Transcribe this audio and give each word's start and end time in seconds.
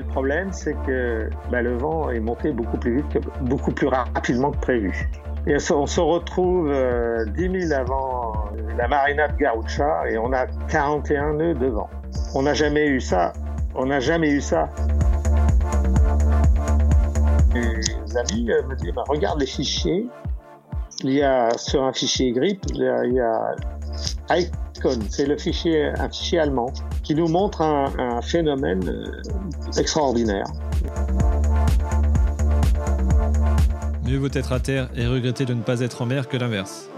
le 0.00 0.06
problème, 0.06 0.52
c'est 0.52 0.74
que 0.86 1.28
bah, 1.50 1.62
le 1.62 1.76
vent 1.76 2.10
est 2.10 2.20
monté 2.20 2.52
beaucoup 2.52 2.78
plus 2.78 2.96
vite, 2.96 3.18
beaucoup 3.42 3.70
plus 3.70 3.86
rapidement 3.86 4.50
que 4.50 4.58
prévu. 4.58 5.08
On 5.46 5.86
se 5.86 6.00
retrouve 6.00 6.70
euh, 6.70 7.24
10 7.36 7.68
000 7.68 7.72
avant 7.72 8.50
la 8.76 8.88
marina 8.88 9.28
de 9.28 9.36
Garoucha 9.36 10.08
et 10.08 10.18
on 10.18 10.32
a 10.32 10.46
41 10.68 11.34
nœuds 11.34 11.54
de 11.54 11.66
vent. 11.66 11.88
On 12.34 12.42
n'a 12.42 12.54
jamais 12.54 12.86
eu 12.86 13.00
ça. 13.00 13.32
On 13.74 13.86
n'a 13.86 14.00
jamais 14.00 14.30
eu 14.30 14.40
ça. 14.40 14.68
Les 17.54 18.16
amis 18.16 18.50
euh, 18.50 18.62
me 18.68 18.74
disent, 18.76 18.92
bah, 18.94 19.04
regarde 19.08 19.40
les 19.40 19.46
fichiers. 19.46 20.06
Il 21.02 21.12
y 21.12 21.22
a 21.22 21.50
sur 21.56 21.82
un 21.84 21.92
fichier 21.92 22.32
GRIP, 22.32 22.62
il 22.74 22.82
y 22.82 23.20
a 23.20 23.54
C'est 25.08 25.26
le 25.26 25.36
fichier, 25.36 25.86
un 25.86 26.08
fichier 26.08 26.38
allemand 26.38 26.72
qui 27.02 27.14
nous 27.14 27.28
montre 27.28 27.60
un, 27.62 27.92
un 27.98 28.22
phénomène 28.22 28.88
euh, 28.88 29.78
extraordinaire. 29.78 30.46
Mieux 34.04 34.18
vaut 34.18 34.28
être 34.32 34.52
à 34.52 34.60
terre 34.60 34.88
et 34.96 35.06
regretter 35.06 35.44
de 35.44 35.54
ne 35.54 35.62
pas 35.62 35.80
être 35.80 36.02
en 36.02 36.06
mer 36.06 36.28
que 36.28 36.36
l'inverse. 36.36 36.88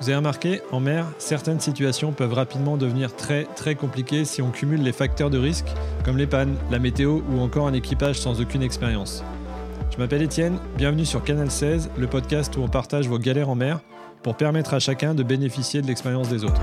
Vous 0.00 0.08
avez 0.08 0.16
remarqué, 0.16 0.62
en 0.72 0.80
mer, 0.80 1.06
certaines 1.18 1.60
situations 1.60 2.10
peuvent 2.10 2.32
rapidement 2.32 2.76
devenir 2.76 3.14
très 3.14 3.44
très 3.54 3.76
compliquées 3.76 4.24
si 4.24 4.42
on 4.42 4.50
cumule 4.50 4.82
les 4.82 4.92
facteurs 4.92 5.30
de 5.30 5.38
risque 5.38 5.68
comme 6.04 6.18
les 6.18 6.26
pannes, 6.26 6.56
la 6.72 6.80
météo 6.80 7.20
ou 7.30 7.40
encore 7.40 7.68
un 7.68 7.72
équipage 7.72 8.18
sans 8.18 8.40
aucune 8.40 8.64
expérience. 8.64 9.22
Je 9.92 9.98
m'appelle 9.98 10.22
Étienne, 10.22 10.58
bienvenue 10.76 11.04
sur 11.04 11.22
Canal 11.22 11.50
16, 11.50 11.90
le 11.96 12.06
podcast 12.08 12.56
où 12.56 12.62
on 12.62 12.68
partage 12.68 13.06
vos 13.08 13.18
galères 13.18 13.48
en 13.48 13.54
mer 13.54 13.78
pour 14.22 14.36
permettre 14.36 14.74
à 14.74 14.78
chacun 14.78 15.14
de 15.14 15.22
bénéficier 15.22 15.82
de 15.82 15.86
l'expérience 15.86 16.28
des 16.28 16.44
autres. 16.44 16.62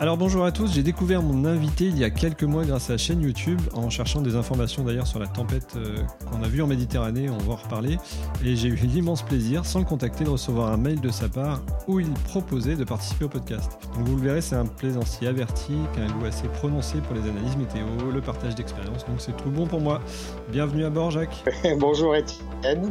Alors 0.00 0.16
bonjour 0.16 0.46
à 0.46 0.50
tous, 0.50 0.72
j'ai 0.72 0.82
découvert 0.82 1.20
mon 1.20 1.44
invité 1.44 1.84
il 1.84 1.98
y 1.98 2.04
a 2.04 2.08
quelques 2.08 2.44
mois 2.44 2.64
grâce 2.64 2.88
à 2.88 2.94
la 2.94 2.96
chaîne 2.96 3.20
YouTube 3.20 3.60
en 3.74 3.90
cherchant 3.90 4.22
des 4.22 4.34
informations 4.34 4.82
d'ailleurs 4.82 5.06
sur 5.06 5.18
la 5.18 5.26
tempête 5.26 5.74
euh, 5.76 5.98
qu'on 6.24 6.42
a 6.42 6.48
vue 6.48 6.62
en 6.62 6.66
Méditerranée, 6.66 7.28
on 7.28 7.36
va 7.36 7.52
en 7.52 7.56
reparler, 7.56 7.98
et 8.42 8.56
j'ai 8.56 8.68
eu 8.68 8.76
l'immense 8.76 9.20
plaisir, 9.20 9.66
sans 9.66 9.78
le 9.78 9.84
contacter, 9.84 10.24
de 10.24 10.30
recevoir 10.30 10.72
un 10.72 10.78
mail 10.78 11.02
de 11.02 11.10
sa 11.10 11.28
part 11.28 11.60
où 11.86 12.00
il 12.00 12.08
proposait 12.24 12.76
de 12.76 12.84
participer 12.84 13.26
au 13.26 13.28
podcast. 13.28 13.72
Donc 13.94 14.08
vous 14.08 14.16
le 14.16 14.22
verrez, 14.22 14.40
c'est 14.40 14.56
un 14.56 14.64
plaisancier 14.64 15.28
averti, 15.28 15.74
qui 15.92 16.00
a 16.00 16.04
un 16.04 16.18
goût 16.18 16.24
assez 16.24 16.48
prononcé 16.48 17.02
pour 17.02 17.14
les 17.14 17.28
analyses 17.28 17.58
météo, 17.58 17.84
le 18.10 18.22
partage 18.22 18.54
d'expérience, 18.54 19.04
donc 19.04 19.16
c'est 19.18 19.36
tout 19.36 19.50
bon 19.50 19.66
pour 19.66 19.82
moi. 19.82 20.00
Bienvenue 20.48 20.86
à 20.86 20.90
bord 20.90 21.10
Jacques. 21.10 21.44
Bonjour 21.76 22.16
Étienne, 22.16 22.90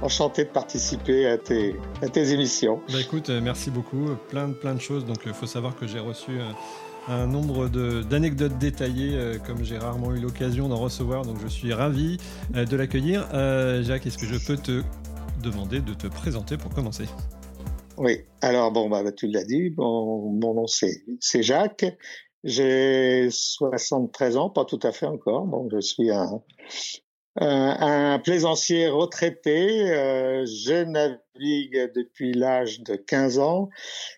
enchanté 0.00 0.44
de 0.44 0.50
participer 0.50 1.26
à 1.26 1.38
tes, 1.38 1.74
à 2.02 2.08
tes 2.08 2.32
émissions. 2.32 2.80
Bah 2.92 3.00
écoute, 3.00 3.30
euh, 3.30 3.40
merci 3.42 3.72
beaucoup, 3.72 4.10
plein 4.28 4.46
de 4.46 4.54
plein 4.54 4.76
de 4.76 4.80
choses, 4.80 5.04
donc 5.04 5.18
il 5.26 5.34
faut 5.34 5.46
savoir 5.46 5.74
que 5.74 5.88
j'ai 5.88 5.98
reçu 5.98 6.35
euh, 6.38 6.52
un 7.08 7.26
nombre 7.26 7.68
d'anecdotes 8.02 8.58
détaillées 8.58 9.16
euh, 9.16 9.38
comme 9.38 9.64
j'ai 9.64 9.78
rarement 9.78 10.14
eu 10.14 10.18
l'occasion 10.18 10.68
d'en 10.68 10.78
recevoir, 10.78 11.24
donc 11.24 11.36
je 11.42 11.46
suis 11.46 11.72
ravi 11.72 12.18
euh, 12.54 12.64
de 12.64 12.76
l'accueillir. 12.76 13.28
Jacques, 13.82 14.06
est-ce 14.06 14.18
que 14.18 14.26
je 14.26 14.44
peux 14.44 14.56
te 14.56 14.82
demander 15.42 15.80
de 15.80 15.94
te 15.94 16.06
présenter 16.06 16.56
pour 16.56 16.74
commencer? 16.74 17.04
Oui, 17.96 18.20
alors 18.42 18.72
bon, 18.72 18.88
bah, 18.90 19.10
tu 19.12 19.28
l'as 19.28 19.44
dit, 19.44 19.72
mon, 19.76 20.30
mon 20.30 20.54
nom 20.54 20.66
c'est 20.66 21.42
Jacques, 21.42 21.86
j'ai 22.44 23.28
73 23.30 24.36
ans, 24.36 24.50
pas 24.50 24.64
tout 24.64 24.80
à 24.82 24.92
fait 24.92 25.06
encore, 25.06 25.46
bon, 25.46 25.68
je 25.72 25.80
suis 25.80 26.10
un, 26.10 26.42
un, 27.38 28.14
un 28.14 28.18
plaisancier 28.18 28.88
retraité, 28.88 29.90
euh, 29.92 30.44
je 30.46 30.84
navigue 30.84 31.92
depuis 31.94 32.32
l'âge 32.32 32.80
de 32.80 32.96
15 32.96 33.38
ans, 33.38 33.68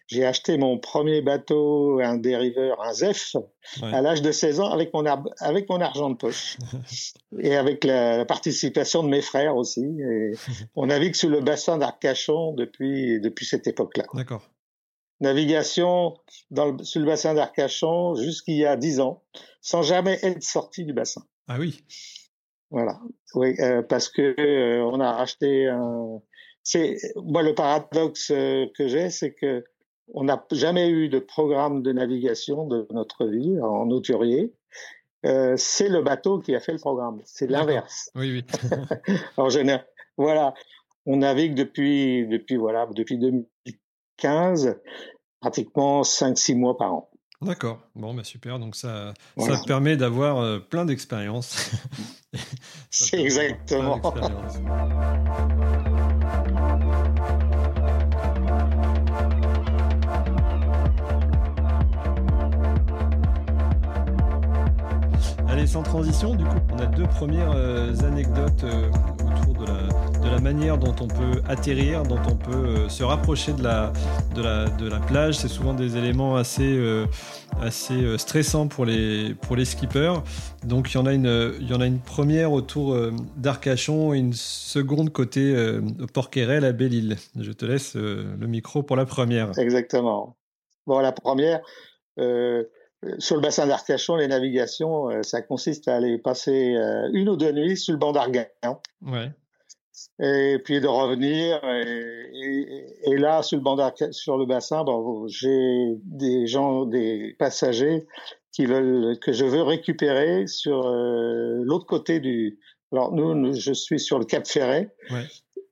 j'ai 0.07 0.25
acheté 0.25 0.57
mon 0.57 0.79
premier 0.79 1.21
bateau, 1.21 2.01
un 2.01 2.17
dériveur, 2.17 2.81
un 2.83 2.93
ZEF, 2.93 3.35
Ouais. 3.83 3.93
à 3.93 4.01
l'âge 4.01 4.23
de 4.23 4.33
16 4.33 4.61
ans 4.61 4.71
avec 4.71 4.95
mon, 4.95 5.05
ar- 5.05 5.23
avec 5.41 5.69
mon 5.69 5.79
argent 5.83 6.09
de 6.09 6.17
poche 6.17 6.57
et 7.39 7.55
avec 7.55 7.85
la, 7.85 8.25
participation 8.25 9.03
de 9.03 9.09
mes 9.09 9.21
frères 9.21 9.57
aussi. 9.57 9.85
Et 9.85 10.33
on 10.75 10.87
navigue 10.87 11.15
sur 11.15 11.29
le 11.29 11.41
bassin 11.43 11.77
d'Arcachon 11.77 12.53
depuis, 12.53 13.21
depuis 13.21 13.45
cette 13.45 13.67
époque-là. 13.67 14.05
D'accord. 14.15 14.49
Navigation 15.21 16.15
dans 16.51 16.67
le, 16.67 16.85
sur 16.85 17.01
le 17.01 17.07
bassin 17.07 17.35
d'Arcachon 17.35 18.15
jusqu'il 18.15 18.57
y 18.57 18.65
a 18.65 18.77
10 18.77 19.01
ans, 19.01 19.23
sans 19.61 19.83
jamais 19.83 20.19
être 20.23 20.43
sorti 20.43 20.85
du 20.85 20.93
bassin. 20.93 21.23
Ah 21.49 21.57
oui, 21.59 21.83
Voilà. 22.71 23.01
Oui, 23.35 23.55
euh, 23.61 23.83
parce 23.83 24.09
que 24.09 24.35
euh, 24.39 24.85
on 24.85 25.01
a 25.01 25.13
racheté 25.13 25.69
un. 25.69 26.21
C'est 26.63 26.99
moi 27.17 27.43
le 27.43 27.55
paradoxe 27.55 28.31
euh, 28.31 28.67
que 28.77 28.89
j'ai, 28.89 29.11
c'est 29.11 29.33
que 29.33 29.65
on 30.15 30.25
n'a 30.25 30.45
jamais 30.53 30.89
eu 30.89 31.09
de 31.09 31.19
programme 31.19 31.83
de 31.83 31.93
navigation 31.93 32.67
de 32.67 32.87
notre 32.91 33.27
vie 33.27 33.59
en 33.61 33.91
auturier. 33.91 34.53
Euh, 35.27 35.55
c'est 35.57 35.89
le 35.89 36.03
bateau 36.03 36.39
qui 36.39 36.55
a 36.55 36.61
fait 36.61 36.73
le 36.73 36.79
programme. 36.79 37.21
C'est 37.25 37.51
l'inverse. 37.51 38.11
oui, 38.15 38.33
oui. 38.33 39.11
En 39.37 39.49
général, 39.49 39.87
voilà, 40.17 40.55
on 41.07 41.19
navigue 41.19 41.55
depuis 41.55 42.27
depuis 42.27 42.57
voilà 42.57 42.87
depuis 42.95 43.19
2015, 43.19 44.79
pratiquement 45.41 46.03
5-6 46.03 46.55
mois 46.55 46.77
par 46.77 46.95
an. 46.95 47.11
D'accord. 47.41 47.81
Bon, 47.95 48.15
bah 48.15 48.25
super. 48.25 48.59
Donc 48.59 48.75
ça, 48.75 49.15
Voilà. 49.37 49.57
ça 49.57 49.63
permet 49.65 49.97
d'avoir 49.97 50.39
euh, 50.39 50.59
plein 50.59 50.85
d'expériences. 50.85 51.71
C'est 52.91 53.21
exactement. 53.21 54.01
Allez, 65.49 65.67
sans 65.67 65.83
transition, 65.83 66.35
du 66.35 66.45
coup, 66.45 66.59
on 66.73 66.79
a 66.79 66.87
deux 66.87 67.07
premières 67.07 67.53
euh, 67.53 67.95
anecdotes 68.07 68.65
euh, 68.65 68.91
autour 69.25 69.55
de 69.55 69.67
la, 69.67 69.89
de 70.23 70.29
la 70.29 70.41
manière 70.41 70.79
dont 70.79 70.95
on 71.01 71.09
peut 71.09 71.41
atterrir, 71.49 72.03
dont 72.03 72.21
on 72.31 72.37
peut 72.37 72.53
euh, 72.53 72.89
se 72.89 73.03
rapprocher 73.03 73.53
de 73.53 73.63
la, 73.63 73.93
de 74.35 74.43
la, 74.43 74.69
de 74.69 74.89
la 74.89 74.99
plage. 74.99 75.37
C'est 75.39 75.49
souvent 75.49 75.75
des 75.75 75.97
éléments 75.97 76.37
assez, 76.37 76.77
euh, 76.77 77.07
assez 77.61 77.95
euh, 77.95 78.19
stressants 78.19 78.69
pour 78.69 78.85
les, 78.85 79.35
pour 79.35 79.57
les 79.57 79.65
skippers. 79.65 80.23
Donc, 80.65 80.93
il 80.93 80.95
y 80.95 80.99
en 80.99 81.07
a 81.07 81.13
une, 81.13 81.55
il 81.61 81.69
y 81.69 81.75
en 81.75 81.81
a 81.81 81.87
une 81.87 82.01
première 82.01 82.53
autour 82.53 82.97
d'Arcachon 83.37 84.15
et 84.15 84.19
une 84.19 84.33
seconde 84.33 85.11
côté 85.11 85.55
Porquerolles 86.13 86.65
à 86.65 86.73
Belle-Île. 86.73 87.17
Je 87.39 87.53
te 87.53 87.65
laisse 87.65 87.95
le 87.95 88.47
micro 88.47 88.83
pour 88.83 88.97
la 88.97 89.07
première. 89.07 89.57
Exactement. 89.59 90.37
Bon, 90.87 90.99
la 91.01 91.13
première, 91.13 91.61
euh, 93.05 93.15
sur 93.19 93.37
le 93.37 93.43
bassin 93.43 93.67
d'Arcachon, 93.67 94.17
les 94.17 94.27
navigations, 94.27 95.09
euh, 95.11 95.23
ça 95.23 95.41
consiste 95.41 95.87
à 95.87 95.97
aller 95.97 96.19
passer 96.19 96.75
euh, 96.75 97.09
une 97.13 97.29
ou 97.29 97.37
deux 97.37 97.53
nuits 97.53 97.77
sur 97.77 97.93
le 97.93 97.99
banc 97.99 98.13
d'Arguin, 98.13 98.47
Ouais. 99.03 99.31
Et 100.21 100.59
puis 100.65 100.81
de 100.81 100.87
revenir. 100.87 101.61
Et, 101.65 102.31
et- 102.33 103.11
et 103.13 103.17
là, 103.17 103.43
sur 103.43 103.57
le 103.57 103.63
banc 103.63 103.77
d'Arca- 103.77 104.13
sur 104.13 104.37
le 104.37 104.47
bassin, 104.47 104.85
bon, 104.85 105.27
j'ai 105.29 105.95
des 106.05 106.47
gens, 106.47 106.85
des 106.85 107.35
passagers 107.39 108.07
qui 108.53 108.67
veulent 108.67 109.19
que 109.21 109.33
je 109.33 109.45
veux 109.45 109.63
récupérer 109.63 110.47
sur 110.47 110.87
euh, 110.87 111.61
l'autre 111.63 111.87
côté 111.87 112.21
du. 112.21 112.59
Alors 112.93 113.13
nous, 113.13 113.35
nous, 113.35 113.53
je 113.55 113.73
suis 113.73 114.01
sur 114.01 114.19
le 114.19 114.25
Cap 114.25 114.47
Ferret. 114.47 114.95
Ouais. 115.11 115.25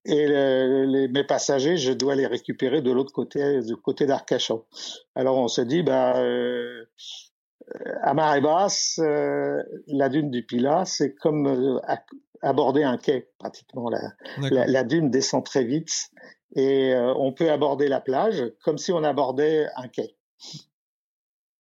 Et 0.09 0.27
le- 0.29 0.85
les, 0.85 1.09
mes 1.09 1.25
passagers, 1.25 1.77
je 1.77 1.93
dois 1.93 2.15
les 2.15 2.27
récupérer 2.29 2.81
de 2.81 2.93
l'autre 2.93 3.13
côté, 3.13 3.61
du 3.63 3.75
côté 3.77 4.07
d'Arcachon. 4.07 4.63
Alors 5.17 5.37
on 5.39 5.49
se 5.49 5.63
dit, 5.63 5.83
bah, 5.83 6.17
euh, 6.21 6.85
à 8.03 8.15
marée 8.15 8.41
basse, 8.41 9.01
euh, 9.03 9.61
la 9.89 10.09
dune 10.09 10.31
du 10.31 10.45
Pilat, 10.45 10.85
c'est 10.85 11.15
comme 11.17 11.47
euh, 11.49 11.81
aborder 12.43 12.85
un 12.85 12.97
quai 12.97 13.29
pratiquement. 13.39 13.89
La, 13.89 14.01
la, 14.51 14.67
la 14.67 14.85
dune 14.85 15.11
descend 15.11 15.45
très 15.45 15.65
vite 15.65 16.11
et 16.55 16.95
euh, 16.95 17.13
on 17.17 17.33
peut 17.33 17.51
aborder 17.51 17.89
la 17.89 18.01
plage 18.01 18.45
comme 18.65 18.79
si 18.79 18.93
on 18.93 19.03
abordait 19.05 19.67
un 19.77 19.89
quai. 19.89 20.17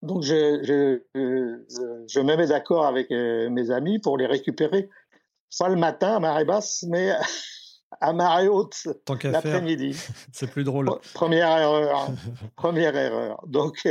Donc 0.02 0.23
je, 0.23 0.61
je, 0.62 1.02
je, 1.14 2.05
je 2.08 2.20
me 2.20 2.37
mets 2.37 2.46
d'accord 2.46 2.87
avec 2.87 3.11
euh, 3.11 3.50
mes 3.50 3.70
amis 3.70 3.99
pour 3.99 4.19
les 4.19 4.26
récupérer, 4.26 4.88
pas 5.58 5.69
le 5.69 5.76
matin 5.76 6.17
à 6.17 6.20
marée 6.20 6.44
basse, 6.44 6.84
mais 6.88 7.12
à 8.00 8.12
marée 8.12 8.49
haute 8.49 8.88
l'après-midi. 9.25 9.96
C'est 10.32 10.50
plus 10.50 10.64
drôle. 10.64 10.90
Première 11.14 11.56
erreur. 11.58 12.08
Première 12.56 12.96
erreur. 12.96 13.43
Donc, 13.46 13.88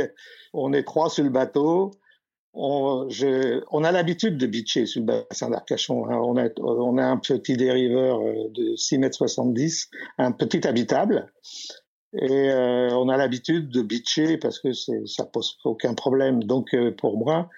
on 0.52 0.72
est 0.72 0.84
trois 0.84 1.10
sur 1.10 1.24
le 1.24 1.30
bateau. 1.30 1.92
On, 2.58 3.08
je, 3.10 3.62
on 3.70 3.84
a 3.84 3.92
l'habitude 3.92 4.38
de 4.38 4.46
bitcher 4.46 4.86
sur 4.86 5.02
le 5.02 5.06
bassin 5.06 5.50
d'Arcachon. 5.50 6.06
Hein. 6.06 6.18
On, 6.22 6.36
a, 6.38 6.48
on 6.60 6.96
a 6.96 7.04
un 7.04 7.18
petit 7.18 7.56
dériveur 7.56 8.20
euh, 8.20 8.48
de 8.50 8.74
6 8.76 8.98
mètres 8.98 9.16
70, 9.16 9.90
un 10.18 10.32
petit 10.32 10.66
habitable. 10.66 11.30
Et 12.14 12.50
euh, 12.50 12.88
on 12.96 13.10
a 13.10 13.18
l'habitude 13.18 13.68
de 13.68 13.82
bitcher 13.82 14.38
parce 14.38 14.58
que 14.58 14.72
ça 14.72 15.26
pose 15.26 15.58
aucun 15.64 15.92
problème. 15.92 16.42
Donc, 16.44 16.72
euh, 16.72 16.92
pour 16.92 17.18
moi, 17.18 17.50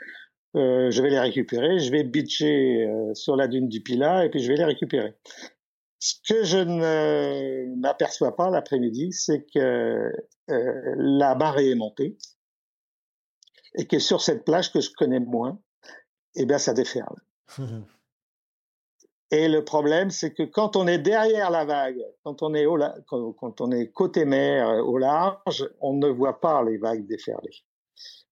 euh, 0.57 0.91
je 0.91 1.03
vais 1.03 1.11
les 1.11 1.21
récupérer, 1.21 1.79
je 1.79 1.91
vais 1.91 2.05
bitcher 2.05 2.87
euh, 2.87 3.15
sur 3.15 3.37
la 3.37 3.49
dune 3.49 3.69
du 3.69 3.81
Pila 3.81 4.25
et 4.25 4.31
puis 4.31 4.41
je 4.41 4.49
vais 4.49 4.57
les 4.57 4.65
récupérer. 4.65 5.15
Ce 6.01 6.15
que 6.29 6.45
je 6.45 6.59
ne 6.59 7.77
m'aperçois 7.77 8.35
pas 8.35 8.51
l'après-midi, 8.51 9.13
c'est 9.13 9.45
que 9.55 10.11
euh, 10.51 10.95
la 10.97 11.35
marée 11.35 11.71
est 11.71 11.75
montée 11.75 12.17
et 13.75 13.87
que 13.87 13.99
sur 13.99 14.21
cette 14.21 14.45
plage 14.45 14.73
que 14.73 14.81
je 14.81 14.91
connais 14.97 15.21
moins, 15.21 15.59
eh 16.35 16.47
bien 16.47 16.59
ça 16.59 16.75
déferle. 16.75 17.17
et 19.31 19.49
le 19.49 19.65
problème, 19.65 20.11
c'est 20.11 20.33
que 20.33 20.43
quand 20.43 20.77
on 20.77 20.87
est 20.87 20.99
derrière 20.99 21.51
la 21.51 21.65
vague, 21.65 22.03
quand 22.25 22.43
on 22.43 22.55
est 22.55 22.67
au 22.67 22.79
quand 23.07 23.61
on 23.61 23.71
est 23.73 23.89
côté 23.89 24.25
mer 24.25 24.69
au 24.87 24.99
large, 24.99 25.69
on 25.81 25.95
ne 25.95 26.09
voit 26.09 26.41
pas 26.41 26.63
les 26.63 26.79
vagues 26.79 27.07
déferler. 27.07 27.53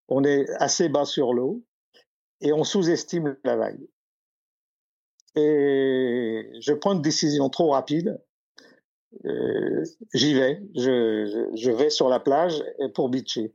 On 0.09 0.25
est 0.25 0.49
assez 0.59 0.89
bas 0.89 1.05
sur 1.05 1.33
l'eau 1.33 1.65
et 2.41 2.53
on 2.53 2.65
sous-estime 2.65 3.37
la 3.45 3.57
vague. 3.57 3.87
Et 5.35 6.51
je 6.61 6.73
prends 6.73 6.95
une 6.95 7.03
décision 7.03 7.51
trop 7.51 7.71
rapide. 7.71 8.19
Euh, 9.25 9.85
J'y 10.15 10.35
vais, 10.35 10.63
je, 10.75 11.51
je, 11.55 11.71
vais 11.71 11.91
sur 11.91 12.09
la 12.09 12.21
plage 12.21 12.63
pour 12.95 13.09
bitcher. 13.09 13.55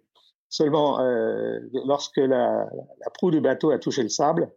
Seulement, 0.51 0.99
euh, 0.99 1.59
lorsque 1.85 2.17
la, 2.17 2.69
la, 2.99 3.09
proue 3.15 3.31
du 3.31 3.41
bateau 3.41 3.71
a 3.71 3.79
touché 3.79 4.03
le 4.03 4.09
sable, 4.09 4.51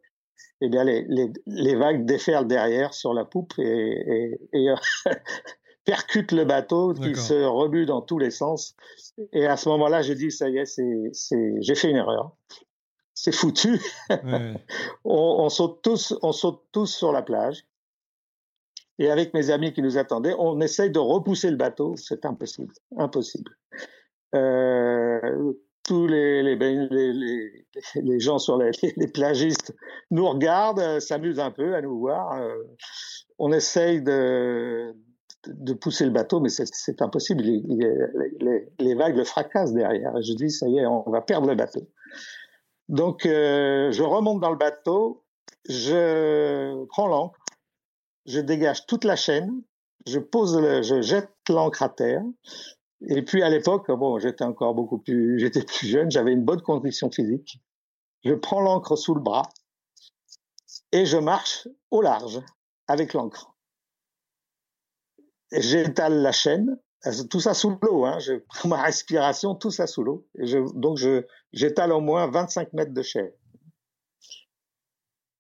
eh 0.60 0.68
bien 0.68 0.84
les, 0.84 1.06
les, 1.08 1.32
les 1.46 1.76
vagues 1.76 2.04
déferlent 2.04 2.46
derrière 2.46 2.92
sur 2.92 3.14
la 3.14 3.24
poupe 3.24 3.54
et, 3.58 4.34
et, 4.52 4.66
et 4.66 4.74
percutent 5.84 6.32
le 6.32 6.44
bateau 6.44 6.92
qui 6.92 7.14
se 7.14 7.44
remue 7.44 7.86
dans 7.86 8.02
tous 8.02 8.18
les 8.18 8.30
sens. 8.30 8.74
Et 9.32 9.46
à 9.46 9.56
ce 9.56 9.68
moment-là, 9.70 10.02
je 10.02 10.12
dis 10.12 10.30
ça 10.30 10.48
y 10.50 10.58
est, 10.58 10.66
c'est, 10.66 11.54
j'ai 11.60 11.74
fait 11.74 11.88
une 11.88 11.96
erreur 11.96 12.36
c'est 13.14 13.32
foutu. 13.32 13.80
on, 15.04 15.48
saute 15.48 15.80
tous, 15.82 16.14
on 16.22 16.32
saute 16.32 16.62
tous 16.72 16.86
sur 16.86 17.12
la 17.12 17.22
plage. 17.22 17.64
Et 18.98 19.10
avec 19.10 19.34
mes 19.34 19.50
amis 19.50 19.72
qui 19.72 19.82
nous 19.82 19.98
attendaient, 19.98 20.34
on 20.38 20.60
essaye 20.60 20.90
de 20.90 20.98
repousser 20.98 21.50
le 21.50 21.56
bateau. 21.56 21.96
C'est 21.96 22.24
impossible, 22.26 22.74
impossible. 22.96 23.56
Euh, 24.34 25.52
tous 25.84 26.06
les, 26.06 26.42
les, 26.42 26.56
les, 26.56 27.66
les, 27.94 28.20
gens 28.20 28.38
sur 28.38 28.56
les, 28.56 28.70
les, 28.96 29.08
plagistes 29.08 29.74
nous 30.10 30.26
regardent, 30.26 30.80
euh, 30.80 31.00
s'amusent 31.00 31.40
un 31.40 31.50
peu 31.50 31.74
à 31.74 31.82
nous 31.82 31.98
voir. 31.98 32.32
Euh, 32.32 32.54
on 33.38 33.52
essaye 33.52 34.02
de, 34.02 34.94
de 35.46 35.72
pousser 35.74 36.04
le 36.04 36.10
bateau, 36.10 36.40
mais 36.40 36.48
c'est 36.48 37.02
impossible. 37.02 37.42
Les, 37.42 38.94
vagues 38.94 39.16
le 39.16 39.24
fracassent 39.24 39.72
derrière. 39.72 40.12
Je 40.22 40.32
dis, 40.32 40.50
ça 40.50 40.66
y 40.68 40.78
est, 40.78 40.86
on 40.86 41.08
va 41.10 41.20
perdre 41.20 41.48
le 41.48 41.54
bateau. 41.54 41.88
Donc, 42.88 43.26
euh, 43.26 43.90
je 43.92 44.02
remonte 44.02 44.40
dans 44.40 44.50
le 44.50 44.56
bateau, 44.56 45.24
je 45.68 46.84
prends 46.86 47.06
l'ancre, 47.06 47.38
je 48.26 48.40
dégage 48.40 48.86
toute 48.86 49.04
la 49.04 49.16
chaîne, 49.16 49.62
je 50.06 50.18
pose, 50.18 50.58
le, 50.58 50.82
je 50.82 51.00
jette 51.02 51.30
l'ancre 51.48 51.82
à 51.82 51.88
terre. 51.88 52.22
Et 53.08 53.22
puis 53.22 53.42
à 53.42 53.48
l'époque, 53.48 53.90
bon, 53.90 54.18
j'étais 54.18 54.44
encore 54.44 54.74
beaucoup 54.74 54.98
plus, 54.98 55.38
j'étais 55.38 55.62
plus 55.62 55.86
jeune, 55.86 56.10
j'avais 56.10 56.32
une 56.32 56.44
bonne 56.44 56.62
condition 56.62 57.10
physique. 57.10 57.60
Je 58.24 58.34
prends 58.34 58.60
l'ancre 58.60 58.96
sous 58.96 59.14
le 59.14 59.20
bras 59.20 59.48
et 60.92 61.04
je 61.04 61.18
marche 61.18 61.68
au 61.90 62.00
large 62.00 62.40
avec 62.86 63.12
l'ancre. 63.12 63.54
J'étale 65.52 66.22
la 66.22 66.32
chaîne 66.32 66.78
tout 67.30 67.40
ça 67.40 67.54
sous 67.54 67.78
l'eau, 67.82 68.04
hein. 68.04 68.18
je 68.18 68.34
prends 68.48 68.68
ma 68.68 68.82
respiration, 68.82 69.54
tout 69.54 69.70
ça 69.70 69.86
sous 69.86 70.02
l'eau. 70.02 70.26
Donc 70.74 70.98
j'étale 71.52 71.92
au 71.92 72.00
moins 72.00 72.30
25 72.30 72.72
mètres 72.72 72.94
de 72.94 73.02
chair. 73.02 73.30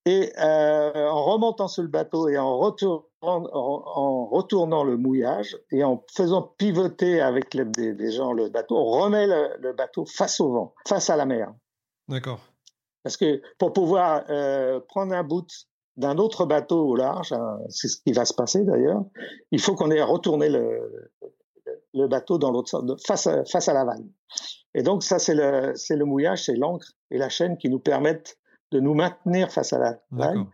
Et 0.06 0.32
euh, 0.38 1.08
en 1.08 1.24
remontant 1.24 1.66
sur 1.66 1.82
le 1.82 1.88
bateau 1.88 2.28
et 2.28 2.36
en 2.36 2.58
retournant, 2.58 3.06
en, 3.22 4.26
retournant 4.26 4.84
le 4.84 4.98
mouillage 4.98 5.56
et 5.70 5.82
en 5.82 6.04
faisant 6.12 6.42
pivoter 6.58 7.22
avec 7.22 7.54
l'aide 7.54 7.70
des, 7.70 8.12
gens 8.12 8.32
le 8.32 8.50
bateau, 8.50 8.76
on 8.76 8.84
remet 8.84 9.26
le, 9.26 9.72
bateau 9.72 10.04
face 10.04 10.40
au 10.40 10.52
vent, 10.52 10.74
face 10.86 11.08
à 11.08 11.16
la 11.16 11.24
mer. 11.24 11.54
D'accord. 12.08 12.40
Parce 13.02 13.16
que 13.16 13.40
pour 13.58 13.72
pouvoir 13.72 14.24
euh, 14.28 14.78
prendre 14.80 15.14
un 15.14 15.22
bout 15.22 15.46
d'un 15.96 16.18
autre 16.18 16.44
bateau 16.44 16.86
au 16.86 16.96
large, 16.96 17.32
hein, 17.32 17.58
c'est 17.70 17.88
ce 17.88 17.96
qui 17.96 18.12
va 18.12 18.26
se 18.26 18.34
passer 18.34 18.62
d'ailleurs, 18.62 19.04
il 19.52 19.60
faut 19.60 19.74
qu'on 19.74 19.90
ait 19.90 20.02
retourné 20.02 20.50
le, 20.50 21.10
le 21.94 22.08
bateau 22.08 22.36
dans 22.36 22.50
l'autre 22.50 22.68
sens, 22.68 22.84
face 23.06 23.26
à, 23.26 23.44
face 23.44 23.68
à 23.68 23.72
la 23.72 23.84
vague. 23.84 24.04
Et 24.74 24.82
donc 24.82 25.02
ça, 25.02 25.18
c'est 25.18 25.34
le, 25.34 25.72
c'est 25.76 25.96
le 25.96 26.04
mouillage, 26.04 26.44
c'est 26.44 26.56
l'encre 26.56 26.92
et 27.10 27.18
la 27.18 27.28
chaîne 27.28 27.56
qui 27.56 27.70
nous 27.70 27.78
permettent 27.78 28.38
de 28.74 28.80
nous 28.80 28.94
maintenir 28.94 29.52
face 29.52 29.72
à 29.72 29.78
la 29.78 29.98
vague. 30.10 30.44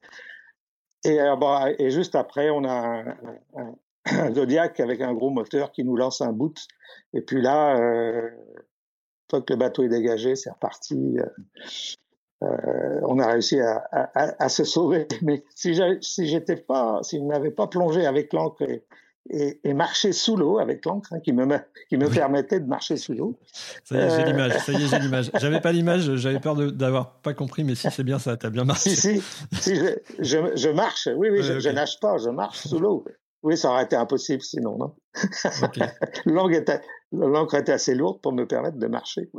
Et, 1.04 1.18
bon, 1.38 1.74
et 1.78 1.90
juste 1.90 2.14
après, 2.14 2.50
on 2.50 2.64
a 2.64 2.70
un, 2.70 3.74
un, 4.04 4.34
Zodiac 4.34 4.78
avec 4.80 5.00
un 5.00 5.14
gros 5.14 5.30
moteur 5.30 5.72
qui 5.72 5.84
nous 5.84 5.96
lance 5.96 6.20
un 6.20 6.32
bout. 6.32 6.54
Et 7.14 7.22
puis 7.22 7.40
là, 7.40 7.78
euh, 7.78 8.28
fois 9.30 9.40
que 9.40 9.54
le 9.54 9.58
bateau 9.58 9.84
est 9.84 9.88
dégagé, 9.88 10.36
c'est 10.36 10.50
reparti. 10.50 11.18
Euh, 11.18 11.24
euh 12.42 13.00
on 13.04 13.18
a 13.18 13.26
réussi 13.26 13.58
à, 13.60 13.88
à, 13.90 14.44
à, 14.44 14.48
se 14.50 14.64
sauver. 14.64 15.08
Mais 15.22 15.42
si 15.54 15.74
j'étais 15.74 16.56
pas, 16.56 17.02
si 17.02 17.18
je 17.18 17.24
n'avais 17.24 17.50
pas 17.50 17.68
plongé 17.68 18.04
avec 18.04 18.34
l'encre 18.34 18.62
et, 18.62 18.84
et 19.32 19.74
marcher 19.74 20.12
sous 20.12 20.36
l'eau 20.36 20.58
avec 20.58 20.84
l'encre 20.84 21.12
hein, 21.12 21.20
qui 21.20 21.32
me 21.32 21.46
qui 21.88 21.96
me 21.96 22.08
permettait 22.08 22.60
de 22.60 22.66
marcher 22.66 22.96
sous 22.96 23.12
l'eau. 23.12 23.38
Ça 23.84 23.96
y 23.96 23.98
est, 23.98 24.10
j'ai 24.10 24.22
euh, 24.22 24.24
l'image. 24.26 24.58
Ça 24.58 24.72
y 24.72 24.82
est, 24.82 24.86
j'ai 24.88 24.98
l'image. 25.00 25.30
J'avais 25.38 25.60
pas 25.60 25.72
l'image, 25.72 26.16
j'avais 26.16 26.40
peur 26.40 26.56
d'avoir 26.56 27.20
pas 27.20 27.34
compris, 27.34 27.64
mais 27.64 27.74
si 27.74 27.88
c'est 27.90 28.04
bien 28.04 28.18
ça, 28.18 28.36
t'as 28.36 28.50
bien 28.50 28.64
marché. 28.64 28.90
Si, 28.90 29.22
si, 29.52 29.76
je, 29.76 29.96
je, 30.18 30.38
je, 30.56 30.68
marche. 30.68 31.08
Oui, 31.16 31.28
oui, 31.30 31.42
je, 31.42 31.60
je, 31.60 31.68
nage 31.68 32.00
pas, 32.00 32.16
je 32.18 32.30
marche 32.30 32.66
sous 32.66 32.78
l'eau. 32.78 33.04
Oui, 33.42 33.56
ça 33.56 33.70
aurait 33.70 33.84
été 33.84 33.96
impossible 33.96 34.42
sinon, 34.42 34.76
non? 34.76 34.94
Okay. 35.62 35.80
L'encre 36.26 36.54
était, 36.54 36.80
était, 37.58 37.72
assez 37.72 37.94
lourde 37.94 38.20
pour 38.20 38.32
me 38.32 38.46
permettre 38.46 38.78
de 38.78 38.86
marcher. 38.86 39.30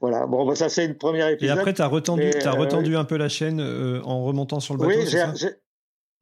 Voilà. 0.00 0.26
Bon, 0.26 0.46
bah, 0.46 0.54
ça 0.54 0.68
c'est 0.68 0.84
une 0.84 0.96
première 0.96 1.28
épisode. 1.28 1.56
Et 1.56 1.58
après, 1.58 1.72
t'as 1.72 1.86
retendu, 1.86 2.30
as 2.44 2.52
retendu 2.52 2.94
euh, 2.94 3.00
un 3.00 3.04
peu 3.04 3.16
la 3.16 3.28
chaîne 3.28 3.60
euh, 3.60 4.00
en 4.04 4.24
remontant 4.24 4.60
sur 4.60 4.74
le 4.74 4.86
bateau. 4.86 5.00
Oui, 5.00 5.48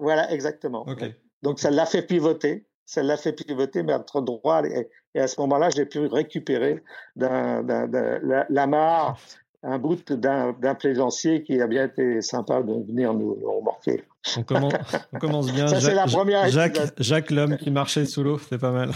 voilà, 0.01 0.33
exactement. 0.33 0.89
Okay. 0.89 1.15
Donc 1.43 1.61
ça 1.61 1.71
l'a 1.71 1.87
fait 1.87 2.03
pivoter 2.03 2.67
l'a 2.97 3.17
fait 3.17 3.33
pivoter 3.33 3.83
entre 3.93 4.21
droit 4.21 4.63
et, 4.65 4.89
à 5.19 5.29
ce 5.29 5.41
moment-là, 5.43 5.71
j'ai 5.71 5.87
pu 5.87 6.01
récupérer 6.07 6.83
d'un, 7.17 7.63
la, 7.63 8.47
la 8.49 8.67
mare 8.67 9.17
un 9.65 9.79
bout 9.79 10.13
d'un, 10.13 10.53
plaisancier 10.75 11.43
qui 11.43 11.61
a 11.61 11.67
bien 11.67 11.87
été 11.87 12.21
sympa 12.21 12.63
de 12.63 12.73
venir 12.73 13.15
nous 13.15 13.35
remorquer. 13.35 14.05
On 14.37 14.43
commence, 14.43 14.73
on 15.13 15.19
commence 15.19 15.53
bien. 15.53 15.67
Ça, 15.69 15.81
c'est 15.81 15.95
la 15.95 16.07
première 16.07 16.49
Jacques, 16.51 16.79
Jacques 16.99 17.31
l'homme 17.31 17.57
qui 17.57 17.71
marchait 17.71 18.07
sous 18.07 18.23
l'eau, 18.23 18.41
c'est 18.49 18.59
pas 18.59 18.71
mal. 18.71 18.91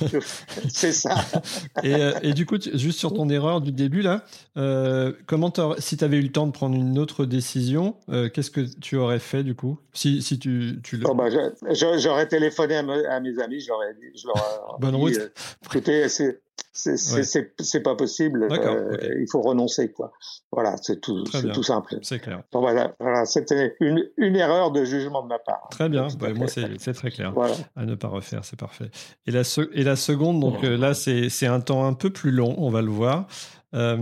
c'est 0.68 0.92
ça. 0.92 1.14
Et, 1.82 1.94
euh, 1.94 2.12
et, 2.22 2.32
du 2.32 2.44
coup, 2.44 2.56
juste 2.74 2.98
sur 2.98 3.12
ton 3.12 3.28
erreur 3.28 3.60
du 3.60 3.72
début, 3.72 4.02
là, 4.02 4.24
euh, 4.56 5.12
comment 5.26 5.52
si 5.78 5.96
tu 5.96 6.04
avais 6.04 6.16
eu 6.16 6.22
le 6.22 6.32
temps 6.32 6.46
de 6.46 6.52
prendre 6.52 6.74
une 6.74 6.98
autre 6.98 7.24
décision, 7.24 7.96
euh, 8.08 8.28
qu'est-ce 8.28 8.50
que 8.50 8.60
tu 8.80 8.96
aurais 8.96 9.18
fait 9.18 9.44
du 9.44 9.54
coup? 9.54 9.78
Si, 9.92 10.22
si 10.22 10.38
tu, 10.38 10.80
tu 10.82 11.00
oh, 11.04 11.14
bah, 11.14 11.28
J'aurais 11.70 12.26
téléphoné 12.26 12.76
à, 12.76 13.20
mes 13.20 13.38
amis, 13.40 13.60
j'aurais 13.60 13.94
dit. 13.94 14.22
Bonne 14.80 14.96
route. 14.96 15.16
Euh, 15.16 15.28
écoutez, 15.64 16.08
c'est 16.08 16.40
c'est 16.78 17.80
pas 17.80 17.96
possible. 17.96 18.48
Euh, 18.50 18.96
il 19.18 19.26
faut 19.30 19.42
renoncer, 19.42 19.90
quoi. 19.90 20.12
Voilà, 20.52 20.76
c'est 20.80 21.00
tout, 21.00 21.24
tout 21.24 21.62
simple. 21.62 21.96
C'est 22.02 22.20
clair. 22.20 22.42
voilà, 22.52 22.94
voilà 23.00 23.24
c'était 23.24 23.74
une, 23.80 24.08
une, 24.16 24.36
erreur 24.36 24.47
de 24.72 24.84
jugement 24.84 25.22
de 25.22 25.28
ma 25.28 25.38
part. 25.38 25.68
Très 25.70 25.88
bien. 25.88 26.08
Bah, 26.18 26.32
moi, 26.34 26.46
c'est 26.48 26.92
très 26.92 27.10
clair. 27.10 27.32
Voilà. 27.32 27.54
À 27.76 27.84
ne 27.84 27.94
pas 27.94 28.08
refaire, 28.08 28.44
c'est 28.44 28.58
parfait. 28.58 28.90
Et 29.26 29.30
la, 29.30 29.42
et 29.72 29.84
la 29.84 29.96
seconde, 29.96 30.40
donc 30.40 30.64
euh, 30.64 30.76
là, 30.76 30.94
c'est 30.94 31.46
un 31.46 31.60
temps 31.60 31.86
un 31.86 31.94
peu 31.94 32.10
plus 32.10 32.30
long, 32.30 32.54
on 32.58 32.70
va 32.70 32.82
le 32.82 32.90
voir. 32.90 33.26
Euh, 33.74 33.98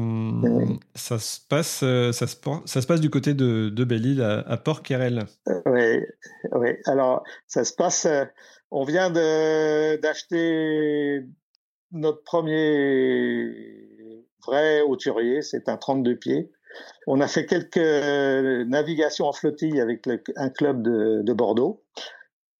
ça 0.94 1.18
se 1.18 1.40
passe, 1.48 1.78
ça 1.78 2.26
se, 2.26 2.36
ça 2.64 2.80
se 2.80 2.86
passe 2.86 3.00
du 3.00 3.10
côté 3.10 3.34
de, 3.34 3.68
de 3.68 3.84
Belle-Île 3.84 4.22
à, 4.22 4.56
Port-Querel. 4.56 5.24
oui, 5.66 6.00
oui. 6.52 6.70
Alors, 6.86 7.24
ça 7.46 7.64
se 7.64 7.74
passe. 7.74 8.06
On 8.70 8.84
vient 8.84 9.10
d'acheter 9.10 11.24
notre 11.92 12.22
premier 12.22 13.86
vrai 14.46 14.80
hauturier, 14.82 15.42
c'est 15.42 15.68
un 15.68 15.76
32 15.76 16.16
pieds. 16.16 16.50
On 17.06 17.20
a 17.20 17.28
fait 17.28 17.46
quelques 17.46 17.76
navigations 17.76 19.26
en 19.26 19.32
flottille 19.32 19.80
avec 19.80 20.08
un 20.36 20.50
club 20.50 20.82
de, 20.82 21.32
Bordeaux. 21.32 21.82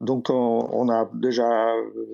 Donc 0.01 0.29
on, 0.31 0.89
a 0.89 1.11
déjà 1.15 1.73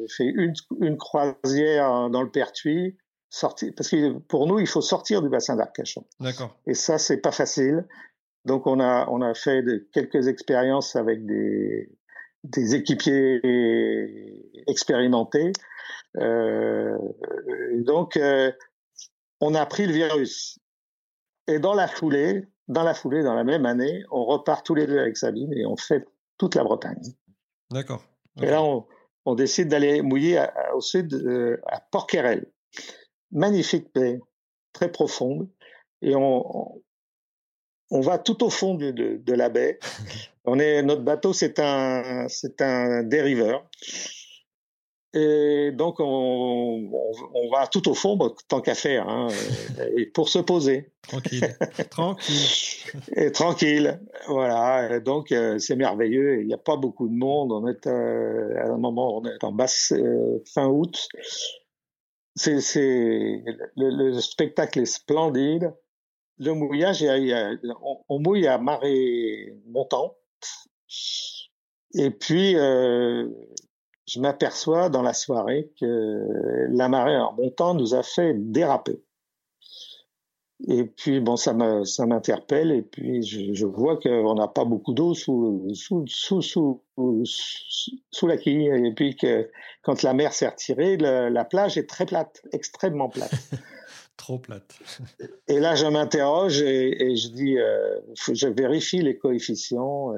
fait 0.08 0.24
une, 0.24 0.54
une, 0.80 0.96
croisière 0.96 2.08
dans 2.10 2.22
le 2.22 2.30
Pertuis, 2.30 2.96
sorti, 3.28 3.72
parce 3.72 3.88
que 3.88 4.18
pour 4.18 4.46
nous 4.46 4.60
il 4.60 4.68
faut 4.68 4.80
sortir 4.80 5.20
du 5.20 5.28
bassin 5.28 5.56
d'Arcachon. 5.56 6.04
D'accord. 6.20 6.56
Et 6.66 6.74
ça 6.74 6.98
c'est 6.98 7.18
pas 7.18 7.32
facile. 7.32 7.84
Donc 8.44 8.66
on 8.66 8.80
a 8.80 9.06
on 9.10 9.20
a 9.20 9.34
fait 9.34 9.62
de, 9.62 9.88
quelques 9.92 10.28
expériences 10.28 10.96
avec 10.96 11.26
des 11.26 11.90
des 12.44 12.74
équipiers 12.74 13.40
expérimentés. 14.66 15.52
Euh, 16.18 16.98
donc 17.78 18.16
euh, 18.16 18.52
on 19.40 19.54
a 19.54 19.64
pris 19.66 19.86
le 19.86 19.92
virus. 19.92 20.58
Et 21.48 21.58
dans 21.58 21.74
la 21.74 21.88
foulée, 21.88 22.46
dans 22.68 22.82
la 22.82 22.94
foulée, 22.94 23.22
dans 23.22 23.34
la 23.34 23.44
même 23.44 23.66
année, 23.66 24.02
on 24.10 24.24
repart 24.24 24.64
tous 24.64 24.74
les 24.74 24.86
deux 24.86 24.98
avec 24.98 25.16
Sabine 25.16 25.52
et 25.52 25.66
on 25.66 25.76
fait 25.76 26.06
toute 26.38 26.54
la 26.54 26.64
Bretagne. 26.64 27.02
D'accord. 27.70 28.02
Et 28.40 28.46
là, 28.46 28.62
on, 28.62 29.34
décide 29.34 29.68
d'aller 29.68 30.02
mouiller 30.02 30.44
au 30.74 30.80
sud, 30.80 31.12
euh, 31.14 31.60
à 31.66 31.80
Porquerel. 31.80 32.46
Magnifique 33.30 33.92
baie, 33.94 34.20
très 34.72 34.90
profonde. 34.90 35.48
Et 36.00 36.14
on, 36.14 36.82
on, 37.90 38.00
va 38.00 38.18
tout 38.18 38.42
au 38.42 38.50
fond 38.50 38.74
de, 38.74 38.90
de, 38.90 39.32
la 39.32 39.48
baie. 39.48 39.78
on 40.44 40.58
est, 40.58 40.82
notre 40.82 41.02
bateau, 41.02 41.32
c'est 41.32 41.58
un, 41.58 42.26
c'est 42.28 42.62
un 42.62 43.02
dériveur. 43.02 43.68
Et 45.14 45.72
donc, 45.72 46.00
on, 46.00 46.90
on, 47.34 47.50
va 47.50 47.66
tout 47.66 47.86
au 47.88 47.94
fond, 47.94 48.18
tant 48.48 48.62
qu'à 48.62 48.74
faire, 48.74 49.08
hein, 49.08 49.28
et 49.96 50.06
pour 50.06 50.30
se 50.30 50.38
poser. 50.38 50.90
Tranquille. 51.02 51.56
tranquille. 51.90 52.36
Et 53.16 53.32
tranquille. 53.32 54.00
Voilà. 54.28 54.96
Et 54.96 55.00
donc, 55.00 55.32
euh, 55.32 55.58
c'est 55.58 55.76
merveilleux. 55.76 56.40
Il 56.40 56.46
n'y 56.46 56.54
a 56.54 56.58
pas 56.58 56.76
beaucoup 56.76 57.08
de 57.08 57.14
monde. 57.14 57.52
On 57.52 57.66
est 57.66 57.86
euh, 57.86 58.56
à 58.56 58.68
un 58.68 58.78
moment, 58.78 59.18
on 59.18 59.24
est 59.26 59.44
en 59.44 59.52
basse 59.52 59.92
euh, 59.92 60.42
fin 60.46 60.68
août. 60.68 61.08
C'est, 62.34 62.60
c'est 62.60 63.42
le, 63.76 63.90
le, 63.90 64.20
spectacle 64.20 64.80
est 64.80 64.86
splendide. 64.86 65.74
Le 66.38 66.54
mouillage, 66.54 67.04
on, 67.82 67.98
on 68.08 68.18
mouille 68.20 68.46
à 68.46 68.56
marée 68.58 69.54
montante. 69.66 70.16
Et 71.94 72.10
puis, 72.10 72.56
euh, 72.56 73.28
je 74.06 74.20
m'aperçois 74.20 74.88
dans 74.88 75.02
la 75.02 75.14
soirée 75.14 75.70
que 75.80 76.66
la 76.70 76.88
marée 76.88 77.16
en 77.16 77.32
montant 77.32 77.74
nous 77.74 77.94
a 77.94 78.02
fait 78.02 78.34
déraper. 78.34 79.00
Et 80.68 80.84
puis 80.84 81.20
bon, 81.20 81.36
ça 81.36 81.52
m'interpelle 81.54 82.70
et 82.70 82.82
puis 82.82 83.22
je, 83.22 83.52
je 83.52 83.66
vois 83.66 83.96
qu'on 83.98 84.34
n'a 84.34 84.46
pas 84.46 84.64
beaucoup 84.64 84.94
d'eau 84.94 85.12
sous 85.12 85.68
sous, 85.74 86.04
sous 86.06 86.40
sous, 86.40 86.82
sous 88.10 88.26
la 88.28 88.36
quille 88.36 88.68
et 88.68 88.92
puis 88.94 89.16
que 89.16 89.50
quand 89.82 90.02
la 90.02 90.14
mer 90.14 90.32
s'est 90.32 90.48
retirée, 90.48 90.96
la 90.96 91.44
plage 91.44 91.78
est 91.78 91.88
très 91.88 92.06
plate, 92.06 92.42
extrêmement 92.52 93.08
plate. 93.08 93.32
Trop 94.16 94.38
plate. 94.38 94.78
et 95.48 95.58
là, 95.58 95.74
je 95.74 95.86
m'interroge 95.86 96.60
et, 96.62 97.16
je 97.16 97.28
dis, 97.28 97.58
euh, 97.58 97.98
je 98.32 98.46
vérifie 98.46 99.02
les 99.02 99.16
coefficients 99.16 100.14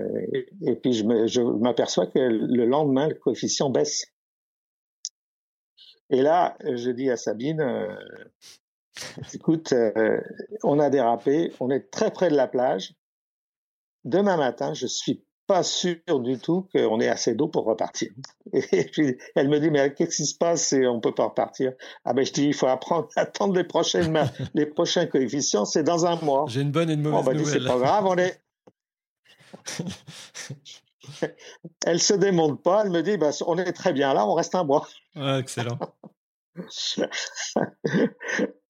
et, 0.66 0.74
puis 0.76 0.92
je 0.92 1.40
m'aperçois 1.40 2.06
que 2.06 2.18
le 2.18 2.66
lendemain, 2.66 3.08
le 3.08 3.14
coefficient 3.14 3.70
baisse. 3.70 4.04
Et 6.10 6.22
là, 6.22 6.56
je 6.60 6.90
dis 6.90 7.10
à 7.10 7.16
Sabine, 7.16 7.60
euh, 7.60 7.96
écoute, 9.34 9.72
euh, 9.72 10.20
on 10.62 10.78
a 10.78 10.90
dérapé, 10.90 11.52
on 11.60 11.70
est 11.70 11.90
très 11.90 12.10
près 12.10 12.30
de 12.30 12.36
la 12.36 12.46
plage. 12.46 12.94
Demain 14.04 14.36
matin, 14.36 14.74
je 14.74 14.86
suis 14.86 15.24
pas 15.46 15.62
sûr 15.62 15.98
du 16.20 16.38
tout 16.38 16.68
qu'on 16.74 17.00
ait 17.00 17.08
assez 17.08 17.34
d'eau 17.34 17.48
pour 17.48 17.64
repartir. 17.64 18.10
Et 18.52 18.84
puis 18.84 19.18
elle 19.34 19.48
me 19.48 19.58
dit 19.58 19.70
mais 19.70 19.92
qu'est-ce 19.92 20.16
qui 20.16 20.26
se 20.26 20.36
passe 20.36 20.72
et 20.72 20.86
on 20.86 21.00
peut 21.00 21.14
pas 21.14 21.26
repartir? 21.26 21.72
Ah 22.04 22.12
ben 22.12 22.24
je 22.24 22.32
dis 22.32 22.46
il 22.46 22.54
faut 22.54 22.66
apprendre 22.66 23.08
à 23.16 23.22
attendre 23.22 23.54
les 23.54 23.64
prochaines 23.64 24.18
les 24.54 24.66
prochains 24.66 25.06
coefficients, 25.06 25.64
c'est 25.64 25.82
dans 25.82 26.06
un 26.06 26.16
mois. 26.20 26.44
J'ai 26.48 26.60
une 26.62 26.70
bonne 26.70 26.90
et 26.90 26.94
une 26.94 27.02
mauvaise 27.02 27.28
on 27.28 27.32
nouvelle. 27.32 27.62
C'est 27.62 27.68
pas 27.68 27.78
grave, 27.78 28.06
on 28.06 28.16
est. 28.16 28.40
elle 31.86 32.00
se 32.00 32.14
démonte 32.14 32.62
pas, 32.62 32.84
elle 32.84 32.90
me 32.90 33.02
dit 33.02 33.16
bah, 33.16 33.30
on 33.46 33.58
est 33.58 33.72
très 33.72 33.92
bien 33.92 34.14
là, 34.14 34.26
on 34.26 34.34
reste 34.34 34.54
un 34.54 34.64
mois. 34.64 34.88
excellent. 35.16 35.78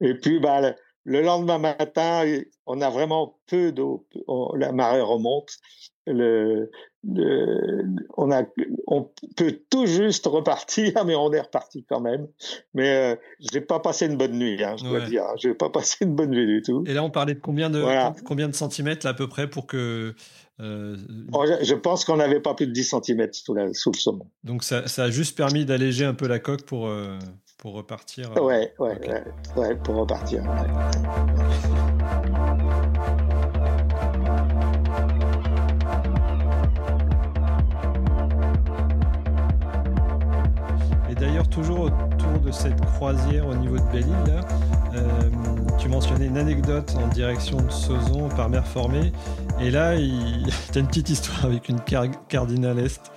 et 0.01 0.15
puis 0.15 0.41
bah 0.41 0.75
le 1.05 1.21
lendemain 1.21 1.59
matin, 1.59 2.25
on 2.67 2.81
a 2.81 2.89
vraiment 2.91 3.39
peu 3.47 3.73
d'eau. 3.73 4.07
La 4.57 4.73
marée 4.73 5.03
remonte 5.03 5.59
le, 6.07 6.71
on 8.17 8.31
a, 8.31 8.43
on 8.87 9.11
peut 9.37 9.59
tout 9.71 9.87
juste 9.87 10.27
repartir, 10.27 10.93
mais 11.07 11.15
on 11.15 11.33
est 11.33 11.41
reparti 11.41 11.85
quand 11.89 12.01
même. 12.01 12.27
Mais 12.75 12.95
euh, 12.95 13.17
j'ai 13.41 13.61
pas 13.61 13.81
passé 13.81 14.07
une 14.07 14.17
bonne 14.17 14.39
nuit, 14.39 14.63
hein, 14.63 14.77
je 14.79 14.85
dois 14.85 15.01
dire. 15.01 15.25
J'ai 15.37 15.55
pas 15.55 15.71
passé 15.71 15.97
une 16.03 16.15
bonne 16.15 16.31
nuit 16.31 16.47
du 16.47 16.63
tout. 16.63 16.85
Et 16.87 16.95
là, 16.95 17.03
on 17.03 17.11
parlait 17.11 17.35
de 17.35 17.41
combien 17.41 17.71
de 17.71 17.83
combien 18.25 18.49
de 18.49 18.55
centimètres 18.55 19.07
là, 19.07 19.11
à 19.11 19.15
peu 19.15 19.29
près 19.29 19.49
pour 19.49 19.67
que. 19.67 20.15
Euh, 20.61 20.97
oh, 21.33 21.45
je, 21.63 21.75
pense 21.75 22.05
qu'on 22.05 22.19
n'avait 22.19 22.39
pas 22.39 22.55
plus 22.55 22.69
de 22.69 22.73
10 22.73 22.85
centimètres 22.85 23.35
sous, 23.35 23.55
la, 23.55 23.75
sous 23.75 23.91
le 23.91 23.99
saumon. 23.99 24.29
Donc 24.45 24.63
ça, 24.63 24.87
ça, 24.87 25.05
a 25.05 25.11
juste 25.11 25.37
permis 25.37 25.65
d'alléger 25.65 26.05
un 26.05 26.15
peu 26.15 26.29
la 26.29 26.39
coque 26.39 26.63
pour 26.63 26.87
euh, 26.87 27.19
pour 27.59 27.75
repartir. 27.75 28.31
Ouais, 28.41 28.73
ouais, 28.79 28.79
ouais, 28.79 29.25
ouais, 29.57 29.75
pour 29.75 29.97
repartir. 29.97 30.45
d'ailleurs, 41.25 41.49
toujours 41.49 41.81
autour 41.81 42.39
de 42.45 42.51
cette 42.51 42.79
croisière 42.83 43.47
au 43.47 43.55
niveau 43.55 43.77
de 43.77 43.93
Belle-Île, 43.93 44.41
euh, 44.95 45.31
tu 45.79 45.89
mentionnais 45.89 46.27
une 46.27 46.37
anecdote 46.37 46.95
en 46.97 47.09
direction 47.09 47.57
de 47.57 47.71
Sauzon 47.71 48.29
par 48.29 48.51
mer 48.51 48.67
formée. 48.67 49.11
Et 49.59 49.71
là, 49.71 49.97
tu 50.73 50.79
as 50.79 50.81
une 50.81 50.87
petite 50.87 51.09
histoire 51.09 51.47
avec 51.47 51.71
une 51.71 51.81
cardinale 52.29 52.79
Est. 52.79 53.11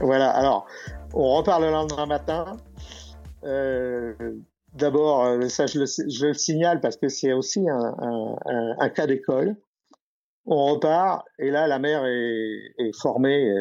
Voilà, 0.00 0.30
alors, 0.30 0.66
on 1.14 1.36
repart 1.36 1.60
le 1.60 1.70
lendemain 1.70 2.06
matin. 2.06 2.56
Euh, 3.44 4.14
d'abord, 4.72 5.24
euh, 5.24 5.48
ça 5.48 5.66
je 5.66 5.78
le, 5.78 6.34
signale 6.34 6.80
parce 6.80 6.96
que 6.96 7.08
c'est 7.08 7.32
aussi 7.32 7.66
un, 7.68 8.88
cas 8.88 9.06
d'école. 9.06 9.54
On 10.44 10.72
repart 10.72 11.24
et 11.38 11.50
là 11.50 11.68
la 11.68 11.78
mer 11.78 12.04
est, 12.04 12.96
formée, 13.00 13.54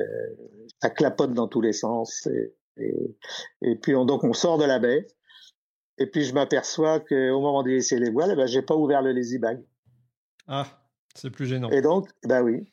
ça 0.82 0.90
clapote 0.90 1.34
dans 1.34 1.48
tous 1.48 1.62
les 1.62 1.74
sens. 1.74 2.28
Puis 3.82 3.96
on, 3.96 4.06
donc 4.06 4.24
on 4.24 4.34
sort 4.34 4.58
de 4.58 4.66
la 4.66 4.80
baie. 4.80 5.08
Et 5.98 6.08
puis 6.08 6.24
je 6.24 6.34
m'aperçois 6.34 7.00
qu'au 7.00 7.42
moment 7.42 7.62
de 7.62 7.70
laisser 7.70 8.00
les 8.00 8.10
voiles, 8.10 8.32
eh 8.34 8.36
ben, 8.36 8.48
j'ai 8.48 8.62
pas 8.62 8.76
ouvert 8.76 9.02
le 9.02 9.12
lazy 9.12 9.38
bag. 9.38 9.62
Ah, 10.48 10.66
c'est 11.14 11.30
plus 11.30 11.46
gênant. 11.46 11.70
Et 11.72 11.82
donc, 11.82 12.08
bah 12.26 12.42
oui. 12.42 12.72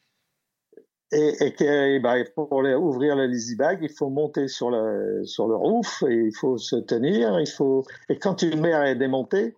Et, 1.13 1.35
et 1.41 1.53
que, 1.55 1.99
bah, 2.01 2.17
pour 2.35 2.53
ouvrir 2.53 3.17
le 3.17 3.27
lazy 3.27 3.57
bag, 3.57 3.81
il 3.83 3.91
faut 3.91 4.11
monter 4.11 4.49
sur 4.49 4.71
le 4.71 5.25
sur 5.25 5.49
le 5.49 5.57
roof 5.57 6.03
et 6.09 6.15
il 6.15 6.35
faut 6.35 6.57
se 6.57 6.77
tenir. 6.77 7.39
Il 7.41 7.49
faut 7.49 7.85
et 8.09 8.19
quand 8.19 8.43
une 8.43 8.61
mer 8.61 8.83
est 8.85 8.97
démontée, 8.97 9.57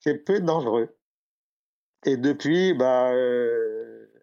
c'est 0.00 0.18
peu 0.24 0.40
dangereux. 0.40 0.96
Et 2.06 2.16
depuis, 2.16 2.72
bah 2.72 3.12
euh, 3.12 3.79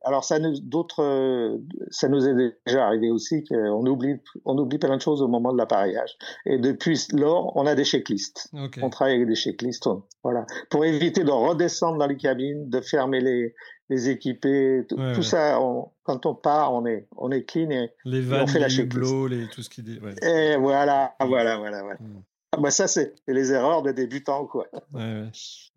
alors 0.08 0.24
ça 0.24 0.40
nous 0.40 0.60
d'autres 0.60 1.60
ça 1.90 2.08
nous 2.08 2.28
est 2.28 2.56
déjà 2.66 2.86
arrivé 2.86 3.12
aussi 3.12 3.44
qu'on 3.44 3.86
oublie 3.86 4.16
on 4.46 4.58
oublie 4.58 4.78
plein 4.78 4.96
de 4.96 5.02
choses 5.02 5.22
au 5.22 5.28
moment 5.28 5.52
de 5.52 5.58
l'appareillage. 5.58 6.18
Et 6.46 6.58
depuis 6.58 7.00
lors 7.14 7.56
on 7.56 7.66
a 7.66 7.76
des 7.76 7.84
checklists. 7.84 8.50
On 8.82 8.90
travaille 8.90 9.16
avec 9.16 9.28
des 9.28 9.36
checklists 9.36 9.90
voilà. 10.24 10.46
Pour 10.70 10.86
éviter 10.86 11.24
de 11.24 11.32
redescendre 11.32 11.98
dans 11.98 12.08
les 12.08 12.18
cabines 12.18 12.70
de 12.70 12.82
fermer 12.82 13.20
les 13.20 13.54
les 13.90 14.10
équipés 14.10 14.86
tout, 14.88 15.24
ça 15.24 15.60
quand 16.04 16.26
on 16.26 16.36
part 16.36 16.74
on 16.74 16.86
est 16.86 17.08
on 17.16 17.32
est 17.32 17.44
clean 17.44 17.70
et, 17.70 17.94
les 18.04 18.22
vannes, 18.22 18.44
on 18.44 18.48
fait 18.48 18.60
la 18.60 18.70
checklist. 18.70 19.30
les, 19.30 19.48
tout 19.48 19.62
ce 19.62 19.70
qui 19.70 19.82
ouais. 19.82 20.14
et 20.22 20.58
voilà 20.58 21.16
voilà 21.22 21.58
voilà 21.58 21.84
voilà. 21.84 22.00
Hmm. 22.00 22.22
ah, 22.52 22.58
bah 22.58 22.72
ça 22.72 22.88
c'est 22.88 23.16
les 23.28 23.52
erreurs 23.54 23.84
des 23.84 23.94
débutants 23.94 24.46
quoi. 24.46 24.68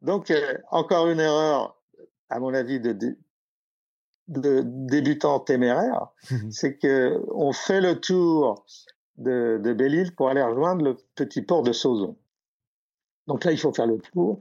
Donc 0.02 0.30
euh, 0.30 0.54
encore 0.70 1.08
une 1.08 1.20
erreur 1.20 1.76
à 2.30 2.38
mon 2.38 2.54
avis 2.54 2.80
de, 2.80 3.16
de 4.30 4.62
débutants 4.64 5.40
téméraires, 5.40 6.08
mhm. 6.30 6.50
c'est 6.50 6.78
que 6.78 7.20
on 7.34 7.52
fait 7.52 7.80
le 7.80 8.00
tour 8.00 8.64
de, 9.16 9.60
de 9.62 9.72
Belle-Île 9.72 10.14
pour 10.14 10.28
aller 10.30 10.42
rejoindre 10.42 10.84
le 10.84 10.96
petit 11.14 11.42
port 11.42 11.62
de 11.62 11.72
Sauzon. 11.72 12.16
Donc 13.26 13.44
là, 13.44 13.52
il 13.52 13.58
faut 13.58 13.72
faire 13.72 13.86
le 13.86 13.98
tour. 13.98 14.40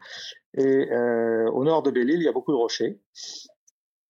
Et 0.56 0.92
euh, 0.92 1.50
au 1.52 1.64
nord 1.64 1.84
de 1.84 1.92
Belle-Île, 1.92 2.22
il 2.22 2.24
y 2.24 2.28
a 2.28 2.32
beaucoup 2.32 2.52
de 2.52 2.58
rochers 2.58 3.00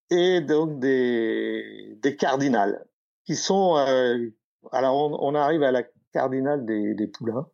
et 0.09 0.41
donc 0.41 0.79
des, 0.79 1.97
des 2.01 2.15
cardinales 2.15 2.85
qui 3.25 3.35
sont. 3.35 3.77
Euh, 3.77 4.17
alors, 4.71 4.95
on, 4.95 5.17
on, 5.21 5.35
arrive 5.35 5.63
à 5.63 5.71
la 5.71 5.83
cardinale 6.13 6.65
des, 6.65 6.93
des 6.93 7.07
Poulains. 7.07 7.47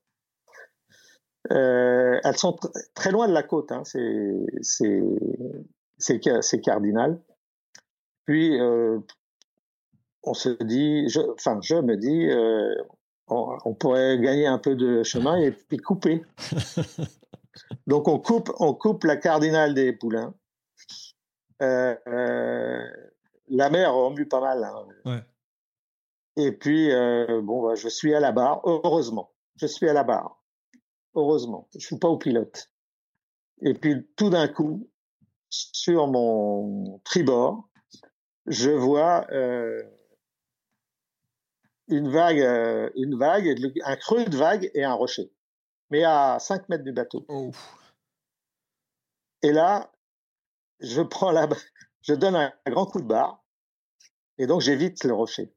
Euh, 1.52 2.20
elles 2.24 2.38
sont 2.38 2.56
très 2.96 3.12
loin 3.12 3.28
de 3.28 3.34
la 3.34 3.44
côte, 3.44 3.72
hein, 3.72 3.84
c'est 3.84 5.02
c'est 5.98 6.62
cardinales. 6.62 7.22
Puis, 8.26 8.60
euh, 8.60 9.00
on 10.24 10.34
se 10.34 10.50
dit, 10.64 11.08
je, 11.10 11.20
enfin, 11.34 11.60
je 11.62 11.76
me 11.76 11.96
dis, 11.96 12.28
euh, 12.30 12.76
on, 13.28 13.74
pourrait 13.76 14.20
gagner 14.20 14.48
un 14.48 14.58
peu 14.58 14.76
de 14.76 15.04
chemin 15.04 15.38
et 15.38 15.52
puis 15.52 15.78
couper. 15.78 16.24
Donc 17.88 18.08
on 18.08 18.20
coupe, 18.20 18.52
on 18.60 18.74
coupe 18.74 19.04
la 19.04 19.18
cardinale 19.18 19.74
des 19.74 19.94
poulains. 19.94 20.34
Euh, 21.62 21.96
la 23.48 23.70
mer 23.70 23.94
remue 23.94 24.28
pas 24.28 24.42
mal. 24.42 24.64
Hein. 25.06 25.24
Et 26.36 26.52
puis 26.52 26.90
bon, 27.44 27.64
bah, 27.64 27.76
je 27.76 27.88
suis 27.88 28.14
à 28.14 28.20
la 28.20 28.32
barre. 28.32 28.62
Heureusement, 28.66 29.32
je 29.56 29.68
suis 29.68 29.88
à 29.88 29.94
la 29.94 30.04
barre. 30.04 30.44
Heureusement, 31.14 31.68
je 31.76 31.86
suis 31.86 31.98
pas 31.98 32.10
au 32.10 32.18
pilote. 32.18 32.72
Et 33.62 33.74
puis 33.74 34.08
tout 34.16 34.30
d'un 34.30 34.48
coup, 34.48 34.90
sur 35.50 36.08
mon 36.08 37.00
tribord, 37.06 37.70
je 38.48 38.70
vois 38.70 39.26
euh, 39.32 39.84
une 41.88 42.10
vague, 42.10 42.42
euh, 42.42 42.90
une 42.96 43.18
vague, 43.18 43.56
un 43.84 43.96
creux 43.96 44.26
de 44.26 44.38
vague 44.38 44.70
et 44.74 44.84
un 44.84 44.94
rocher, 44.94 45.32
mais 45.90 46.04
à 46.04 46.38
5 46.40 46.70
mètres 46.70 46.84
du 46.84 46.92
bateau. 46.92 47.26
Et 49.42 49.52
là, 49.52 49.92
je 50.80 51.02
prends 51.02 51.32
la, 51.32 51.48
je 52.02 52.14
donne 52.14 52.36
un, 52.36 52.54
grand 52.68 52.86
coup 52.86 53.02
de 53.02 53.08
barre, 53.08 53.44
et 54.38 54.48
donc 54.48 54.62
j'évite 54.62 55.04
le 55.04 55.14
rocher. 55.14 55.54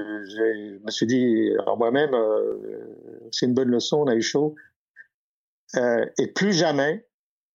Je 0.00 0.78
me 0.78 0.90
suis 0.90 1.06
dit, 1.06 1.50
alors 1.58 1.76
moi-même, 1.76 2.14
euh, 2.14 3.28
c'est 3.32 3.46
une 3.46 3.54
bonne 3.54 3.70
leçon, 3.70 3.98
on 3.98 4.06
a 4.06 4.14
eu 4.14 4.22
chaud. 4.22 4.54
et 5.74 6.26
plus 6.34 6.52
jamais, 6.52 7.06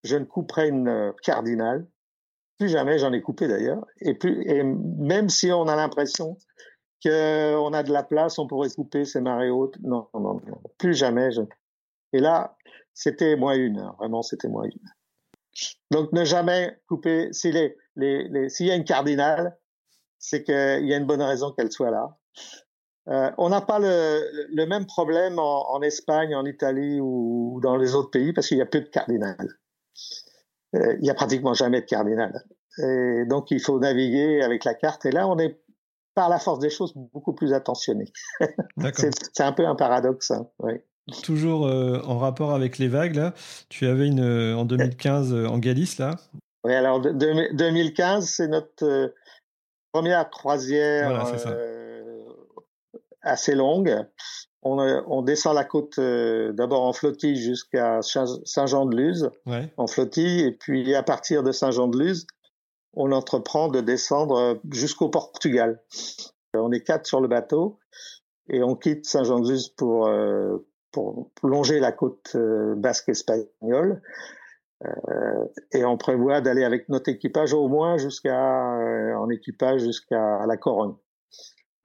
je 0.04 0.18
ne 0.18 0.26
couperai 0.26 0.68
une 0.68 1.14
cardinale 1.24 1.88
plus 2.64 2.70
jamais, 2.70 2.98
j'en 2.98 3.12
ai 3.12 3.22
coupé 3.22 3.50
d'ailleurs. 3.50 3.86
Et, 4.00 4.64
même 4.64 5.28
si 5.28 5.52
on 5.52 5.68
a 5.68 5.76
l'impression 5.76 6.38
qu'on 7.04 7.74
a 7.74 7.84
de 7.84 7.92
la 7.92 8.04
place, 8.04 8.40
on 8.40 8.48
pourrait 8.48 8.70
couper 8.70 9.04
ces 9.04 9.20
marées 9.20 9.50
hautes. 9.50 9.76
Non, 9.82 10.08
non, 10.14 10.36
non, 10.36 10.62
plus 10.78 10.94
jamais. 10.94 11.30
Et 12.14 12.20
là, 12.20 12.56
c'était 12.94 13.36
moins 13.36 13.56
une, 13.56 13.82
vraiment, 14.00 14.22
c'était 14.22 14.48
moins 14.48 14.64
une. 14.64 14.80
Donc, 15.92 16.14
ne 16.14 16.24
jamais 16.24 16.80
couper. 16.88 17.34
S'il 17.34 17.56
les, 17.98 18.30
les, 18.30 18.48
s'il 18.48 18.68
y 18.68 18.72
a 18.72 18.76
une 18.76 18.86
cardinale, 18.86 19.58
c'est 20.18 20.44
qu'il 20.44 20.88
y 20.88 20.94
a 20.94 20.98
une 20.98 21.06
bonne 21.06 21.22
raison 21.22 21.52
qu'elle 21.52 21.72
soit 21.72 21.92
là. 21.92 22.18
Euh, 23.10 23.30
on 23.38 23.50
n'a 23.50 23.60
pas 23.60 23.80
le, 23.80 24.66
même 24.66 24.86
problème 24.86 25.38
en, 25.38 25.70
en, 25.70 25.82
Espagne, 25.82 26.34
en 26.34 26.46
Italie 26.46 27.02
ou 27.02 27.60
dans 27.62 27.76
les 27.76 27.94
autres 27.94 28.12
pays 28.12 28.32
parce 28.32 28.48
qu'il 28.48 28.58
y 28.58 28.62
a 28.62 28.66
peu 28.66 28.80
de 28.80 28.88
cardinales. 28.88 29.60
Euh, 30.76 30.98
il 31.00 31.06
y 31.06 31.10
a 31.10 31.14
pratiquement 31.14 31.54
jamais 31.54 31.82
de 31.82 31.86
cardinal. 31.86 32.44
Et 32.80 33.26
donc 33.26 33.52
il 33.52 33.60
faut 33.60 33.80
naviguer 33.80 34.42
avec 34.42 34.66
la 34.66 34.74
carte. 34.74 35.06
Et 35.06 35.12
là, 35.12 35.28
on 35.28 35.38
est 35.38 35.60
par 36.16 36.30
la 36.30 36.40
force 36.40 36.60
des 36.60 36.70
choses 36.70 36.94
beaucoup 36.96 37.34
plus 37.34 37.54
attentionné. 37.54 38.06
c'est 38.94 39.42
un 39.42 39.52
peu 39.52 39.66
un 39.66 39.76
paradoxe. 39.76 40.32
Hein, 40.32 40.48
Toujours 41.24 41.68
euh, 41.68 42.02
en 42.06 42.18
rapport 42.18 42.54
avec 42.54 42.78
les 42.78 42.88
vagues, 42.88 43.16
là, 43.16 43.34
tu 43.70 43.86
avais 43.88 44.08
une 44.08 44.22
euh, 44.22 44.56
en 44.56 44.66
2015 44.66 45.34
en 45.34 45.58
Galice, 45.58 45.98
là. 45.98 46.16
Oui, 46.64 46.74
alors 46.74 47.02
2015, 47.02 48.26
c'est 48.26 48.48
notre 48.48 49.14
première 49.92 50.30
croisière 50.30 51.26
assez 53.22 53.56
longue 53.56 54.06
on, 54.64 55.22
descend 55.22 55.56
la 55.56 55.64
côte 55.64 56.00
euh, 56.00 56.54
d'abord 56.54 56.84
en 56.84 56.94
flottille 56.94 57.36
jusqu'à 57.36 58.00
Saint-Jean-de-Luz, 58.02 59.30
en 59.78 59.88
flottille, 59.88 60.42
et 60.42 60.52
puis 60.52 60.96
à 60.96 61.04
partir 61.04 61.44
de 61.44 61.52
Saint-Jean-de-Luz, 61.52 62.28
on 62.94 63.12
entreprend 63.12 63.68
de 63.68 63.82
descendre 63.82 64.38
euh, 64.38 64.56
jusqu'au 64.72 65.10
Portugal. 65.10 65.82
On 66.54 66.72
est 66.72 66.82
quatre 66.82 67.08
sur 67.08 67.20
le 67.20 67.28
bateau 67.28 67.80
et 68.50 68.62
on 68.64 68.76
quitte 68.76 69.06
Saint-Jean-de-Luz 69.06 69.70
pour, 69.70 70.08
euh, 70.08 70.68
pour 70.92 71.32
longer 71.42 71.80
la 71.80 71.92
côte 71.92 72.38
basque 72.78 73.10
espagnole. 73.10 74.02
et 75.72 75.86
on 75.86 75.98
prévoit 75.98 76.42
d'aller 76.42 76.64
avec 76.64 76.90
notre 76.90 77.10
équipage 77.10 77.54
au 77.54 77.68
moins 77.68 77.98
jusqu'à 77.98 78.38
en 79.18 79.30
équipage 79.30 79.82
jusqu'à 79.82 80.46
la 80.46 80.58
Corogne. 80.58 80.94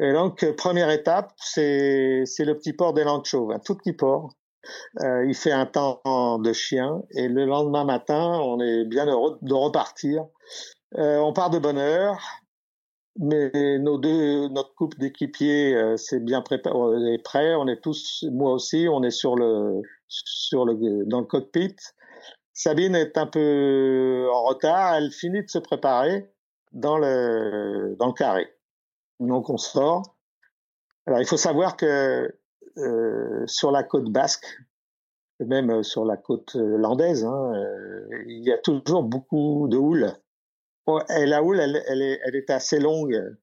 Et 0.01 0.13
donc, 0.13 0.43
euh, 0.45 0.55
première 0.55 0.91
étape, 0.91 1.33
c'est 1.39 2.25
le 2.39 2.55
petit 2.55 2.73
port 2.73 2.95
des 2.95 3.05
Landes 3.05 3.25
Chauves, 3.25 3.51
un 3.51 3.59
tout 3.59 3.75
petit 3.75 3.93
port. 3.93 4.31
Euh, 5.01 5.25
il 5.27 5.35
fait 5.35 5.53
un 5.53 5.67
temps 5.67 6.39
de 6.39 6.53
chien 6.53 7.03
et 7.13 7.29
le 7.29 7.47
lendemain 7.47 7.85
matin, 7.85 8.39
on 8.43 8.61
est 8.61 8.85
bien 8.85 9.07
heureux 9.07 9.39
de 9.43 9.55
repartir. 9.55 10.27
Euh, 10.97 11.19
on 11.19 11.33
part 11.33 11.51
de 11.51 11.59
bonne 11.59 11.79
heure, 11.79 12.19
mais 13.19 13.79
nos 13.79 13.99
deux, 13.99 14.49
notre 14.49 14.75
couple 14.75 14.99
d'équipiers, 14.99 15.75
euh, 15.75 15.97
c'est 15.97 16.21
bien 16.21 16.41
préparé, 16.43 16.75
on 16.77 17.07
est 17.07 17.23
prêt. 17.23 17.55
On 17.55 17.67
est 17.69 17.81
tous, 17.81 18.25
moi 18.31 18.53
aussi, 18.53 18.87
on 18.91 19.03
est 19.03 19.11
sur 19.11 19.37
le, 19.37 19.83
sur 20.09 20.65
le, 20.65 21.05
dans 21.07 21.21
le 21.21 21.27
cockpit. 21.27 21.77
Sabine 22.53 22.95
est 22.95 23.17
un 23.19 23.27
peu 23.27 24.29
en 24.33 24.45
retard. 24.45 24.95
Elle 24.95 25.13
finit 25.13 25.43
de 25.43 25.51
se 25.51 25.59
préparer 25.59 26.31
dans 26.73 26.99
le, 26.99 27.97
dans 27.99 28.07
le 28.07 28.13
carré 28.13 28.58
donc 29.21 29.51
on 29.51 29.57
sort. 29.57 30.17
Alors 31.07 31.21
il 31.21 31.27
faut 31.27 31.37
savoir 31.37 31.77
que 31.77 32.31
euh, 32.77 33.47
sur 33.47 33.71
la 33.71 33.83
côte 33.83 34.11
basque, 34.11 34.47
même 35.41 35.71
euh, 35.71 35.83
sur 35.83 36.05
la 36.05 36.17
côte 36.17 36.57
euh, 36.57 36.77
landaise, 36.77 37.25
hein, 37.25 37.53
euh, 37.55 38.25
il 38.27 38.45
y 38.45 38.53
a 38.53 38.59
toujours 38.59 39.03
beaucoup 39.03 39.69
de 39.69 39.77
houle. 39.77 40.13
Et 41.17 41.27
la 41.27 41.43
houle, 41.43 41.61
elle, 41.61 41.77
est, 41.77 42.21
elle 42.25 42.35
est 42.35 42.51
assez 42.51 42.81
longue. 42.81 43.37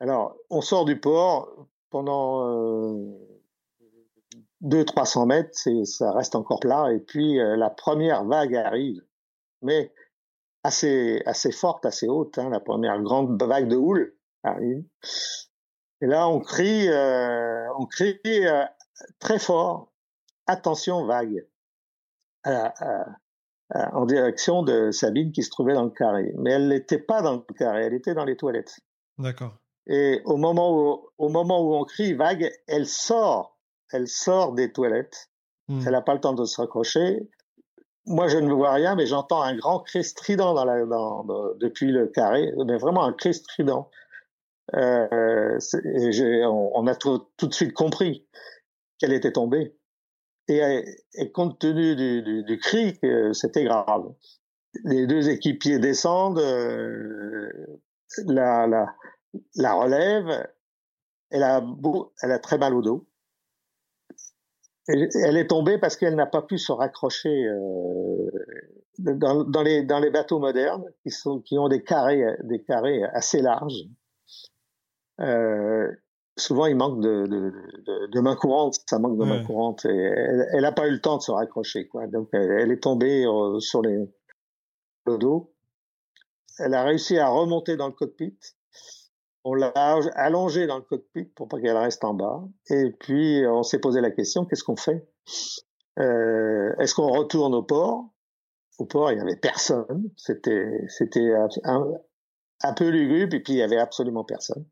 Alors 0.00 0.36
on 0.50 0.60
sort 0.60 0.84
du 0.84 1.00
port 1.00 1.66
pendant 1.90 2.46
euh, 2.46 2.94
200-300 4.62 5.26
mètres, 5.26 5.58
ça 5.84 6.12
reste 6.12 6.34
encore 6.34 6.60
plat, 6.60 6.92
et 6.92 6.98
puis 6.98 7.36
la 7.38 7.70
première 7.70 8.24
vague 8.24 8.54
arrive, 8.56 9.00
mais 9.62 9.92
assez, 10.64 11.22
assez 11.24 11.52
forte, 11.52 11.86
assez 11.86 12.08
haute, 12.08 12.36
hein, 12.38 12.50
la 12.50 12.60
première 12.60 13.00
grande 13.00 13.40
vague 13.42 13.68
de 13.68 13.76
houle. 13.76 14.17
Et 14.44 16.06
là, 16.06 16.28
on 16.28 16.40
crie, 16.40 16.88
euh, 16.88 17.66
on 17.78 17.86
crie 17.86 18.18
euh, 18.26 18.64
très 19.18 19.38
fort, 19.38 19.92
attention 20.46 21.06
vague, 21.06 21.46
en 22.44 24.06
direction 24.06 24.62
de 24.62 24.90
Sabine 24.90 25.32
qui 25.32 25.42
se 25.42 25.50
trouvait 25.50 25.74
dans 25.74 25.84
le 25.84 25.90
carré. 25.90 26.32
Mais 26.38 26.52
elle 26.52 26.68
n'était 26.68 26.98
pas 26.98 27.20
dans 27.20 27.44
le 27.48 27.54
carré, 27.54 27.84
elle 27.84 27.94
était 27.94 28.14
dans 28.14 28.24
les 28.24 28.36
toilettes. 28.36 28.80
D'accord. 29.18 29.58
Et 29.88 30.20
au 30.26 30.36
moment 30.36 30.72
où, 30.72 31.10
au 31.16 31.28
moment 31.28 31.62
où 31.62 31.74
on 31.74 31.84
crie 31.84 32.12
vague, 32.12 32.50
elle 32.66 32.86
sort, 32.86 33.58
elle 33.90 34.06
sort 34.06 34.52
des 34.52 34.70
toilettes. 34.72 35.30
Hmm. 35.68 35.80
Elle 35.84 35.92
n'a 35.92 36.02
pas 36.02 36.14
le 36.14 36.20
temps 36.20 36.34
de 36.34 36.44
se 36.44 36.60
raccrocher. 36.60 37.28
Moi, 38.06 38.28
je 38.28 38.38
ne 38.38 38.52
vois 38.52 38.72
rien, 38.72 38.94
mais 38.94 39.06
j'entends 39.06 39.42
un 39.42 39.56
grand 39.56 39.80
cri 39.80 40.04
strident 40.04 40.54
dans 40.54 40.64
la, 40.64 40.84
dans, 40.86 41.24
depuis 41.56 41.90
le 41.90 42.06
carré, 42.06 42.52
mais 42.66 42.78
vraiment 42.78 43.04
un 43.04 43.12
cri 43.12 43.34
strident. 43.34 43.90
Euh, 44.76 45.58
on, 46.44 46.70
on, 46.74 46.86
a 46.86 46.94
tout, 46.94 47.26
de 47.42 47.54
suite 47.54 47.72
compris 47.72 48.26
qu'elle 48.98 49.12
était 49.12 49.32
tombée. 49.32 49.74
Et, 50.48 51.32
compte 51.32 51.58
tenu 51.58 51.94
du, 51.96 52.58
cri, 52.58 52.98
c'était 53.32 53.64
grave. 53.64 54.12
Les 54.84 55.06
deux 55.06 55.28
équipiers 55.28 55.78
descendent, 55.78 56.38
euh, 56.38 57.50
la, 58.26 58.66
la, 59.54 59.74
relève, 59.74 60.46
elle 61.30 61.42
a, 61.42 62.38
très 62.38 62.58
mal 62.58 62.74
au 62.74 62.82
dos. 62.82 63.06
Elle, 64.86 65.36
est 65.36 65.48
tombée 65.48 65.76
parce 65.76 65.96
qu'elle 65.96 66.14
n'a 66.14 66.26
pas 66.26 66.40
pu 66.40 66.56
se 66.56 66.72
raccrocher 66.72 67.46
euh, 67.46 68.30
dans, 68.98 69.62
les, 69.62 70.10
bateaux 70.10 70.38
modernes 70.38 70.90
qui, 71.44 71.58
ont 71.58 71.68
des 71.68 71.82
carrés 71.82 72.24
assez 73.12 73.42
larges. 73.42 73.84
Euh, 75.20 75.90
souvent 76.36 76.66
il 76.66 76.76
manque 76.76 77.00
de, 77.00 77.26
de, 77.26 77.52
de, 77.86 78.06
de 78.06 78.20
main 78.20 78.36
courante, 78.36 78.76
ça 78.88 78.98
manque 78.98 79.18
de 79.18 79.24
main 79.24 79.44
courante 79.44 79.84
et 79.84 79.96
elle 80.52 80.62
n'a 80.62 80.72
pas 80.72 80.86
eu 80.86 80.92
le 80.92 81.00
temps 81.00 81.16
de 81.16 81.22
se 81.22 81.32
raccrocher 81.32 81.88
quoi. 81.88 82.06
Donc 82.06 82.28
elle, 82.32 82.70
est 82.70 82.82
tombée 82.82 83.26
euh, 83.26 83.58
sur 83.60 83.82
les 83.82 84.08
le 85.06 85.18
dos. 85.18 85.52
Elle 86.58 86.74
a 86.74 86.84
réussi 86.84 87.18
à 87.18 87.28
remonter 87.28 87.76
dans 87.76 87.86
le 87.86 87.92
cockpit. 87.92 88.36
On 89.44 89.54
l'a 89.54 89.72
allongée 90.14 90.66
dans 90.66 90.76
le 90.76 90.82
cockpit 90.82 91.24
pour 91.24 91.48
pas 91.48 91.60
qu'elle 91.60 91.76
reste 91.76 92.04
en 92.04 92.14
bas. 92.14 92.42
Et 92.70 92.90
puis 92.90 93.42
on 93.46 93.62
s'est 93.62 93.78
posé 93.78 94.00
la 94.00 94.10
question 94.10 94.44
qu'est-ce 94.44 94.64
qu'on 94.64 94.76
fait? 94.76 95.08
Euh, 95.98 96.74
Est-ce 96.78 96.94
qu'on 96.94 97.08
retourne 97.08 97.54
au 97.54 97.62
port? 97.62 98.10
Au 98.78 98.84
port 98.84 99.10
il 99.10 99.18
y 99.18 99.20
avait 99.20 99.36
personne. 99.36 100.10
C'était 100.16 100.84
c'était 100.88 101.32
un, 102.62 102.72
peu 102.72 102.88
lugubre 102.88 103.34
et 103.34 103.40
puis 103.40 103.54
il 103.54 103.58
y 103.58 103.62
avait 103.62 103.78
absolument 103.78 104.24
personne. 104.24 104.64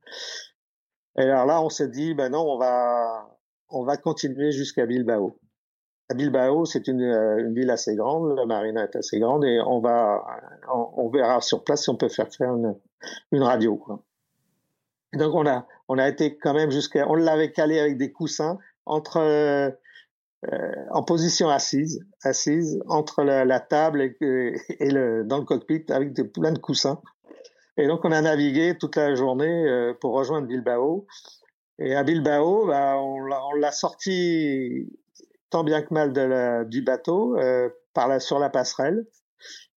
Et 1.18 1.22
alors 1.22 1.46
là, 1.46 1.62
on 1.62 1.68
s'est 1.68 1.88
dit, 1.88 2.14
ben 2.14 2.30
non, 2.30 2.42
on 2.42 2.58
va, 2.58 3.28
on 3.70 3.84
va 3.84 3.96
continuer 3.96 4.52
jusqu'à 4.52 4.86
Bilbao. 4.86 5.38
À 6.08 6.14
Bilbao, 6.14 6.64
c'est 6.66 6.86
une, 6.86 7.02
euh, 7.02 7.38
une, 7.38 7.54
ville 7.54 7.70
assez 7.70 7.96
grande, 7.96 8.36
la 8.36 8.46
marina 8.46 8.84
est 8.84 8.94
assez 8.94 9.18
grande 9.18 9.44
et 9.44 9.60
on 9.66 9.80
va, 9.80 10.24
on, 10.72 11.08
verra 11.08 11.40
sur 11.40 11.64
place 11.64 11.82
si 11.82 11.90
on 11.90 11.96
peut 11.96 12.08
faire 12.08 12.32
faire 12.32 12.54
une, 12.54 12.76
une 13.32 13.42
radio. 13.42 13.76
Quoi. 13.76 14.04
donc 15.14 15.34
on 15.34 15.46
a, 15.46 15.66
on 15.88 15.98
a 15.98 16.08
été 16.08 16.36
quand 16.36 16.54
même 16.54 16.70
jusqu'à, 16.70 17.08
on 17.08 17.14
l'avait 17.14 17.50
calé 17.50 17.80
avec 17.80 17.96
des 17.96 18.12
coussins 18.12 18.58
entre, 18.84 19.18
euh, 19.18 19.70
en 20.90 21.02
position 21.02 21.48
assise, 21.48 22.00
assise 22.22 22.80
entre 22.86 23.24
la, 23.24 23.60
table 23.60 24.02
et, 24.02 24.16
le, 24.80 25.24
dans 25.24 25.38
le 25.38 25.44
cockpit 25.44 25.84
avec 25.88 26.14
plein 26.32 26.52
de 26.52 26.58
coussins. 26.58 27.00
Et 27.76 27.86
donc 27.86 28.04
on 28.04 28.12
a 28.12 28.20
navigué 28.20 28.76
toute 28.78 28.96
la 28.96 29.14
journée 29.14 29.92
pour 30.00 30.14
rejoindre 30.14 30.46
Bilbao. 30.46 31.06
Et 31.78 31.94
à 31.94 32.04
Bilbao, 32.04 32.66
bah, 32.66 32.96
on 32.96 33.54
l'a 33.54 33.72
sorti 33.72 34.88
tant 35.50 35.64
bien 35.64 35.82
que 35.82 35.92
mal 35.92 36.12
de 36.12 36.20
la, 36.20 36.64
du 36.64 36.82
bateau 36.82 37.38
euh, 37.38 37.68
par 37.94 38.08
la, 38.08 38.20
sur 38.20 38.38
la 38.38 38.50
passerelle. 38.50 39.06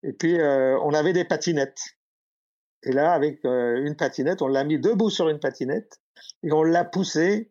Et 0.02 0.12
puis 0.12 0.40
euh, 0.40 0.78
on 0.80 0.94
avait 0.94 1.12
des 1.12 1.24
patinettes. 1.24 1.80
Et 2.84 2.92
là, 2.92 3.12
avec 3.12 3.44
euh, 3.44 3.84
une 3.84 3.96
patinette, 3.96 4.42
on 4.42 4.46
l'a 4.46 4.64
mis 4.64 4.78
debout 4.78 5.10
sur 5.10 5.28
une 5.28 5.40
patinette 5.40 6.00
et 6.42 6.52
on 6.52 6.62
l'a 6.62 6.84
poussé 6.84 7.50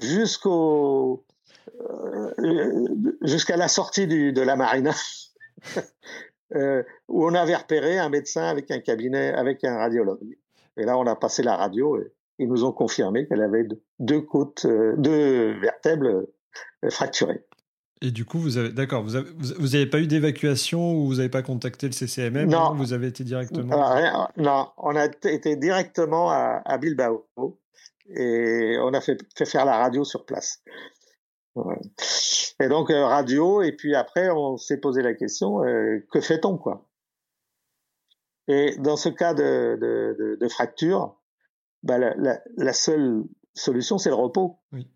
jusqu'au 0.00 1.24
jusqu'à 3.22 3.56
la 3.56 3.68
sortie 3.68 4.06
du, 4.06 4.32
de 4.32 4.42
la 4.42 4.56
marina. 4.56 4.92
où 6.54 7.26
on 7.26 7.34
avait 7.34 7.56
repéré 7.56 7.98
un 7.98 8.08
médecin 8.08 8.44
avec 8.44 8.70
un 8.70 8.80
cabinet, 8.80 9.32
avec 9.32 9.64
un 9.64 9.76
radiologue. 9.76 10.36
Et 10.76 10.84
là, 10.84 10.98
on 10.98 11.06
a 11.06 11.16
passé 11.16 11.42
la 11.42 11.56
radio 11.56 11.98
et 11.98 12.12
ils 12.38 12.48
nous 12.48 12.64
ont 12.64 12.72
confirmé 12.72 13.26
qu'elle 13.26 13.42
avait 13.42 13.66
deux 13.98 14.20
côtes, 14.20 14.66
deux 14.66 15.58
vertèbres 15.60 16.26
fracturées. 16.90 17.44
Et 18.02 18.10
du 18.10 18.26
coup, 18.26 18.38
vous 18.38 18.58
avez, 18.58 18.70
d'accord, 18.70 19.02
vous 19.02 19.12
n'avez 19.12 19.30
vous 19.58 19.74
avez 19.74 19.86
pas 19.86 20.00
eu 20.00 20.06
d'évacuation 20.06 20.94
ou 20.94 21.06
vous 21.06 21.14
n'avez 21.14 21.30
pas 21.30 21.42
contacté 21.42 21.86
le 21.86 21.92
CCMM 21.92 22.48
Non. 22.48 22.74
Vous 22.74 22.92
avez 22.92 23.06
été 23.06 23.24
directement 23.24 23.74
Non, 24.36 24.68
on 24.76 24.94
a 24.96 25.06
été 25.06 25.56
directement 25.56 26.30
à, 26.30 26.78
Bilbao 26.78 27.26
et 28.14 28.76
on 28.80 28.92
a 28.92 29.00
fait, 29.00 29.18
fait, 29.36 29.46
faire 29.46 29.64
la 29.64 29.78
radio 29.78 30.04
sur 30.04 30.26
place. 30.26 30.62
Et 32.60 32.68
donc, 32.68 32.90
euh, 32.90 33.04
radio, 33.04 33.62
et 33.62 33.72
puis 33.72 33.94
après, 33.94 34.30
on 34.30 34.56
s'est 34.56 34.78
posé 34.78 35.02
la 35.02 35.14
question, 35.14 35.64
euh, 35.64 35.98
que 36.10 36.20
fait-on, 36.20 36.56
quoi? 36.56 36.88
Et 38.48 38.76
dans 38.78 38.96
ce 38.96 39.08
cas 39.08 39.34
de, 39.34 39.76
de, 39.80 40.36
de, 40.40 40.48
fracture, 40.48 41.20
bah, 41.82 41.98
la, 41.98 42.14
la, 42.16 42.40
la, 42.56 42.72
seule 42.72 43.24
solution, 43.54 43.98
c'est 43.98 44.10
le 44.10 44.14
repos. 44.14 44.58
Oui 44.72 44.88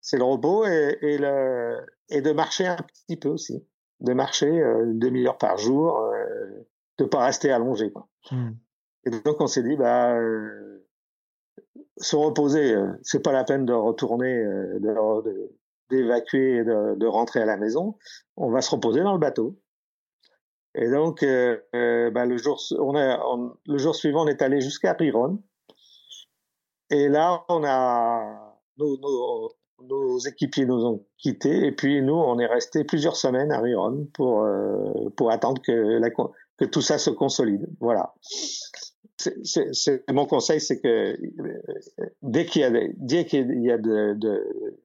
c'est 0.00 0.16
le 0.16 0.24
repos 0.24 0.66
et, 0.66 0.98
et, 1.02 1.18
le, 1.18 1.86
et 2.08 2.20
de 2.20 2.32
marcher 2.32 2.66
un 2.66 2.76
petit 2.76 3.16
peu 3.16 3.28
aussi, 3.28 3.64
de 4.00 4.12
marcher 4.12 4.48
euh, 4.48 4.84
une 4.84 4.98
demi-heure 4.98 5.38
par 5.38 5.56
jour, 5.56 5.98
euh, 5.98 6.66
de 6.98 7.04
pas 7.04 7.24
rester 7.24 7.52
allongé. 7.52 7.92
Quoi. 7.92 8.08
Hmm. 8.30 8.52
Et 9.04 9.10
donc 9.10 9.40
on 9.40 9.46
s'est 9.46 9.62
dit 9.62 9.76
bah 9.76 10.14
euh, 10.14 10.86
se 11.96 12.16
reposer, 12.16 12.74
euh, 12.74 12.92
c'est 13.02 13.22
pas 13.22 13.32
la 13.32 13.44
peine 13.44 13.66
de 13.66 13.72
retourner, 13.72 14.34
euh, 14.34 14.78
d'évacuer, 15.90 16.56
et 16.56 16.64
de, 16.64 16.94
de, 16.96 17.06
rentrer 17.06 17.40
à 17.40 17.46
la 17.46 17.56
maison. 17.56 17.96
On 18.36 18.50
va 18.50 18.62
se 18.62 18.70
reposer 18.70 19.02
dans 19.02 19.12
le 19.12 19.18
bateau. 19.18 19.58
Et 20.74 20.88
donc 20.88 21.22
bah, 21.22 22.26
le 22.26 22.36
jour, 22.36 22.60
on 22.78 22.96
a, 22.96 23.20
le 23.66 23.78
jour 23.78 23.94
suivant, 23.94 24.24
on 24.24 24.28
est 24.28 24.40
allé 24.40 24.60
jusqu'à 24.60 24.92
Riron. 24.92 25.42
Et 26.90 27.08
là, 27.08 27.44
on 27.48 27.64
a 27.64 28.56
nos, 28.78 28.96
nos, 28.98 29.50
nos 29.82 30.18
équipiers 30.18 30.66
nous 30.66 30.84
ont 30.84 31.06
quittés 31.18 31.66
et 31.66 31.72
puis 31.72 32.02
nous, 32.02 32.14
on 32.14 32.38
est 32.38 32.46
resté 32.46 32.84
plusieurs 32.84 33.16
semaines 33.16 33.52
à 33.52 33.60
Riron 33.60 34.08
pour 34.14 34.42
euh, 34.42 35.10
pour 35.16 35.30
attendre 35.30 35.60
que 35.62 35.72
la, 35.72 36.10
que 36.10 36.64
tout 36.64 36.82
ça 36.82 36.98
se 36.98 37.10
consolide. 37.10 37.68
Voilà. 37.80 38.14
C'est 39.16 40.02
mon 40.10 40.24
conseil, 40.24 40.60
c'est 40.60 40.80
que 40.80 41.16
dès 42.22 42.46
qu'il 42.46 42.62
y 42.62 42.64
a 42.64 42.70
dès 42.96 43.26
qu'il 43.26 43.62
y 43.62 43.70
a 43.70 43.76
de, 43.76 44.14
de, 44.14 44.78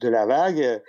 de 0.00 0.08
la 0.08 0.26
vague 0.26 0.82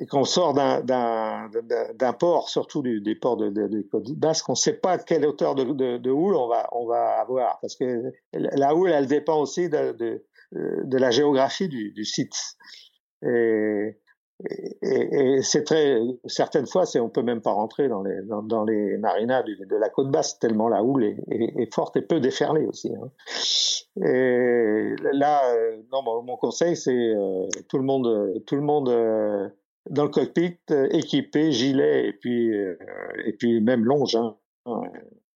et 0.00 0.06
qu'on 0.06 0.24
sort 0.24 0.52
d'un 0.52 2.12
port, 2.18 2.48
surtout 2.48 2.82
du, 2.82 3.00
des 3.00 3.14
ports 3.14 3.36
de, 3.36 3.50
de, 3.50 3.68
de 3.68 4.14
Basque, 4.14 4.48
on 4.48 4.52
ne 4.52 4.56
sait 4.56 4.72
pas 4.72 4.98
quelle 4.98 5.24
hauteur 5.24 5.54
de, 5.54 5.64
de, 5.98 6.10
houle 6.10 6.34
on 6.34 6.48
va 6.48 6.68
on 6.72 6.86
va 6.86 7.20
avoir 7.20 7.60
parce 7.60 7.76
que 7.76 8.12
la 8.32 8.74
houle, 8.74 8.90
elle 8.90 9.06
dépend 9.06 9.40
aussi 9.40 9.68
de, 9.68 9.92
de 9.92 10.24
euh, 10.56 10.98
la 10.98 11.10
géographie 11.10 11.68
du, 11.68 12.04
site. 12.04 12.34
Et, 14.82 15.40
c'est 15.42 15.64
très 15.64 15.98
certaines 16.26 16.66
fois, 16.66 16.84
c'est 16.84 17.00
on 17.00 17.08
peut 17.08 17.22
même 17.22 17.40
pas 17.40 17.52
rentrer 17.52 17.88
dans 17.88 18.02
les 18.02 18.98
marinas 18.98 19.42
de 19.42 19.76
la 19.76 19.88
côte 19.88 20.10
basse 20.10 20.38
tellement 20.38 20.68
la 20.68 20.82
houle 20.82 21.04
est, 21.04 21.74
forte 21.74 21.96
et 21.96 22.02
peu 22.02 22.20
déferlée 22.20 22.66
aussi. 22.66 22.92
Hein. 22.94 23.10
Et 24.04 24.94
là, 25.12 25.54
euh, 25.54 25.78
non, 25.90 26.02
mon, 26.02 26.36
conseil 26.36 26.76
c'est 26.76 26.92
euh, 26.92 27.48
tout 27.68 27.78
le 27.78 27.84
monde, 27.84 28.42
tout 28.46 28.56
le 28.56 28.62
monde 28.62 28.88
dans 29.88 30.04
le 30.04 30.10
cockpit 30.10 30.58
équipé, 30.90 31.52
gilet 31.52 32.08
et 32.08 32.12
puis 32.12 32.52
et 33.24 33.32
puis 33.32 33.60
même 33.62 33.84
longe. 33.84 34.16
Hein. 34.16 34.36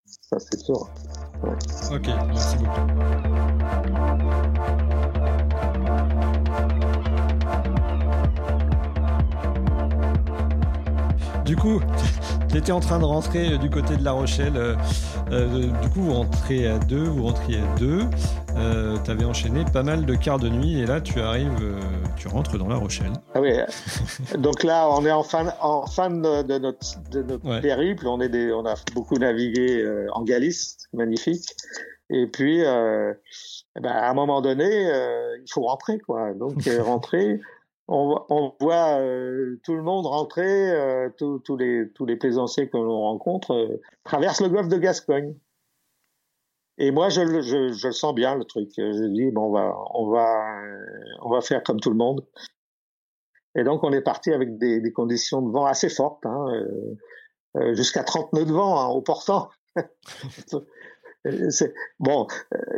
Ça 0.04 0.38
c'est 0.38 0.58
sûr. 0.58 0.90
Ok, 1.90 2.06
merci 2.28 2.56
beaucoup. 2.58 2.80
Du 11.50 11.56
coup, 11.56 11.80
tu 12.48 12.58
étais 12.58 12.70
en 12.70 12.78
train 12.78 13.00
de 13.00 13.04
rentrer 13.04 13.54
euh, 13.54 13.58
du 13.58 13.70
côté 13.70 13.96
de 13.96 14.04
La 14.04 14.12
Rochelle. 14.12 14.56
Euh, 14.56 14.76
euh, 15.32 15.48
du 15.82 15.88
coup, 15.88 16.02
vous 16.02 16.14
rentrez 16.14 16.68
à 16.68 16.78
deux, 16.78 17.02
vous 17.02 17.24
rentriez 17.24 17.58
à 17.58 17.76
deux. 17.76 18.04
tu 19.04 19.10
avais 19.10 19.24
enchaîné 19.24 19.64
pas 19.72 19.82
mal 19.82 20.06
de 20.06 20.14
quarts 20.14 20.38
de 20.38 20.48
nuit 20.48 20.78
et 20.78 20.86
là, 20.86 21.00
tu 21.00 21.20
arrives, 21.20 21.50
tu 22.16 22.28
rentres 22.28 22.56
dans 22.56 22.68
La 22.68 22.76
Rochelle. 22.76 23.10
Ah 23.34 23.40
oui. 23.40 23.50
Donc 24.38 24.62
là, 24.62 24.88
on 24.90 25.04
est 25.04 25.10
en 25.10 25.24
fin, 25.24 25.52
en 25.60 25.86
fin 25.86 26.08
de, 26.08 26.58
notre, 26.58 27.60
périple. 27.60 28.06
On, 28.06 28.20
est 28.20 28.28
des, 28.28 28.52
on 28.52 28.64
a 28.64 28.76
beaucoup 28.94 29.16
navigué 29.16 29.84
en 30.12 30.22
Galice, 30.22 30.76
magnifique. 30.92 31.56
Et 32.10 32.28
puis, 32.28 32.64
euh, 32.64 33.12
ben, 33.74 33.90
à 33.90 34.08
un 34.08 34.14
moment 34.14 34.40
donné, 34.40 34.68
il 34.68 35.50
faut 35.52 35.62
rentrer, 35.62 35.98
quoi. 35.98 36.32
Donc, 36.32 36.62
rentrer 36.80 37.40
on, 37.90 38.54
voit 38.60 39.00
euh, 39.00 39.58
tout 39.64 39.74
le 39.74 39.82
monde 39.82 40.06
rentrer, 40.06 40.70
euh, 40.70 41.10
tous 41.16 41.56
les 41.56 41.90
tous 41.92 42.06
les 42.06 42.16
plaisanciers 42.16 42.68
que 42.68 42.76
l'on 42.76 43.00
rencontre 43.00 43.52
euh, 43.52 43.80
traversent 44.04 44.40
le 44.40 44.48
golfe 44.48 44.68
de 44.68 44.78
Gascogne. 44.78 45.34
Et 46.78 46.92
moi, 46.92 47.08
je, 47.10 47.42
je, 47.42 47.72
je, 47.72 47.90
sens 47.90 48.14
bien 48.14 48.36
le 48.36 48.44
truc. 48.44 48.70
Je 48.76 49.06
dis 49.06 49.30
bon, 49.32 49.46
on 49.46 49.52
va 49.52 49.74
on 49.92 50.10
va 50.10 50.62
on 51.22 51.30
va 51.30 51.40
faire 51.40 51.62
comme 51.62 51.80
tout 51.80 51.90
le 51.90 51.96
monde. 51.96 52.24
Et 53.56 53.64
donc, 53.64 53.82
on 53.82 53.92
est 53.92 54.00
parti 54.00 54.32
avec 54.32 54.58
des, 54.58 54.80
des 54.80 54.92
conditions 54.92 55.42
de 55.42 55.50
vent 55.50 55.66
assez 55.66 55.88
fortes, 55.88 56.24
hein, 56.24 56.46
jusqu'à 57.72 58.04
30 58.04 58.32
nœuds 58.32 58.44
de 58.44 58.52
vent 58.52 58.78
hein, 58.78 58.86
au 58.86 59.02
portant. 59.02 59.50
bon, 61.98 62.26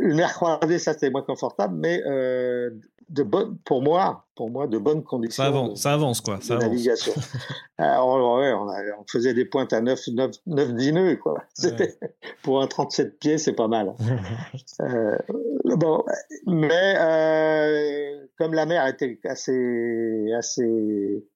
une 0.00 0.14
mer 0.14 0.32
croisée, 0.32 0.78
ça 0.78 0.94
c'est 0.94 1.10
moins 1.10 1.22
confortable, 1.22 1.76
mais 1.76 2.02
euh, 2.06 2.70
de 3.12 3.22
bonnes, 3.22 3.58
pour 3.64 3.82
moi, 3.82 4.26
pour 4.34 4.50
moi, 4.50 4.66
de 4.66 4.78
bonnes 4.78 5.04
conditions. 5.04 5.42
Ça 5.42 5.48
avance, 5.48 5.82
ça 5.82 5.92
avance 5.92 6.20
quoi. 6.20 6.38
Ça 6.40 6.56
de 6.56 6.60
navigation. 6.60 7.12
Alors, 7.78 8.38
ouais, 8.38 8.52
on, 8.52 8.66
on, 8.66 9.04
faisait 9.10 9.34
des 9.34 9.44
pointes 9.44 9.72
à 9.72 9.80
9, 9.82 10.00
9, 10.08 10.30
9 10.46 10.74
10 10.74 10.92
nœuds, 10.92 11.16
quoi. 11.16 11.42
Ouais. 11.62 11.98
Pour 12.42 12.62
un 12.62 12.66
37 12.66 13.18
pieds, 13.18 13.38
c'est 13.38 13.52
pas 13.52 13.68
mal. 13.68 13.94
euh, 14.80 15.18
bon, 15.64 16.04
mais 16.46 16.94
euh, 16.98 18.26
comme 18.38 18.54
la 18.54 18.64
mer 18.64 18.86
était 18.86 19.18
assez, 19.24 20.32
assez 20.36 21.26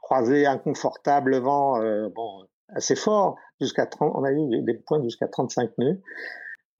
croisée, 0.00 0.46
inconfortable, 0.46 1.32
le 1.32 1.38
vent, 1.38 1.80
euh, 1.82 2.08
bon, 2.08 2.46
assez 2.70 2.96
fort, 2.96 3.36
jusqu'à 3.60 3.84
30, 3.84 4.12
on 4.16 4.24
a 4.24 4.32
eu 4.32 4.62
des 4.62 4.74
points 4.74 5.02
jusqu'à 5.02 5.28
35 5.28 5.70
nœuds. 5.78 6.00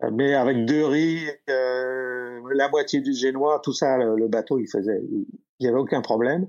Euh, 0.03 0.11
mais 0.13 0.35
avec 0.35 0.65
deux 0.67 0.85
riz, 0.85 1.31
euh, 1.49 2.16
la 2.55 2.69
moitié 2.69 3.01
du 3.01 3.13
génois, 3.13 3.61
tout 3.63 3.73
ça, 3.73 3.97
le, 3.97 4.29
bateau, 4.29 4.59
il 4.59 4.69
faisait, 4.69 5.01
il 5.11 5.27
n'y 5.61 5.69
avait 5.69 5.79
aucun 5.79 6.01
problème. 6.01 6.49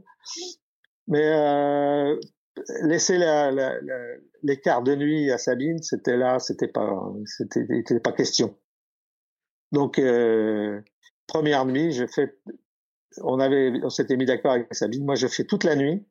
Mais 1.08 1.26
euh, 1.26 2.20
laisser 2.84 3.18
la, 3.18 3.52
la, 3.52 3.76
l'écart 4.44 4.84
de 4.84 4.96
nuit 4.96 5.32
à 5.32 5.38
Sabine, 5.38 5.82
c'était 5.82 6.18
là, 6.18 6.40
c'était 6.40 6.68
pas, 6.68 7.14
c'était 7.26 8.00
pas 8.00 8.12
question. 8.12 8.56
Donc 9.72 10.00
euh, 10.00 10.82
première 11.28 11.66
nuit, 11.66 11.92
je 11.92 12.06
fais, 12.08 12.36
on 13.22 13.40
avait, 13.40 13.74
on 13.84 13.90
s'était 13.90 14.18
mis 14.18 14.26
d'accord 14.26 14.54
avec 14.54 14.74
Sabine. 14.74 15.06
Moi, 15.06 15.16
je 15.16 15.28
fais 15.28 15.44
toute 15.44 15.64
la 15.64 15.76
nuit. 15.76 16.06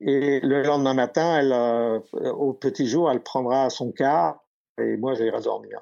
Et 0.00 0.40
le 0.40 0.62
lendemain 0.62 0.94
matin, 0.94 1.38
elle, 1.38 1.52
euh, 1.52 1.98
au 2.32 2.52
petit 2.52 2.86
jour, 2.86 3.10
elle 3.10 3.22
prendra 3.22 3.68
son 3.68 3.90
quart 3.90 4.44
et 4.78 4.96
moi 4.96 5.14
j'irai 5.14 5.40
dormir. 5.40 5.80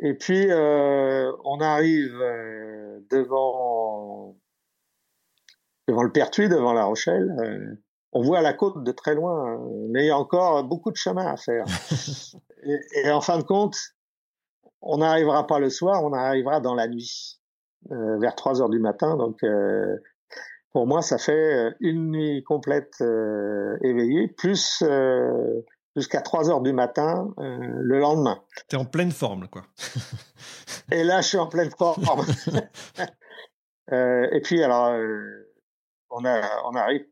Et 0.00 0.14
puis 0.14 0.50
euh, 0.50 1.32
on 1.44 1.60
arrive 1.60 2.16
euh, 2.20 3.00
devant 3.10 4.36
devant 5.88 6.02
le 6.02 6.12
Pertuis, 6.12 6.48
devant 6.48 6.72
La 6.72 6.84
Rochelle. 6.84 7.34
Euh, 7.40 7.74
on 8.12 8.22
voit 8.22 8.40
la 8.40 8.52
côte 8.52 8.82
de 8.82 8.92
très 8.92 9.14
loin, 9.14 9.52
hein, 9.52 9.68
mais 9.90 10.04
il 10.04 10.06
y 10.08 10.10
a 10.10 10.18
encore 10.18 10.64
beaucoup 10.64 10.90
de 10.90 10.96
chemin 10.96 11.26
à 11.26 11.36
faire. 11.36 11.64
et, 12.64 12.78
et, 13.04 13.10
en 13.10 13.20
fin 13.20 13.38
de 13.38 13.44
compte, 13.44 13.76
on 14.82 14.98
n'arrivera 14.98 15.46
pas 15.46 15.60
le 15.60 15.70
soir, 15.70 16.04
on 16.04 16.12
arrivera 16.12 16.60
dans 16.60 16.74
la 16.74 16.88
nuit, 16.88 17.40
euh, 17.92 18.18
vers 18.18 18.34
3 18.34 18.62
heures 18.62 18.68
du 18.68 18.80
matin. 18.80 19.16
Donc, 19.16 19.44
pour 20.72 20.86
moi, 20.88 21.02
ça 21.02 21.18
fait 21.18 21.72
une 21.78 22.10
nuit 22.10 22.42
complète 22.42 23.00
éveillée, 23.82 24.26
plus 24.26 24.82
jusqu'à 25.96 26.20
3 26.20 26.50
heures 26.50 26.60
du 26.60 26.72
matin 26.72 27.32
le 27.38 27.98
lendemain. 27.98 28.42
T'es 28.68 28.76
en 28.76 28.84
pleine 28.84 29.12
forme, 29.12 29.48
quoi. 29.48 29.62
et 30.92 31.04
là, 31.04 31.20
je 31.20 31.28
suis 31.28 31.38
en 31.38 31.46
pleine 31.48 31.70
forme. 31.70 32.02
et 33.92 34.40
puis, 34.42 34.62
alors, 34.62 34.94
on, 36.10 36.24
a, 36.24 36.62
on 36.66 36.74
arrive, 36.76 37.04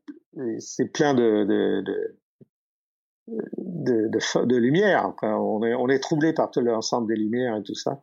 c'est 0.59 0.91
plein 0.91 1.13
de, 1.13 1.43
de, 1.43 1.81
de 1.81 2.19
de, 3.57 4.07
de, 4.07 4.45
de, 4.45 4.55
lumière. 4.55 5.13
On 5.21 5.63
est, 5.63 5.73
on 5.73 5.87
est 5.87 5.99
troublé 5.99 6.33
par 6.33 6.51
tout 6.51 6.61
l'ensemble 6.61 7.07
des 7.07 7.19
lumières 7.19 7.57
et 7.57 7.63
tout 7.63 7.75
ça. 7.75 8.01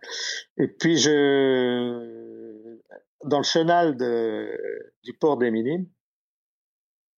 Et 0.58 0.68
puis 0.68 0.98
je, 0.98 2.76
dans 3.24 3.38
le 3.38 3.44
chenal 3.44 3.96
de, 3.96 4.50
du 5.02 5.14
port 5.14 5.36
des 5.36 5.50
Minimes, 5.50 5.86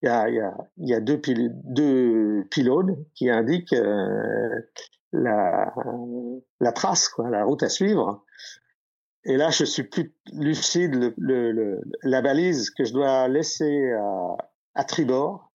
il 0.02 0.06
y 0.06 0.08
a, 0.08 0.28
y, 0.28 0.40
a, 0.40 0.56
y 0.78 0.94
a 0.94 1.00
deux, 1.00 1.20
pil 1.20 1.50
deux 1.64 2.44
pylônes 2.50 3.04
qui 3.14 3.30
indiquent 3.30 3.72
euh, 3.72 4.60
la, 5.12 5.74
la 6.60 6.72
trace, 6.72 7.08
quoi, 7.08 7.30
la 7.30 7.44
route 7.44 7.62
à 7.62 7.68
suivre. 7.68 8.24
Et 9.24 9.36
là, 9.36 9.50
je 9.50 9.64
suis 9.64 9.82
plus 9.82 10.14
lucide. 10.32 10.94
Le, 10.94 11.52
le, 11.52 11.80
la 12.02 12.22
balise 12.22 12.70
que 12.70 12.84
je 12.84 12.92
dois 12.92 13.28
laisser 13.28 13.92
à, 13.92 14.36
à 14.74 14.84
tribord, 14.84 15.52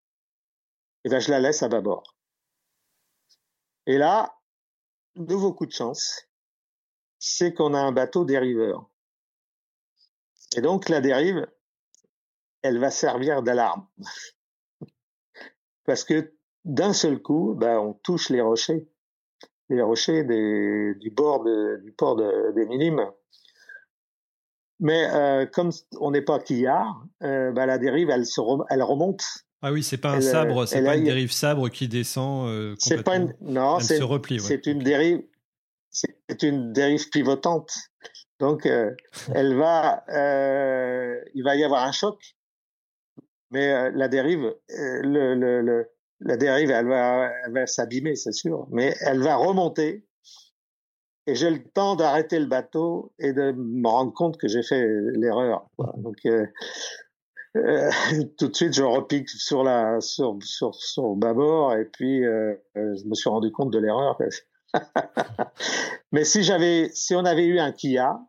et 1.06 1.10
ben 1.10 1.20
je 1.20 1.32
la 1.32 1.40
laisse 1.40 1.64
à 1.64 1.70
bâbord. 1.70 2.16
Et 3.86 3.98
là, 3.98 4.36
nouveau 5.16 5.54
coup 5.54 5.66
de 5.66 5.72
chance, 5.72 6.28
c'est 7.20 7.54
qu'on 7.54 7.74
a 7.74 7.80
un 7.80 7.92
bateau 7.92 8.26
dériveur. 8.26 8.90
Et 10.56 10.62
donc 10.62 10.90
la 10.90 11.02
dérive, 11.02 11.48
elle 12.64 12.80
va 12.80 12.90
servir 12.90 13.44
d'alarme. 13.44 13.86
Parce 15.86 16.04
que 16.04 16.34
d'un 16.66 16.94
seul 16.94 17.22
coup, 17.22 17.56
ben, 17.56 17.78
on 17.78 17.94
touche 17.94 18.30
les 18.30 18.42
rochers, 18.42 18.88
les 19.70 19.82
rochers 19.82 20.24
des, 20.24 20.96
du 20.96 21.10
bord 21.12 21.44
du 21.44 21.92
port 21.92 22.16
des 22.16 22.66
Minimes. 22.66 23.06
Mais 24.80 25.08
euh, 25.12 25.46
comme 25.46 25.72
on 26.00 26.12
n'est 26.12 26.22
pas 26.22 26.40
quillard, 26.40 27.06
euh, 27.22 27.52
ben, 27.52 27.66
la 27.66 27.78
dérive, 27.78 28.10
elle, 28.10 28.26
se 28.26 28.42
elle 28.70 28.84
remonte 28.84 29.24
ah 29.66 29.72
oui, 29.72 29.82
c'est 29.82 29.98
pas 29.98 30.12
un 30.12 30.20
sabre, 30.20 30.66
c'est 30.66 30.84
pas 30.84 30.98
une 30.98 31.06
dérive 31.06 31.32
sabre 31.32 31.70
qui 31.70 31.88
descend. 31.88 32.50
Euh, 32.50 32.76
c'est 32.80 33.02
pas 33.02 33.16
une, 33.16 33.34
non, 33.40 33.80
c'est 33.80 33.98
se 33.98 34.04
replie. 34.04 34.42
C'est 34.42 34.68
une 34.68 34.80
dérive, 34.80 35.24
c'est 35.90 36.44
une 36.44 36.74
dérive 36.74 37.10
pivotante. 37.10 37.74
Donc, 38.40 38.66
euh, 38.66 38.92
elle 39.34 39.56
va, 39.56 40.04
euh, 40.10 41.16
il 41.34 41.44
va 41.46 41.56
y 41.56 41.64
avoir 41.64 41.84
un 41.84 41.94
choc, 41.94 42.20
mais 43.54 43.72
euh, 43.72 43.92
la 43.94 44.08
dérive, 44.08 44.54
le, 44.70 45.86
la 46.20 46.38
dérive, 46.38 46.72
elle 46.72 46.88
va, 46.88 47.68
s'abîmer, 47.68 48.16
c'est 48.16 48.34
sûr, 48.34 48.68
mais 48.72 48.96
elle 49.02 49.22
va 49.22 49.36
remonter. 49.36 50.06
Et 51.26 51.36
j'ai 51.36 51.50
le 51.50 51.64
temps 51.64 51.96
d'arrêter 51.96 52.38
le 52.38 52.48
bateau 52.48 53.14
et 53.18 53.32
de 53.32 53.54
me 53.54 53.88
rendre 53.88 54.12
compte 54.12 54.38
que 54.38 54.50
j'ai 54.50 54.62
fait 54.62 54.86
l'erreur. 55.14 55.70
Donc, 55.96 56.18
euh, 56.26 56.46
tout 58.38 58.48
de 58.48 58.56
suite, 58.56 58.74
je 58.74 58.84
repique 58.84 59.30
sur 59.30 59.64
la 59.64 60.02
sur 60.02 60.38
sur 60.42 61.16
bâbord 61.16 61.76
et 61.76 61.86
puis 61.86 62.26
euh, 62.26 62.56
euh, 62.78 62.96
je 62.96 63.08
me 63.08 63.14
suis 63.14 63.30
rendu 63.30 63.52
compte 63.52 63.72
de 63.72 63.80
l'erreur. 63.80 64.18
Mais 66.12 66.24
si 66.24 66.44
si 66.94 67.16
on 67.16 67.26
avait 67.26 67.46
eu 67.46 67.60
un 67.60 67.72
Kia, 67.72 68.20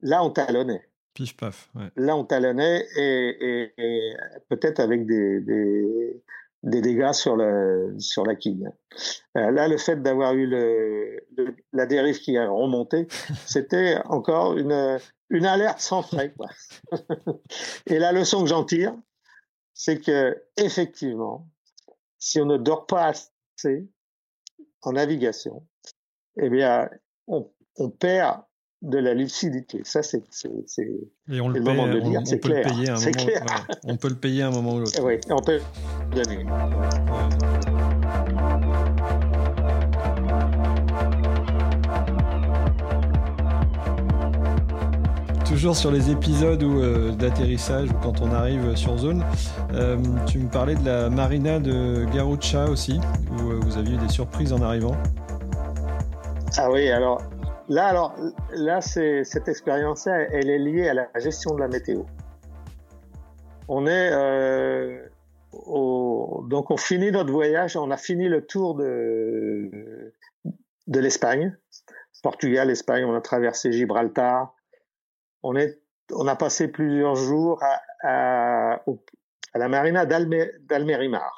là 0.00 0.24
on 0.24 0.30
talonnait. 0.30 0.87
Pif 1.18 1.36
paf. 1.36 1.68
Ouais. 1.74 1.90
Là 1.96 2.16
on 2.16 2.24
talonnait 2.24 2.86
et, 2.96 3.36
et, 3.40 3.72
et 3.76 4.16
peut-être 4.48 4.78
avec 4.78 5.04
des, 5.04 5.40
des 5.40 6.22
des 6.62 6.80
dégâts 6.80 7.12
sur 7.12 7.34
le 7.34 7.96
sur 7.98 8.24
la 8.24 8.36
quille. 8.36 8.68
Euh, 9.36 9.50
là, 9.50 9.66
le 9.66 9.78
fait 9.78 10.00
d'avoir 10.00 10.34
eu 10.34 10.46
le, 10.46 11.24
la 11.72 11.86
dérive 11.86 12.20
qui 12.20 12.36
a 12.36 12.48
remonté, 12.48 13.08
c'était 13.46 13.98
encore 14.04 14.56
une 14.56 15.00
une 15.30 15.44
alerte 15.44 15.80
sans 15.80 16.02
frais. 16.02 16.32
Quoi. 16.36 16.48
Et 17.86 17.98
la 17.98 18.12
leçon 18.12 18.42
que 18.42 18.48
j'en 18.48 18.64
tire, 18.64 18.94
c'est 19.74 20.00
que 20.00 20.40
effectivement, 20.56 21.48
si 22.18 22.40
on 22.40 22.46
ne 22.46 22.58
dort 22.58 22.86
pas 22.86 23.12
assez 23.56 23.88
en 24.82 24.92
navigation, 24.92 25.66
eh 26.40 26.48
bien, 26.48 26.88
on, 27.26 27.50
on 27.76 27.90
perd 27.90 28.42
de 28.82 28.98
la 28.98 29.14
lucidité. 29.14 29.80
Ça, 29.84 30.02
c'est 30.02 30.22
le, 30.78 31.06
le 31.26 31.60
moment 31.60 31.88
de 31.88 32.00
dire. 32.00 32.20
C'est 32.24 32.38
clair. 32.38 32.64
Le 32.64 32.72
payer 32.72 32.92
on 33.84 33.96
peut 33.96 34.08
le 34.08 34.14
payer 34.16 34.42
à 34.42 34.48
un 34.48 34.50
moment 34.50 34.74
ou 34.74 34.80
l'autre. 34.80 35.00
Oui, 35.02 35.18
on 35.30 35.42
peut 35.42 35.60
donner. 36.14 36.44
toujours 45.48 45.76
sur 45.76 45.90
les 45.90 46.10
épisodes 46.10 46.62
euh, 46.62 47.10
d'atterrissage 47.12 47.88
ou 47.90 47.94
quand 48.02 48.20
on 48.20 48.32
arrive 48.32 48.76
sur 48.76 48.98
zone, 48.98 49.24
euh, 49.72 49.96
tu 50.26 50.38
me 50.38 50.48
parlais 50.48 50.74
de 50.74 50.84
la 50.84 51.08
marina 51.08 51.58
de 51.58 52.04
Garucha 52.14 52.66
aussi, 52.66 53.00
où 53.32 53.50
euh, 53.50 53.60
vous 53.62 53.78
aviez 53.78 53.94
eu 53.94 53.96
des 53.96 54.10
surprises 54.10 54.52
en 54.52 54.60
arrivant. 54.60 54.94
Ah 56.58 56.70
oui, 56.70 56.90
alors 56.90 57.22
là, 57.68 57.86
alors 57.86 58.14
là, 58.52 58.80
c'est 58.80 59.24
cette 59.24 59.48
expérience-là, 59.48 60.20
elle 60.32 60.50
est 60.50 60.58
liée 60.58 60.88
à 60.88 60.94
la 60.94 61.08
gestion 61.16 61.54
de 61.54 61.60
la 61.60 61.68
météo. 61.68 62.02
On 63.68 63.86
est 63.86 64.12
au, 65.52 66.44
donc 66.48 66.70
on 66.70 66.76
finit 66.76 67.10
notre 67.10 67.32
voyage, 67.32 67.76
on 67.76 67.90
a 67.90 67.96
fini 67.96 68.28
le 68.28 68.46
tour 68.46 68.74
de 68.74 70.14
de 70.86 71.00
l'Espagne, 71.00 71.56
Portugal, 72.22 72.70
Espagne, 72.70 73.04
on 73.04 73.14
a 73.14 73.20
traversé 73.20 73.72
Gibraltar, 73.72 74.54
on, 75.42 75.54
est, 75.54 75.78
on 76.12 76.26
a 76.26 76.34
passé 76.34 76.68
plusieurs 76.68 77.14
jours 77.14 77.62
à, 77.62 77.80
à, 78.02 78.82
à 79.52 79.58
la 79.58 79.68
marina 79.68 80.06
d'Almerimar. 80.06 81.37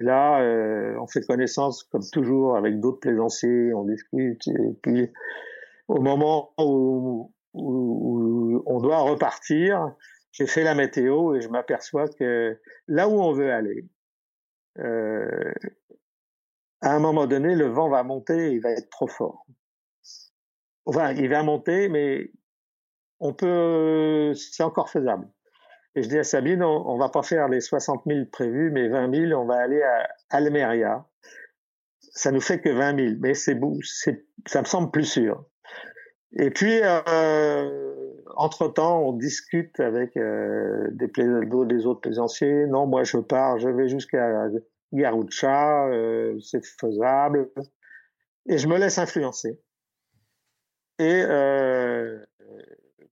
Là, 0.00 0.40
euh, 0.42 0.96
on 1.00 1.06
fait 1.06 1.22
connaissance, 1.26 1.82
comme 1.84 2.04
toujours, 2.12 2.56
avec 2.56 2.78
d'autres 2.80 3.00
plaisanciers, 3.00 3.74
on 3.74 3.84
discute, 3.84 4.46
et 4.46 4.74
puis 4.82 5.10
au 5.88 6.00
moment 6.00 6.52
où, 6.58 7.32
on 7.54 8.80
doit 8.80 9.00
repartir, 9.00 9.92
j'ai 10.32 10.46
fait 10.46 10.62
la 10.62 10.74
météo 10.74 11.34
et 11.34 11.40
je 11.40 11.48
m'aperçois 11.48 12.08
que 12.08 12.60
là 12.86 13.08
où 13.08 13.20
on 13.20 13.32
veut 13.32 13.52
aller, 13.52 13.88
euh, 14.78 15.52
à 16.80 16.94
un 16.94 17.00
moment 17.00 17.26
donné, 17.26 17.56
le 17.56 17.66
vent 17.66 17.88
va 17.88 18.04
monter 18.04 18.50
et 18.50 18.52
il 18.52 18.60
va 18.60 18.70
être 18.70 18.90
trop 18.90 19.08
fort. 19.08 19.46
Enfin, 20.86 21.12
il 21.12 21.28
va 21.28 21.42
monter, 21.42 21.88
mais 21.88 22.30
on 23.18 23.32
peut, 23.34 24.32
c'est 24.34 24.62
encore 24.62 24.90
faisable. 24.90 25.28
Et 25.94 26.02
je 26.02 26.08
dis 26.08 26.18
à 26.18 26.24
Sabine, 26.24 26.62
on, 26.62 26.96
va 26.96 27.08
pas 27.08 27.22
faire 27.22 27.48
les 27.48 27.60
60 27.60 28.02
000 28.06 28.26
prévus, 28.26 28.70
mais 28.70 28.88
20 28.88 29.28
000, 29.28 29.40
on 29.40 29.46
va 29.46 29.56
aller 29.56 29.82
à 29.82 30.08
Almeria. 30.30 31.06
Ça 32.00 32.30
nous 32.30 32.40
fait 32.40 32.60
que 32.60 32.68
20 32.68 32.98
000, 32.98 33.14
mais 33.20 33.34
c'est 33.34 33.54
beau, 33.54 33.78
ça 34.46 34.60
me 34.60 34.66
semble 34.66 34.90
plus 34.90 35.04
sûr. 35.04 35.44
Et 36.32 36.50
puis, 36.50 36.80
euh, 36.82 37.88
entre 38.36 38.68
temps, 38.68 39.02
on 39.02 39.12
discute 39.12 39.80
avec 39.80 40.16
euh, 40.16 40.88
des, 40.92 41.08
des 41.08 41.86
autres 41.86 42.00
plaisanciers. 42.00 42.66
Non, 42.66 42.86
moi 42.86 43.02
je 43.02 43.18
pars, 43.18 43.58
je 43.58 43.68
vais 43.68 43.88
jusqu'à 43.88 44.48
Garucha, 44.92 45.88
euh, 45.88 46.38
c'est 46.40 46.64
faisable. 46.64 47.50
Et 48.46 48.58
je 48.58 48.68
me 48.68 48.78
laisse 48.78 48.98
influencer. 48.98 49.60
Et 50.98 51.22
euh, 51.22 52.18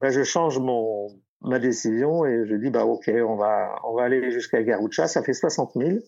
ben 0.00 0.10
je 0.10 0.22
change 0.22 0.58
mon 0.58 1.08
ma 1.46 1.58
décision 1.58 2.26
et 2.26 2.44
je 2.46 2.54
dis 2.56 2.70
bah 2.70 2.84
ok 2.84 3.08
on 3.08 3.36
va 3.36 3.80
on 3.84 3.94
va 3.94 4.04
aller 4.04 4.30
jusqu'à 4.30 4.62
Garucha, 4.62 5.06
ça 5.06 5.22
fait 5.22 5.32
60 5.32 5.72
000. 5.76 5.98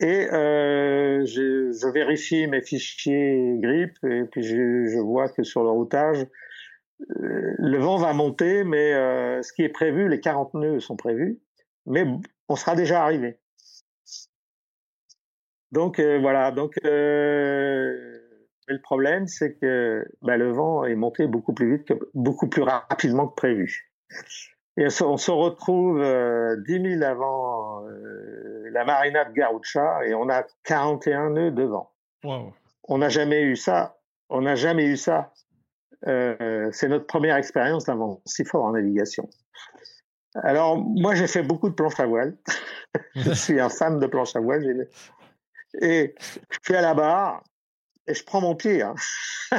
Et 0.00 0.32
euh, 0.32 1.26
je, 1.26 1.92
vérifie 1.92 2.46
mes 2.46 2.62
fichiers 2.62 3.58
grippe 3.58 4.02
et 4.04 4.24
puis 4.24 4.42
je, 4.42 4.98
vois 4.98 5.28
que 5.28 5.42
sur 5.42 5.62
le 5.62 5.68
routage, 5.68 6.26
euh, 7.18 7.54
le 7.58 7.78
vent 7.78 7.98
va 7.98 8.14
monter, 8.14 8.64
mais 8.64 8.94
euh, 8.94 9.42
ce 9.42 9.52
qui 9.52 9.62
est 9.62 9.68
prévu, 9.68 10.08
les 10.08 10.20
40 10.20 10.54
nœuds 10.54 10.80
sont 10.80 10.96
prévus, 10.96 11.38
mais 11.84 12.06
on 12.48 12.56
sera 12.56 12.74
déjà 12.76 13.02
arrivé. 13.02 13.38
Donc 15.70 16.00
voilà, 16.00 16.50
donc 16.50 16.74
mais 18.70 18.74
le 18.74 18.82
problème, 18.82 19.26
c'est 19.26 19.54
que 19.54 20.06
bah, 20.22 20.36
le 20.36 20.50
vent 20.50 20.84
est 20.84 20.94
monté 20.94 21.26
beaucoup 21.26 21.52
plus 21.52 21.76
vite, 21.76 21.86
que, 21.86 21.94
beaucoup 22.14 22.48
plus 22.48 22.62
rapidement 22.62 23.28
que 23.28 23.34
prévu. 23.34 23.89
Et 24.76 24.86
on 25.02 25.16
se 25.16 25.30
retrouve 25.30 26.00
euh, 26.00 26.56
10 26.66 26.98
000 26.98 27.02
avant 27.02 27.84
euh, 27.86 28.70
la 28.72 28.84
marina 28.84 29.24
de 29.24 29.32
Garucha 29.32 30.06
et 30.06 30.14
on 30.14 30.28
a 30.28 30.44
41 30.64 31.30
nœuds 31.30 31.50
devant. 31.50 31.90
Wow. 32.22 32.52
on 32.88 32.98
n'a 32.98 33.08
jamais 33.08 33.42
eu 33.42 33.56
ça. 33.56 33.98
On 34.28 34.42
n'a 34.42 34.54
jamais 34.54 34.84
eu 34.84 34.96
ça. 34.96 35.32
Euh, 36.06 36.70
c'est 36.72 36.88
notre 36.88 37.06
première 37.06 37.36
expérience 37.36 37.84
d'un 37.84 37.96
vent 37.96 38.22
si 38.24 38.44
fort 38.44 38.64
en 38.64 38.72
navigation. 38.72 39.28
Alors, 40.34 40.78
moi, 40.78 41.14
j'ai 41.14 41.26
fait 41.26 41.42
beaucoup 41.42 41.68
de 41.68 41.74
planches 41.74 41.98
à 41.98 42.06
voile. 42.06 42.36
je 43.16 43.32
suis 43.32 43.60
un 43.60 43.68
fan 43.68 43.98
de 43.98 44.06
planches 44.06 44.36
à 44.36 44.40
voile. 44.40 44.88
Et 45.80 46.14
je 46.18 46.58
suis 46.62 46.76
à 46.76 46.80
la 46.80 46.94
barre 46.94 47.42
et 48.06 48.14
je 48.14 48.24
prends 48.24 48.40
mon 48.40 48.54
pied. 48.54 48.82
Hein. 48.82 48.94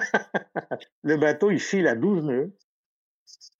le 1.04 1.18
bateau, 1.18 1.52
il 1.52 1.60
file 1.60 1.88
à 1.88 1.96
12 1.96 2.24
nœuds. 2.24 2.56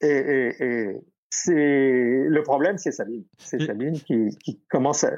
Et, 0.02 0.96
c'est 1.34 1.54
le 1.54 2.42
problème, 2.44 2.78
c'est 2.78 2.92
Sabine. 2.92 3.24
C'est 3.38 3.66
Sabine 3.66 3.98
qui, 4.02 4.60
commence 4.70 5.06
à, 5.06 5.12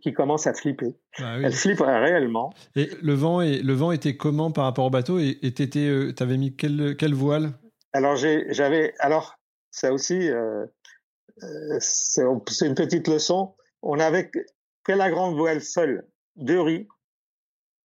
qui 0.00 0.14
commence 0.14 0.46
à 0.46 0.54
flipper. 0.54 0.96
Bah 1.18 1.36
Elle 1.42 1.52
flippe 1.52 1.80
réellement. 1.80 2.50
Et 2.76 2.88
le 3.02 3.12
vent, 3.12 3.42
et, 3.42 3.58
le 3.60 3.74
vent 3.74 3.92
était 3.92 4.16
comment 4.16 4.50
par 4.50 4.64
rapport 4.64 4.86
au 4.86 4.90
bateau 4.90 5.18
Et 5.18 5.52
tu 5.52 5.68
euh, 5.76 6.14
avais 6.18 6.38
mis 6.38 6.56
quelle, 6.56 6.96
quelle 6.96 7.12
voile? 7.12 7.52
Alors, 7.92 8.16
j'avais. 8.16 8.94
Alors, 9.00 9.38
ça 9.70 9.92
aussi, 9.92 10.30
euh, 10.30 10.64
euh, 11.42 11.78
c'est 11.80 12.22
une 12.66 12.74
petite 12.74 13.06
leçon. 13.06 13.54
On 13.82 13.98
avait 13.98 14.30
que 14.30 14.92
la 14.92 15.10
grande 15.10 15.36
voile 15.36 15.60
seule, 15.60 16.06
deux 16.36 16.60
riz, 16.60 16.88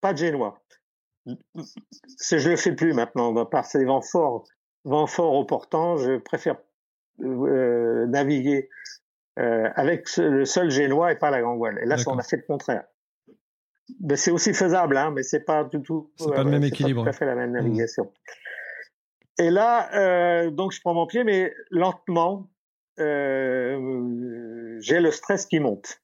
pas 0.00 0.12
de 0.12 0.18
génois. 0.18 0.62
Je 1.26 2.48
le 2.48 2.56
fais 2.56 2.74
plus 2.74 2.92
maintenant, 2.92 3.44
par 3.46 3.64
ces 3.64 3.84
vents 3.84 4.02
forts, 4.02 4.44
vents 4.86 5.06
forts 5.06 5.34
au 5.34 5.44
portant, 5.44 5.96
je 5.96 6.16
préfère 6.16 6.56
euh, 7.20 8.06
naviguer 8.06 8.70
euh, 9.38 9.68
avec 9.74 10.16
le 10.16 10.44
seul 10.44 10.70
génois 10.70 11.12
et 11.12 11.16
pas 11.16 11.30
la 11.30 11.42
grande 11.42 11.58
voile. 11.58 11.78
Et 11.82 11.86
là, 11.86 11.96
on 12.06 12.18
a 12.18 12.22
fait 12.22 12.36
le 12.36 12.42
contraire. 12.42 12.84
Ben, 14.00 14.16
c'est 14.16 14.30
aussi 14.30 14.54
faisable, 14.54 14.96
hein, 14.96 15.12
mais 15.14 15.22
c'est 15.22 15.44
pas 15.44 15.64
du 15.64 15.82
tout. 15.82 16.10
C'est 16.16 16.30
pas 16.30 16.42
le 16.42 16.50
même 16.50 16.64
équilibre. 16.64 17.04
Pas 17.04 17.10
tout 17.10 17.16
à 17.16 17.18
fait 17.18 17.26
la 17.26 17.34
même 17.34 17.50
mmh. 17.50 17.54
navigation. 17.54 18.12
Et 19.38 19.50
là, 19.50 20.48
donc 20.50 20.72
je 20.72 20.80
prends 20.80 20.94
mon 20.94 21.06
pied, 21.06 21.22
mais 21.22 21.52
lentement, 21.70 22.48
euh, 22.98 24.78
j'ai 24.80 25.00
le 25.00 25.10
stress 25.10 25.46
qui 25.46 25.60
monte. 25.60 26.00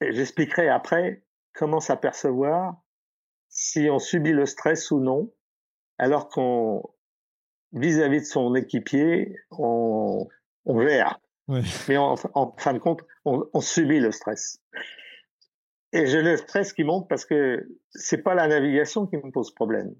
Et 0.00 0.12
j'expliquerai 0.12 0.68
après 0.68 1.24
comment 1.52 1.80
s'apercevoir 1.80 2.76
si 3.48 3.88
on 3.90 3.98
subit 3.98 4.32
le 4.32 4.46
stress 4.46 4.90
ou 4.90 5.00
non, 5.00 5.32
alors 5.98 6.28
qu'on, 6.28 6.82
vis-à-vis 7.72 8.20
de 8.20 8.26
son 8.26 8.54
équipier, 8.54 9.36
on, 9.50 10.26
on 10.64 10.80
gère. 10.82 11.20
Mais 11.88 11.96
en, 11.96 12.16
fin 12.58 12.74
de 12.74 12.78
compte, 12.78 13.00
on, 13.24 13.48
on, 13.54 13.60
subit 13.60 14.00
le 14.00 14.12
stress. 14.12 14.60
Et 15.92 16.06
j'ai 16.06 16.20
le 16.20 16.36
stress 16.36 16.74
qui 16.74 16.84
monte 16.84 17.08
parce 17.08 17.24
que 17.24 17.66
c'est 17.90 18.22
pas 18.22 18.34
la 18.34 18.48
navigation 18.48 19.06
qui 19.06 19.16
me 19.16 19.30
pose 19.30 19.54
problème. 19.54 19.94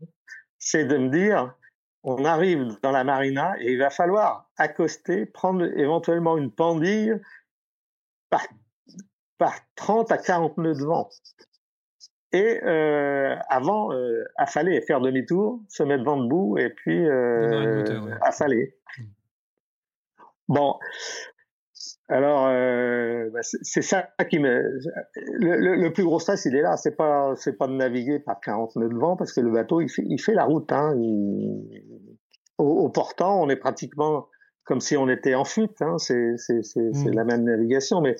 C'est 0.58 0.84
de 0.84 0.98
me 0.98 1.08
dire, 1.08 1.54
on 2.02 2.24
arrive 2.24 2.76
dans 2.82 2.90
la 2.90 3.04
marina 3.04 3.54
et 3.60 3.72
il 3.72 3.78
va 3.78 3.90
falloir 3.90 4.50
accoster, 4.56 5.26
prendre 5.26 5.64
éventuellement 5.78 6.36
une 6.36 6.50
pendille 6.50 7.14
par, 8.30 8.46
par 9.38 9.54
30 9.76 10.12
à 10.12 10.18
40 10.18 10.58
nœuds 10.58 10.74
de 10.74 10.84
vent. 10.84 11.08
Et 12.32 12.60
euh, 12.62 13.34
avant, 13.48 13.92
euh, 13.92 14.24
affaler 14.36 14.74
et 14.74 14.80
faire 14.82 15.00
demi-tour, 15.00 15.60
se 15.68 15.82
mettre 15.82 16.04
vent 16.04 16.18
debout 16.22 16.58
et 16.58 16.68
puis 16.68 17.08
euh, 17.08 18.14
affaler. 18.20 18.74
Hmm. 18.98 19.04
Bon, 20.48 20.74
alors, 22.10 22.46
euh, 22.48 23.28
bah, 23.30 23.40
c'est 23.42 23.82
ça 23.82 24.08
qui 24.30 24.38
me. 24.38 24.78
Le, 25.14 25.76
le, 25.76 25.92
plus 25.92 26.04
gros 26.04 26.18
stress, 26.18 26.46
il 26.46 26.56
est 26.56 26.62
là. 26.62 26.76
C'est 26.78 26.96
pas, 26.96 27.34
c'est 27.36 27.58
pas 27.58 27.66
de 27.66 27.74
naviguer 27.74 28.18
par 28.18 28.40
40 28.40 28.76
nœuds 28.76 28.88
de 28.88 28.94
vent 28.94 29.16
parce 29.16 29.32
que 29.32 29.42
le 29.42 29.50
bateau, 29.50 29.82
il 29.82 29.90
fait, 29.90 30.04
il 30.06 30.18
fait 30.18 30.32
la 30.32 30.44
route. 30.44 30.72
Hein. 30.72 30.94
au, 32.56 32.88
portant, 32.88 33.42
on 33.42 33.50
est 33.50 33.56
pratiquement 33.56 34.28
comme 34.64 34.80
si 34.80 34.96
on 34.96 35.08
était 35.08 35.34
en 35.34 35.44
fuite. 35.44 35.82
Hein. 35.82 35.98
C'est, 35.98 36.34
c'est, 36.38 36.62
c'est, 36.62 36.80
mmh. 36.80 37.10
la 37.12 37.24
même 37.24 37.44
navigation, 37.44 38.00
mais 38.00 38.16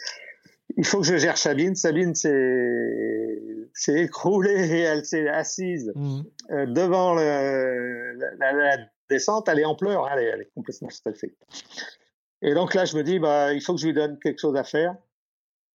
il 0.76 0.87
faut 0.87 1.00
que 1.00 1.07
je 1.07 1.16
gère 1.16 1.38
Sabine. 1.38 1.74
Sabine 1.74 2.14
s'est, 2.14 3.40
écroulée 3.88 4.68
et 4.70 4.81
elle 4.81 5.04
s'est 5.04 5.28
assise 5.28 5.92
mmh. 5.94 6.20
euh, 6.50 6.66
devant 6.66 7.14
le, 7.14 8.12
la, 8.38 8.52
la, 8.52 8.76
descente. 9.09 9.48
Elle 9.48 9.61
est 9.61 9.64
en 9.64 9.74
pleurs. 9.74 10.09
Elle 10.12 10.24
est, 10.24 10.26
elle 10.26 10.40
est 10.42 10.50
complètement 10.54 10.90
stressée. 10.90 11.35
Et 12.42 12.54
donc 12.54 12.74
là, 12.74 12.85
je 12.85 12.96
me 12.96 13.02
dis, 13.02 13.18
bah, 13.18 13.52
il 13.52 13.61
faut 13.61 13.74
que 13.74 13.81
je 13.81 13.87
lui 13.87 13.94
donne 13.94 14.18
quelque 14.18 14.38
chose 14.38 14.57
à 14.57 14.64
faire. 14.64 14.94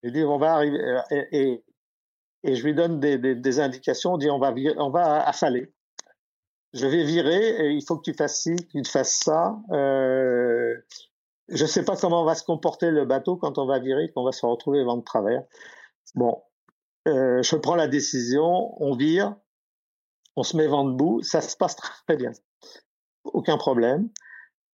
Je 0.03 0.09
dis, 0.09 0.23
on 0.23 0.37
va 0.37 0.53
arriver, 0.53 0.79
euh, 0.79 1.01
et, 1.31 1.63
et, 2.43 2.55
je 2.55 2.63
lui 2.63 2.73
donne 2.73 2.99
des, 2.99 3.17
des, 3.17 3.35
des, 3.35 3.59
indications. 3.59 4.13
On 4.13 4.17
dit, 4.17 4.29
on 4.29 4.39
va, 4.39 4.53
on 4.77 4.89
va 4.89 5.25
affaler. 5.27 5.71
Je 6.73 6.87
vais 6.87 7.03
virer 7.03 7.67
et 7.67 7.71
il 7.71 7.83
faut 7.85 7.97
que 7.97 8.09
tu 8.09 8.13
fasses 8.15 8.41
ci, 8.41 8.55
que 8.55 8.81
tu 8.81 8.89
fasses 8.89 9.19
ça. 9.23 9.57
Euh, 9.71 10.75
je 11.53 11.65
sais 11.65 11.83
pas 11.83 11.95
comment 11.95 12.23
va 12.23 12.35
se 12.35 12.43
comporter 12.43 12.91
le 12.91 13.05
bateau 13.05 13.37
quand 13.37 13.57
on 13.57 13.65
va 13.65 13.79
virer, 13.79 14.11
qu'on 14.11 14.23
va 14.23 14.31
se 14.31 14.45
retrouver 14.45 14.83
vent 14.83 14.97
de 14.97 15.03
travers. 15.03 15.43
Bon, 16.15 16.41
euh, 17.07 17.41
je 17.41 17.55
prends 17.55 17.75
la 17.75 17.87
décision, 17.87 18.73
on 18.81 18.95
vire, 18.95 19.35
on 20.35 20.43
se 20.43 20.57
met 20.57 20.67
vent 20.67 20.85
debout, 20.85 21.21
ça 21.21 21.41
se 21.41 21.55
passe 21.57 21.75
très 21.75 22.17
bien, 22.17 22.31
aucun 23.23 23.57
problème. 23.57 24.09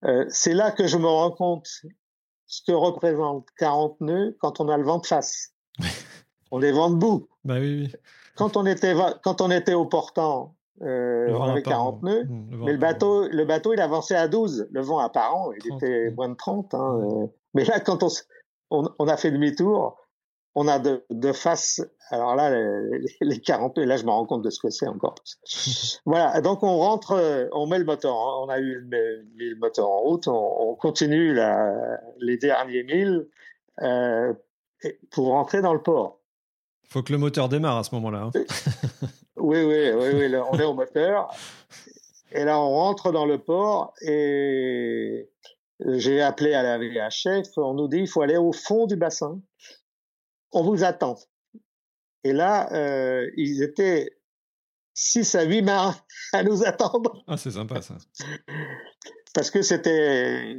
Euh, 0.06 0.26
c'est 0.30 0.54
là 0.54 0.72
que 0.72 0.88
je 0.88 0.98
me 0.98 1.08
rends 1.08 1.32
compte 1.32 1.68
ce 2.46 2.62
que 2.66 2.72
représente 2.72 3.48
40 3.58 4.02
nœuds 4.02 4.38
quand 4.40 4.60
on 4.60 4.70
a 4.70 4.78
le 4.78 4.84
vent 4.84 5.00
de 5.00 5.06
face. 5.06 5.54
on 6.52 6.62
est 6.62 6.72
vent 6.72 6.90
debout. 6.90 7.28
Bah 7.44 7.56
oui, 7.60 7.84
oui. 7.84 7.96
Quand 8.36 8.58
on 8.58 8.66
était 8.66 8.96
quand 9.24 9.42
on 9.42 9.52
était 9.52 9.74
au 9.74 9.86
portant, 9.86 10.56
euh, 10.82 11.34
on 11.34 11.44
avait 11.44 11.62
40 11.62 12.04
nœuds, 12.04 12.24
mmh, 12.24 12.64
mais 12.66 12.72
le 12.72 12.78
bateau 12.78 13.28
le 13.28 13.46
bateau 13.46 13.74
il 13.74 13.82
avançait 13.82 14.16
à 14.16 14.28
12. 14.28 14.70
Le 14.72 14.82
vent 14.82 15.00
apparent 15.00 15.52
il 15.52 15.76
était 15.76 16.12
moins 16.12 16.30
de 16.30 16.36
30. 16.36 16.74
Hein, 16.74 17.00
euh. 17.02 17.28
Mais 17.54 17.66
là 17.66 17.80
quand 17.80 18.04
on, 18.04 18.10
on, 18.72 18.90
on 18.98 19.08
a 19.08 19.18
fait 19.18 19.32
demi-tour, 19.32 19.98
on 20.56 20.68
a 20.68 20.80
de, 20.80 21.06
de 21.10 21.32
face, 21.32 21.82
alors 22.10 22.36
là, 22.36 22.50
les, 22.50 23.16
les 23.22 23.40
40, 23.40 23.78
et 23.78 23.86
là 23.86 23.98
je 23.98 24.04
me 24.04 24.10
rends 24.10 24.26
compte 24.26 24.42
de 24.42 24.50
ce 24.50 24.60
que 24.60 24.70
c'est 24.70 24.88
encore. 24.88 25.16
voilà, 26.06 26.42
donc 26.42 26.64
on 26.64 26.78
rentre, 26.78 27.50
on 27.54 27.68
met 27.68 27.80
le 27.80 27.86
moteur, 27.86 28.16
on 28.16 28.50
a 28.50 28.60
eu 28.60 28.88
le, 28.90 29.56
moteur 29.56 29.90
en 29.90 30.00
route, 30.00 30.28
on, 30.28 30.76
continue 30.76 31.34
la, 31.34 32.00
les 32.20 32.38
derniers 32.38 32.84
milles 32.84 33.28
euh, 33.82 34.34
pour 35.12 35.28
rentrer 35.28 35.62
dans 35.62 35.74
le 35.74 35.82
port. 35.82 36.20
Il 36.84 36.94
faut 36.94 37.04
que 37.04 37.12
le 37.12 37.20
moteur 37.20 37.50
démarre 37.50 37.78
à 37.78 37.84
ce 37.84 37.94
moment-là. 37.96 38.24
Hein. 38.24 38.32
oui, 39.40 39.64
oui, 39.64 39.92
oui, 39.92 40.10
oui, 40.14 40.36
on 40.52 40.60
est 40.60 40.64
au 40.64 40.74
moteur. 40.74 41.34
Et 42.32 42.44
là, 42.44 42.60
on 42.60 42.70
rentre 42.70 43.12
dans 43.12 43.26
le 43.26 43.40
port 43.40 43.94
et 44.02 45.30
j'ai 45.80 46.22
appelé 46.22 46.54
à 46.54 46.62
la 46.62 46.78
VHF, 46.78 47.58
on 47.58 47.74
nous 47.74 47.88
dit 47.88 48.00
il 48.00 48.08
faut 48.08 48.22
aller 48.22 48.38
au 48.38 48.52
fond 48.52 48.86
du 48.86 48.96
bassin 48.96 49.42
on 50.52 50.64
vous 50.64 50.84
attend. 50.84 51.16
Et 52.24 52.34
là, 52.34 52.72
euh, 52.74 53.30
ils 53.38 53.64
étaient 53.64 54.18
six 54.94 55.36
à 55.36 55.44
huit 55.44 55.62
marins 55.62 55.96
à 56.34 56.44
nous 56.44 56.64
attendre. 56.64 57.24
Ah, 57.28 57.38
c'est 57.38 57.52
sympa 57.52 57.82
ça. 57.82 57.96
Parce 59.34 59.52
que 59.52 59.62
c'était, 59.62 60.56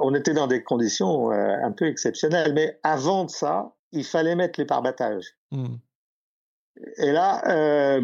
on 0.00 0.14
était 0.14 0.32
dans 0.32 0.46
des 0.46 0.62
conditions 0.62 1.30
euh, 1.30 1.56
un 1.62 1.72
peu 1.72 1.86
exceptionnelles. 1.86 2.54
Mais 2.54 2.78
avant 2.82 3.24
de 3.24 3.30
ça, 3.30 3.74
il 3.92 4.04
fallait 4.04 4.34
mettre 4.34 4.58
les 4.58 4.66
parbattages. 4.66 5.36
Hmm. 5.52 5.76
Et 6.98 7.12
là, 7.12 7.42
euh, 7.48 8.02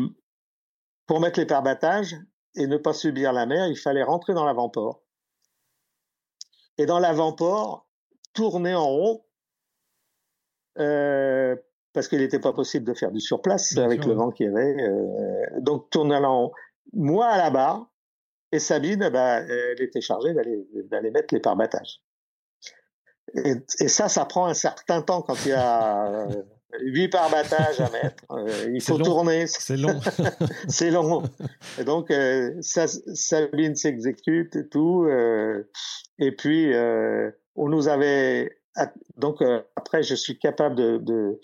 pour 1.06 1.20
mettre 1.20 1.38
les 1.38 1.46
parbattages 1.46 2.16
et 2.54 2.66
ne 2.66 2.76
pas 2.76 2.92
subir 2.92 3.32
la 3.32 3.46
mer, 3.46 3.66
il 3.68 3.76
fallait 3.76 4.02
rentrer 4.02 4.34
dans 4.34 4.44
l'avant-port. 4.44 5.02
Et 6.78 6.86
dans 6.86 6.98
l'avant-port, 6.98 7.88
tourner 8.32 8.74
en 8.74 8.86
rond 8.86 9.24
euh, 10.78 11.54
parce 11.92 12.08
qu'il 12.08 12.18
n'était 12.20 12.38
pas 12.38 12.54
possible 12.54 12.86
de 12.86 12.94
faire 12.94 13.12
du 13.12 13.20
surplace 13.20 13.76
avec 13.76 14.06
le 14.06 14.14
vent 14.14 14.30
qu'il 14.30 14.46
y 14.46 14.48
avait. 14.48 14.82
Euh, 14.82 15.60
donc 15.60 15.90
tournant 15.90 16.52
moi 16.94 17.26
à 17.26 17.36
la 17.36 17.50
barre 17.50 17.90
et 18.52 18.58
Sabine, 18.58 19.10
bah, 19.10 19.40
elle 19.40 19.80
était 19.82 20.00
chargée 20.00 20.32
d'aller 20.32 20.66
d'aller 20.90 21.10
mettre 21.10 21.34
les 21.34 21.40
parbattages. 21.40 22.02
Et, 23.34 23.54
et, 23.80 23.88
ça, 23.88 24.08
ça 24.08 24.24
prend 24.24 24.46
un 24.46 24.54
certain 24.54 25.00
temps 25.00 25.22
quand 25.22 25.36
il 25.44 25.50
y 25.50 25.54
a 25.54 26.26
euh, 26.74 26.78
huit 26.80 27.08
parbattages 27.08 27.80
à 27.80 27.90
mettre. 27.90 28.24
Euh, 28.30 28.70
il 28.72 28.82
faut 28.82 28.98
tourner. 28.98 29.46
C'est 29.46 29.76
long. 29.76 30.00
c'est 30.68 30.90
long. 30.90 31.22
Et 31.78 31.84
donc 31.84 32.10
euh, 32.10 32.54
ça, 32.60 32.86
Sabine 32.86 33.76
s'exécute 33.76 34.56
et 34.56 34.68
tout. 34.68 35.08
et 36.18 36.32
puis 36.32 36.72
on 37.54 37.68
nous 37.68 37.88
avait 37.88 38.62
donc 39.16 39.42
euh, 39.42 39.62
après, 39.76 40.02
je 40.02 40.14
suis 40.14 40.38
capable 40.38 40.74
de, 40.74 40.98
de, 40.98 41.40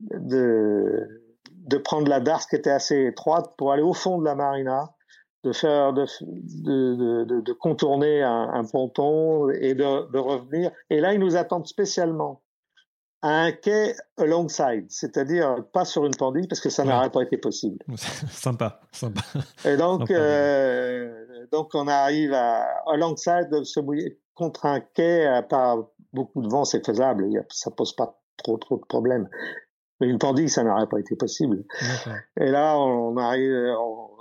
de, 0.00 1.22
de 1.50 1.76
prendre 1.76 2.08
la 2.08 2.20
darse 2.20 2.46
qui 2.46 2.56
était 2.56 2.70
assez 2.70 3.06
étroite 3.06 3.54
pour 3.56 3.72
aller 3.72 3.82
au 3.82 3.92
fond 3.92 4.18
de 4.18 4.24
la 4.24 4.34
marina, 4.34 4.94
de 5.44 5.52
faire 5.52 5.92
de, 5.92 6.04
de, 6.22 7.24
de, 7.24 7.40
de 7.40 7.52
contourner 7.52 8.22
un, 8.22 8.50
un, 8.52 8.64
ponton 8.64 9.50
et 9.50 9.74
de, 9.74 10.10
de 10.10 10.18
revenir. 10.18 10.70
Et 10.90 11.00
là, 11.00 11.14
ils 11.14 11.20
nous 11.20 11.36
attendent 11.36 11.66
spécialement 11.66 12.41
un 13.22 13.52
quai 13.52 13.94
alongside, 14.16 14.86
c'est-à-dire 14.88 15.64
pas 15.72 15.84
sur 15.84 16.04
une 16.04 16.14
pendule 16.14 16.48
parce 16.48 16.60
que 16.60 16.70
ça 16.70 16.84
n'aurait 16.84 17.10
pas 17.10 17.22
été 17.22 17.36
possible. 17.36 17.78
sympa, 18.30 18.80
sympa. 18.90 19.22
Et 19.64 19.76
donc, 19.76 20.10
euh, 20.10 21.46
donc 21.52 21.70
on 21.74 21.86
arrive 21.86 22.32
à 22.32 22.66
alongside 22.86 23.48
de 23.50 23.62
se 23.62 23.80
mouiller 23.80 24.18
contre 24.34 24.66
un 24.66 24.80
quai 24.80 25.26
à 25.26 25.42
pas 25.42 25.76
beaucoup 26.12 26.42
de 26.42 26.48
vent, 26.48 26.64
c'est 26.64 26.84
faisable, 26.84 27.28
ça 27.48 27.70
pose 27.70 27.94
pas 27.94 28.20
trop 28.38 28.58
trop 28.58 28.76
de 28.76 28.84
problèmes. 28.86 29.28
Mais 30.00 30.08
une 30.08 30.18
pendule, 30.18 30.50
ça 30.50 30.64
n'aurait 30.64 30.88
pas 30.88 30.98
été 30.98 31.14
possible. 31.14 31.64
Et 32.40 32.50
là, 32.50 32.76
on 32.76 33.16
arrive, 33.16 33.52
on, 33.78 34.11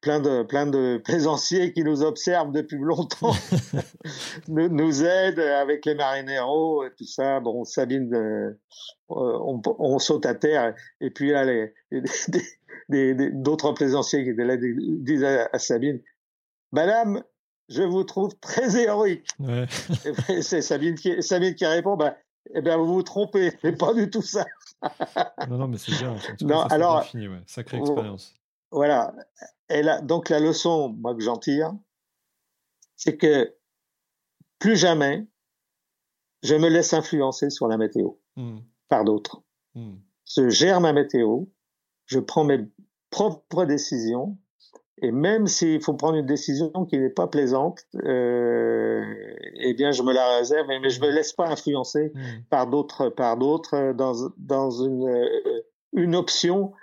plein 0.00 0.20
de 0.20 0.42
plein 0.42 0.66
de 0.66 0.98
plaisanciers 1.04 1.72
qui 1.72 1.84
nous 1.84 2.02
observent 2.02 2.52
depuis 2.52 2.78
longtemps 2.78 3.32
nous, 4.48 4.68
nous, 4.68 5.04
aident 5.04 5.40
avec 5.40 5.84
les 5.86 5.94
marineros 5.94 6.84
et 6.84 6.90
tout 6.96 7.06
ça 7.06 7.40
bon 7.40 7.64
Sabine 7.64 8.12
euh, 8.14 8.58
on, 9.08 9.60
on, 9.78 9.98
saute 9.98 10.26
à 10.26 10.34
terre 10.34 10.74
et 11.00 11.10
puis 11.10 11.30
là 11.30 11.44
les 11.44 11.72
d'autres 13.32 13.72
plaisanciers 13.72 14.24
qui 14.24 14.30
étaient 14.30 14.44
là 14.44 14.56
disent 14.56 15.24
à, 15.24 15.58
Sabine 15.58 16.00
Madame 16.72 17.22
je 17.68 17.82
vous 17.82 18.04
trouve 18.04 18.36
très 18.40 18.76
héroïque 18.76 19.28
ouais. 19.40 19.66
c'est 20.42 20.62
Sabine 20.62 20.94
qui 20.94 21.22
Sabine 21.22 21.54
qui 21.54 21.66
répond 21.66 21.96
bah 21.96 22.16
eh 22.54 22.60
bien, 22.60 22.76
vous 22.76 22.86
vous 22.86 23.02
trompez, 23.02 23.52
c'est 23.60 23.76
pas 23.76 23.92
du 23.92 24.08
tout 24.08 24.22
ça. 24.22 24.44
non, 25.48 25.58
non, 25.58 25.68
mais 25.68 25.78
c'est 25.78 25.92
bien. 25.92 26.16
non, 26.42 26.60
alors, 26.60 27.04
ouais. 27.12 27.42
sacrée 27.46 27.78
expérience. 27.78 28.34
Voilà. 28.76 29.14
Et 29.70 29.82
là, 29.82 30.02
donc 30.02 30.28
la 30.28 30.38
leçon, 30.38 30.90
moi 30.90 31.14
que 31.14 31.22
j'en 31.22 31.38
tire, 31.38 31.72
c'est 32.94 33.16
que 33.16 33.54
plus 34.58 34.76
jamais 34.76 35.26
je 36.42 36.54
me 36.54 36.68
laisse 36.68 36.92
influencer 36.92 37.48
sur 37.48 37.68
la 37.68 37.78
météo 37.78 38.10
hmm. 38.36 38.58
par 38.88 39.04
d'autres. 39.04 39.42
Hmm. 39.74 39.94
Je 40.26 40.50
gère 40.50 40.82
ma 40.82 40.92
météo, 40.92 41.46
je 42.04 42.18
prends 42.18 42.44
mes 42.44 42.68
propres 43.08 43.64
décisions, 43.64 44.36
et 45.00 45.10
même 45.10 45.46
s'il 45.46 45.80
faut 45.80 45.94
prendre 45.94 46.18
une 46.18 46.26
décision 46.26 46.70
qui 46.84 46.98
n'est 46.98 47.08
pas 47.08 47.28
plaisante, 47.28 47.80
euh, 48.04 49.02
eh 49.54 49.72
bien 49.72 49.90
je 49.90 50.02
me 50.02 50.12
la 50.12 50.36
réserve, 50.36 50.66
mais 50.68 50.90
je 50.90 51.00
me 51.00 51.08
laisse 51.08 51.32
pas 51.32 51.48
influencer 51.48 52.12
hmm. 52.14 52.42
par 52.50 52.66
d'autres, 52.66 53.08
par 53.08 53.38
d'autres 53.38 53.94
dans 53.94 54.28
dans 54.36 54.70
une 54.70 55.08
euh, 55.08 55.62
une 55.94 56.14
option 56.14 56.74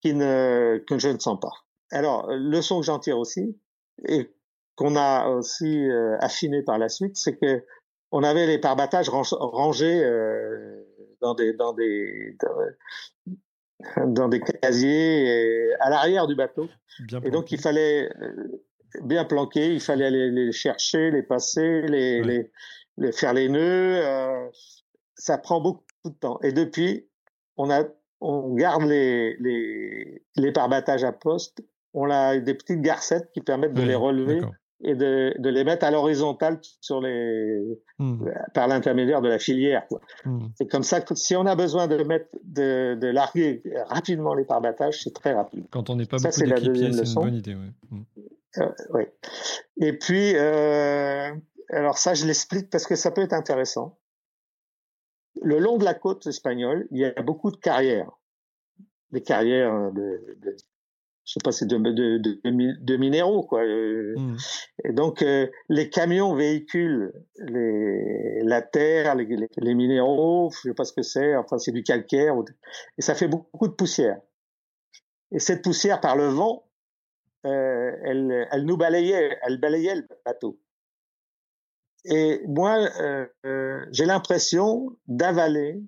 qui 0.00 0.14
ne, 0.14 0.82
que 0.86 0.98
je 0.98 1.08
ne 1.08 1.18
sens 1.18 1.38
pas. 1.40 1.52
Alors, 1.90 2.30
leçon 2.30 2.80
que 2.80 2.86
j'en 2.86 2.98
tire 2.98 3.18
aussi, 3.18 3.58
et 4.06 4.30
qu'on 4.76 4.94
a 4.96 5.28
aussi 5.28 5.88
euh, 5.88 6.16
affiné 6.20 6.62
par 6.62 6.78
la 6.78 6.88
suite, 6.88 7.16
c'est 7.16 7.36
que 7.36 7.64
on 8.10 8.22
avait 8.22 8.46
les 8.46 8.58
parbattages 8.58 9.08
rangés 9.10 10.02
euh, 10.04 10.84
dans 11.20 11.34
des 11.34 11.52
dans 11.52 11.72
des 11.72 12.36
dans, 14.06 14.28
des 14.28 14.40
casiers 14.40 15.72
à 15.80 15.90
l'arrière 15.90 16.26
du 16.26 16.34
bateau. 16.34 16.68
et 17.24 17.30
donc 17.30 17.52
il 17.52 17.60
fallait 17.60 18.10
euh, 18.20 18.64
bien 19.02 19.24
planquer, 19.24 19.72
il 19.72 19.80
fallait 19.80 20.06
aller 20.06 20.30
les 20.30 20.52
chercher, 20.52 21.10
les 21.10 21.22
passer, 21.22 21.82
les, 21.82 22.22
les, 22.22 22.50
les, 22.96 23.12
faire 23.12 23.34
les 23.34 23.48
nœuds. 23.48 24.04
Euh, 24.04 24.48
ça 25.14 25.38
prend 25.38 25.60
beaucoup 25.60 25.84
de 26.04 26.14
temps. 26.14 26.38
Et 26.42 26.52
depuis, 26.52 27.08
on 27.56 27.70
a 27.70 27.84
on 28.20 28.54
garde 28.54 28.82
les, 28.82 29.36
les, 29.38 30.22
les 30.36 30.52
parbattages 30.52 31.04
à 31.04 31.12
poste, 31.12 31.62
on 31.94 32.10
a 32.10 32.38
des 32.38 32.54
petites 32.54 32.80
garcettes 32.80 33.30
qui 33.32 33.40
permettent 33.40 33.74
de 33.74 33.82
les 33.82 33.94
relever 33.94 34.40
et 34.80 34.94
de, 34.94 35.34
de, 35.38 35.48
les 35.48 35.64
mettre 35.64 35.84
à 35.84 35.90
l'horizontale 35.90 36.60
sur 36.80 37.00
les 37.00 37.80
hmm. 37.98 38.24
par 38.54 38.68
l'intermédiaire 38.68 39.20
de 39.20 39.28
la 39.28 39.38
filière. 39.38 39.84
Hmm. 40.24 40.46
C'est 40.56 40.68
comme 40.70 40.84
ça 40.84 41.00
que 41.00 41.14
si 41.16 41.34
on 41.34 41.46
a 41.46 41.56
besoin 41.56 41.88
de 41.88 42.02
mettre 42.04 42.36
de, 42.44 42.94
de 42.94 43.06
larguer 43.08 43.62
rapidement 43.86 44.34
les 44.34 44.44
parbattages, 44.44 45.02
c'est 45.02 45.14
très 45.14 45.32
rapide. 45.32 45.66
Quand 45.70 45.90
on 45.90 45.96
n'est 45.96 46.06
pas 46.06 46.18
ça, 46.18 46.28
beaucoup 46.28 46.54
d'équipiers, 46.54 46.92
c'est 46.92 47.08
une 47.08 47.14
bonne 47.14 47.34
idée. 47.34 47.54
Ouais. 47.54 47.72
Hmm. 47.90 48.02
Euh, 48.58 48.68
ouais. 48.90 49.12
Et 49.80 49.92
puis, 49.92 50.36
euh, 50.36 51.30
alors 51.70 51.98
ça, 51.98 52.14
je 52.14 52.24
l'explique 52.26 52.70
parce 52.70 52.86
que 52.86 52.94
ça 52.94 53.10
peut 53.10 53.22
être 53.22 53.32
intéressant 53.32 53.98
le 55.42 55.58
long 55.58 55.78
de 55.78 55.84
la 55.84 55.94
côte 55.94 56.26
espagnole, 56.26 56.86
il 56.90 56.98
y 56.98 57.04
a 57.04 57.22
beaucoup 57.22 57.50
de 57.50 57.56
carrières, 57.56 58.10
des 59.12 59.22
carrières 59.22 59.92
de, 59.92 60.36
de 60.40 60.56
je 61.28 61.34
sais 61.34 61.40
pas, 61.44 61.52
c'est 61.52 61.66
de, 61.66 61.76
de, 61.76 62.80
de, 62.80 62.96
minéraux, 62.96 63.42
quoi. 63.42 63.62
Euh, 63.62 64.14
mmh. 64.16 64.36
Et 64.84 64.92
donc, 64.94 65.20
euh, 65.20 65.46
les 65.68 65.90
camions 65.90 66.34
véhiculent 66.34 67.12
les, 67.36 68.40
la 68.44 68.62
terre, 68.62 69.14
les, 69.14 69.26
les, 69.58 69.74
minéraux, 69.74 70.50
je 70.50 70.70
sais 70.70 70.74
pas 70.74 70.86
ce 70.86 70.94
que 70.94 71.02
c'est, 71.02 71.36
enfin, 71.36 71.58
c'est 71.58 71.70
du 71.70 71.82
calcaire, 71.82 72.34
et 72.96 73.02
ça 73.02 73.14
fait 73.14 73.28
beaucoup 73.28 73.68
de 73.68 73.74
poussière. 73.74 74.18
Et 75.30 75.38
cette 75.38 75.62
poussière, 75.62 76.00
par 76.00 76.16
le 76.16 76.28
vent, 76.28 76.64
euh, 77.44 77.92
elle, 78.04 78.48
elle 78.50 78.64
nous 78.64 78.78
balayait, 78.78 79.36
elle 79.42 79.60
balayait 79.60 79.96
le 79.96 80.08
bateau. 80.24 80.58
Et 82.04 82.42
moi, 82.46 82.78
euh, 83.00 83.26
euh, 83.44 83.84
j'ai 83.90 84.06
l'impression 84.06 84.96
d'avaler 85.06 85.82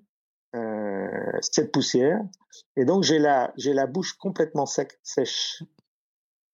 euh, 0.55 1.07
cette 1.41 1.71
poussière, 1.71 2.19
et 2.75 2.85
donc 2.85 3.03
j'ai 3.03 3.19
la 3.19 3.53
j'ai 3.57 3.73
la 3.73 3.87
bouche 3.87 4.13
complètement 4.13 4.65
sec, 4.65 4.99
sèche. 5.03 5.63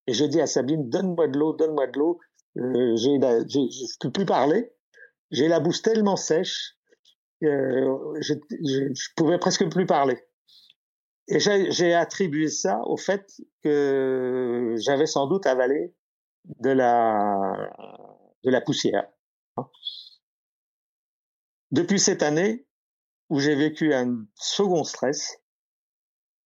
Et 0.07 0.13
je 0.13 0.23
dis 0.25 0.39
à 0.39 0.47
Sabine, 0.47 0.89
donne-moi 0.89 1.27
de 1.27 1.37
l'eau, 1.37 1.53
donne-moi 1.53 1.87
de 1.87 1.99
l'eau. 1.99 2.19
Euh, 2.57 2.95
j'ai 2.95 3.17
je 3.19 3.97
peux 3.99 4.11
plus 4.11 4.25
parler. 4.25 4.71
J'ai 5.31 5.47
la 5.47 5.59
bouche 5.59 5.81
tellement 5.81 6.15
sèche, 6.15 6.77
euh, 7.43 7.97
je, 8.21 8.33
je, 8.63 8.93
je 8.93 9.09
pouvais 9.15 9.37
presque 9.37 9.69
plus 9.69 9.85
parler. 9.85 10.17
Et 11.27 11.39
j'ai 11.39 11.93
attribué 11.93 12.47
ça 12.47 12.79
au 12.85 12.95
fait 12.95 13.25
que 13.61 14.75
j'avais 14.77 15.07
sans 15.07 15.27
doute 15.27 15.45
avalé 15.45 15.93
de 16.45 16.69
la 16.69 17.69
de 18.45 18.49
la 18.51 18.61
poussière. 18.61 19.09
Depuis 21.71 21.99
cette 21.99 22.23
année, 22.23 22.65
où 23.29 23.39
j'ai 23.39 23.55
vécu 23.55 23.93
un 23.93 24.25
second 24.35 24.83
stress, 24.83 25.39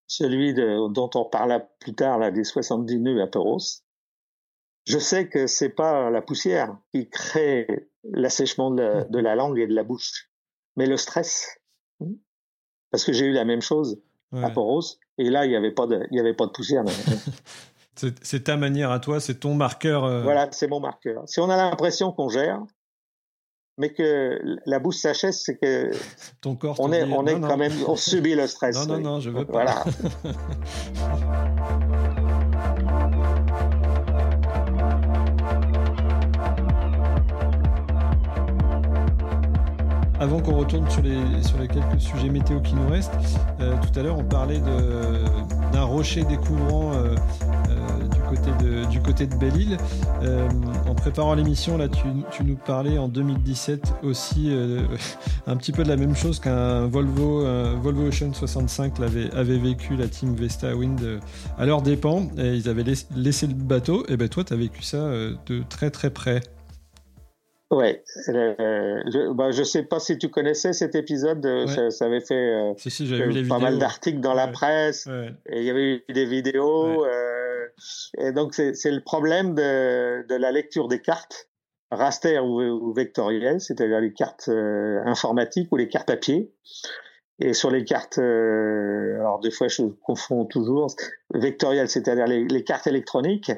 celui 0.08 0.54
de, 0.54 0.92
dont 0.92 1.10
on 1.16 1.26
parla 1.26 1.60
plus 1.60 1.94
tard, 1.94 2.18
là, 2.18 2.32
des 2.32 2.44
70 2.44 3.00
nœuds 3.00 3.22
à 3.22 3.28
Peros, 3.28 3.84
je 4.86 4.98
sais 4.98 5.30
que 5.30 5.48
c'est 5.48 5.70
pas 5.70 6.10
la 6.10 6.22
poussière 6.22 6.78
qui 6.92 7.08
crée 7.10 7.68
l'assèchement 8.04 8.72
de, 8.72 9.20
la 9.20 9.36
langue 9.36 9.60
et 9.60 9.68
de 9.68 9.76
la 9.76 9.84
bouche, 9.84 10.30
mais 10.76 10.88
le 10.88 10.98
stress. 10.98 11.48
Parce 12.90 13.04
que 13.04 13.14
j'ai 13.14 13.26
eu 13.26 13.32
la 13.32 13.46
même 13.46 13.62
chose 13.62 14.02
à 14.34 14.50
Poros, 14.50 14.98
et 15.18 15.30
là, 15.30 15.46
il 15.46 15.50
n'y 15.50 15.56
avait 15.56 15.72
pas 15.72 15.88
de, 15.88 16.08
il 16.10 16.18
y 16.18 16.20
avait 16.20 16.34
pas 16.34 16.46
de 16.46 16.52
poussière. 16.52 16.84
c'est 17.96 18.44
ta 18.44 18.58
manière 18.58 18.92
à 18.92 19.00
toi, 19.00 19.20
c'est 19.20 19.40
ton 19.40 19.54
marqueur. 19.54 20.04
Euh. 20.04 20.24
Voilà, 20.24 20.50
c'est 20.52 20.68
mon 20.68 20.80
marqueur. 20.80 21.24
Si 21.28 21.40
on 21.40 21.50
a 21.50 21.58
l'impression 21.58 22.12
qu'on 22.12 22.30
gère, 22.30 22.62
mais 23.78 23.94
que 23.94 24.40
la 24.66 24.80
bouche 24.80 24.98
s'achève, 24.98 25.32
c'est 25.32 25.58
que 25.58 25.92
ton 26.42 26.56
corps 26.56 26.76
on 26.80 26.92
est, 26.92 27.04
on 27.04 27.26
est 27.26 27.40
quand 27.40 27.58
même, 27.58 27.74
on 27.88 27.96
subit 27.96 28.36
le 28.36 28.48
stress. 28.48 28.76
Non, 28.76 28.98
non, 28.98 29.00
non, 29.00 29.20
je 29.20 29.30
veux 29.30 29.46
pas. 29.46 29.64
Voilà. 29.64 29.84
Avant 40.22 40.40
qu'on 40.40 40.56
retourne 40.56 40.88
sur 40.88 41.02
les, 41.02 41.18
sur 41.42 41.58
les 41.58 41.68
quelques 41.68 42.00
sujets 42.00 42.30
météo 42.30 42.60
qui 42.60 42.76
nous 42.76 42.88
restent, 42.88 43.12
euh, 43.60 43.74
tout 43.82 44.00
à 44.00 44.04
l'heure 44.04 44.20
on 44.20 44.24
parlait 44.24 44.62
d'un 45.74 45.84
rocher 45.84 46.24
découvrant 46.26 46.94
euh, 46.94 47.16
côté 48.36 48.52
de, 48.64 48.86
du 48.90 49.02
côté 49.02 49.28
de 49.28 49.36
Belle-Île. 49.36 49.78
en 50.88 50.96
préparant 50.96 51.36
l'émission, 51.36 51.78
là, 51.78 51.88
tu, 51.88 52.04
tu, 52.32 52.44
nous 52.44 52.56
parlais 52.56 52.98
en 52.98 53.08
2017 53.08 53.94
aussi 54.04 54.52
un 55.48 55.56
petit 55.58 55.72
peu 55.72 55.84
de 55.84 55.90
la 55.90 55.98
même 55.98 56.16
chose 56.16 56.40
qu'un 56.40 56.88
Volvo, 56.88 57.46
Volvo 57.82 58.08
Ocean 58.08 58.34
65 58.34 59.00
avait, 59.00 59.32
avait 59.32 59.58
vécu 59.58 59.96
la 59.96 60.08
team 60.08 60.36
Vesta 60.36 60.76
Wind 60.76 61.00
à 61.58 61.66
leur 61.66 61.82
dépens. 61.82 62.30
Et 62.38 62.56
ils 62.56 62.70
avaient 62.70 62.86
laissé, 63.16 63.48
le 63.48 63.54
bateau. 63.54 64.06
Et 64.08 64.18
ben 64.18 64.30
toi, 64.30 64.44
tu 64.44 64.54
as 64.54 64.58
vécu 64.58 64.84
ça 64.84 64.98
de 64.98 65.64
très 65.70 65.92
très 65.92 66.10
près. 66.10 66.42
Ouais, 67.72 68.04
euh, 68.28 69.02
je, 69.06 69.32
bah, 69.34 69.52
je 69.52 69.64
sais 69.64 69.84
pas 69.84 70.02
si 70.02 70.18
tu 70.18 70.28
connaissais 70.28 70.74
cet 70.74 70.94
épisode. 70.94 71.48
Ça, 71.68 71.90
ça, 71.90 72.06
avait 72.06 72.20
fait 72.20 72.36
euh, 72.36 72.74
si, 72.76 72.92
si, 72.92 73.14
euh, 73.14 73.48
pas 73.48 73.60
mal 73.60 73.80
d'articles 73.80 74.20
dans 74.20 74.34
la 74.34 74.50
presse. 74.50 75.08
Et 75.50 75.60
il 75.60 75.64
y 75.64 75.70
avait 75.70 75.96
eu 75.96 76.04
des 76.14 76.26
vidéos. 76.26 77.06
Euh, 77.06 77.41
et 78.18 78.32
donc 78.32 78.54
c'est 78.54 78.92
le 78.92 79.02
problème 79.02 79.56
de, 79.56 80.26
de, 80.28 80.36
la 80.36 80.52
lecture 80.52 80.88
des 80.88 81.02
cartes, 81.02 81.50
raster 81.92 82.40
ou, 82.40 82.62
ou 82.62 82.94
vectorielles, 82.94 83.62
c'est-à-dire 83.62 84.00
les 84.00 84.14
cartes 84.14 84.50
euh, 84.50 85.02
informatiques 85.06 85.72
ou 85.72 85.78
les 85.78 85.88
cartes 85.88 86.08
papier. 86.08 86.54
Et 87.40 87.54
sur 87.54 87.72
les 87.72 87.84
cartes, 87.84 88.20
alors 88.20 89.40
des 89.40 89.50
fois 89.50 89.68
je 89.68 89.84
confonds 90.04 90.46
toujours, 90.46 90.88
vectorielles, 91.34 91.90
c'est-à-dire 91.90 92.28
les, 92.28 92.46
les, 92.46 92.64
cartes 92.64 92.86
électroniques. 92.86 93.52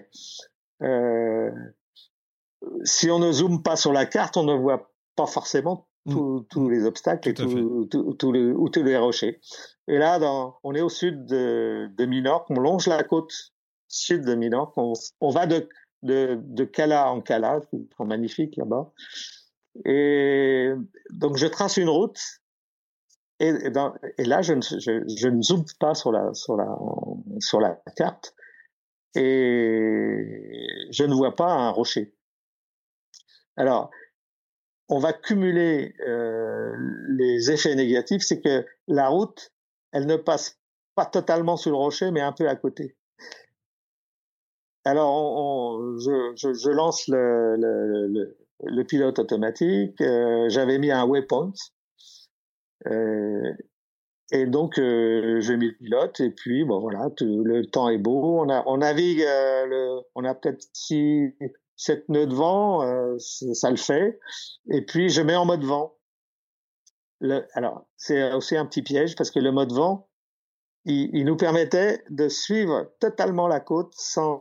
Euh, 0.82 1.51
si 2.84 3.12
on 3.12 3.20
ne 3.20 3.32
zoome 3.32 3.62
pas 3.62 3.76
sur 3.76 3.91
la 3.91 4.06
carte, 4.06 4.38
on 4.38 4.43
ne 4.43 4.54
voit 4.54 4.91
pas 5.16 5.26
forcément 5.26 5.88
tous 6.06 6.45
mm. 6.56 6.72
les 6.72 6.86
obstacles 6.86 7.30
et 7.30 7.34
tous 7.34 7.47
les, 8.32 8.51
ou 8.51 8.70
tous 8.70 8.84
les 8.84 8.97
rochers. 8.97 9.39
Et 9.88 9.97
là, 9.97 10.20
dans, 10.20 10.58
on 10.64 10.74
est 10.76 10.82
au 10.82 10.89
sud 10.89 11.26
de, 11.26 11.89
de 11.95 12.06
Minorque, 12.06 12.49
on 12.49 12.60
longe 12.60 12.88
la 12.88 13.04
côte 13.04 13.53
sud 13.93 14.25
de 14.25 14.35
Minorque, 14.35 14.73
on, 14.77 15.29
va 15.29 15.45
de, 15.45 15.69
de, 16.01 16.39
de 16.41 16.63
Cala 16.63 17.11
en 17.11 17.21
Cala, 17.21 17.61
c'est 17.71 18.05
magnifique 18.05 18.55
là-bas. 18.57 18.91
Et 19.85 20.71
donc 21.11 21.37
je 21.37 21.47
trace 21.47 21.77
une 21.77 21.89
route 21.89 22.19
et, 23.39 23.51
là 24.19 24.41
je 24.41 24.53
ne, 24.53 24.61
je, 24.61 25.03
je, 25.17 25.27
ne 25.27 25.41
zoome 25.41 25.65
pas 25.79 25.95
sur 25.95 26.11
la, 26.11 26.33
sur 26.33 26.55
la, 26.55 26.77
sur 27.39 27.59
la 27.59 27.81
carte 27.95 28.35
et 29.15 30.67
je 30.91 31.03
ne 31.03 31.13
vois 31.13 31.35
pas 31.35 31.51
un 31.51 31.69
rocher. 31.69 32.15
Alors, 33.57 33.91
on 34.89 34.99
va 34.99 35.13
cumuler 35.13 35.95
euh, 36.07 36.71
les 37.09 37.51
effets 37.51 37.75
négatifs, 37.75 38.23
c'est 38.23 38.41
que 38.41 38.65
la 38.87 39.07
route, 39.07 39.51
elle 39.91 40.05
ne 40.05 40.15
passe 40.15 40.59
pas 40.95 41.05
totalement 41.05 41.57
sur 41.57 41.71
le 41.71 41.77
rocher, 41.77 42.11
mais 42.11 42.21
un 42.21 42.31
peu 42.31 42.47
à 42.47 42.55
côté. 42.55 42.95
Alors, 44.86 45.11
on, 45.11 45.97
je, 45.97 46.34
je, 46.36 46.53
je, 46.53 46.69
lance 46.69 47.07
le, 47.07 47.55
le, 47.57 48.36
le, 48.63 48.84
pilote 48.84 49.17
automatique. 49.19 49.99
Euh, 50.01 50.49
J'avais 50.49 50.77
mis 50.77 50.91
un 50.91 51.05
waypoint. 51.05 51.53
Euh, 52.88 53.53
et 54.34 54.45
donc, 54.45 54.79
euh, 54.79 55.39
j'ai 55.41 55.57
mis 55.57 55.67
le 55.67 55.75
pilote. 55.75 56.19
Et 56.19 56.31
puis, 56.31 56.65
bon, 56.65 56.79
voilà, 56.79 57.09
tout, 57.15 57.43
le 57.43 57.65
temps 57.65 57.88
est 57.89 57.97
beau. 57.97 58.41
On, 58.41 58.49
a, 58.49 58.63
on 58.65 58.77
navigue, 58.77 59.21
euh, 59.21 59.65
le, 59.67 60.01
on 60.15 60.25
a 60.25 60.34
peut-être 60.34 60.65
six, 60.73 61.34
sept 61.75 62.09
nœuds 62.09 62.27
de 62.27 62.34
vent. 62.34 62.84
Euh, 62.84 63.17
ça 63.19 63.69
le 63.69 63.77
fait. 63.77 64.19
Et 64.71 64.81
puis, 64.81 65.09
je 65.09 65.21
mets 65.21 65.36
en 65.36 65.45
mode 65.45 65.63
vent. 65.63 65.95
Le, 67.19 67.45
alors, 67.53 67.86
c'est 67.95 68.34
aussi 68.34 68.57
un 68.57 68.65
petit 68.65 68.81
piège 68.81 69.15
parce 69.15 69.31
que 69.31 69.39
le 69.39 69.51
mode 69.51 69.71
vent, 69.71 70.09
il, 70.86 71.09
il, 71.13 71.25
nous 71.25 71.38
permettait 71.38 72.03
de 72.09 72.27
suivre 72.27 72.91
totalement 72.99 73.47
la 73.47 73.59
côte 73.59 73.93
sans 73.95 74.39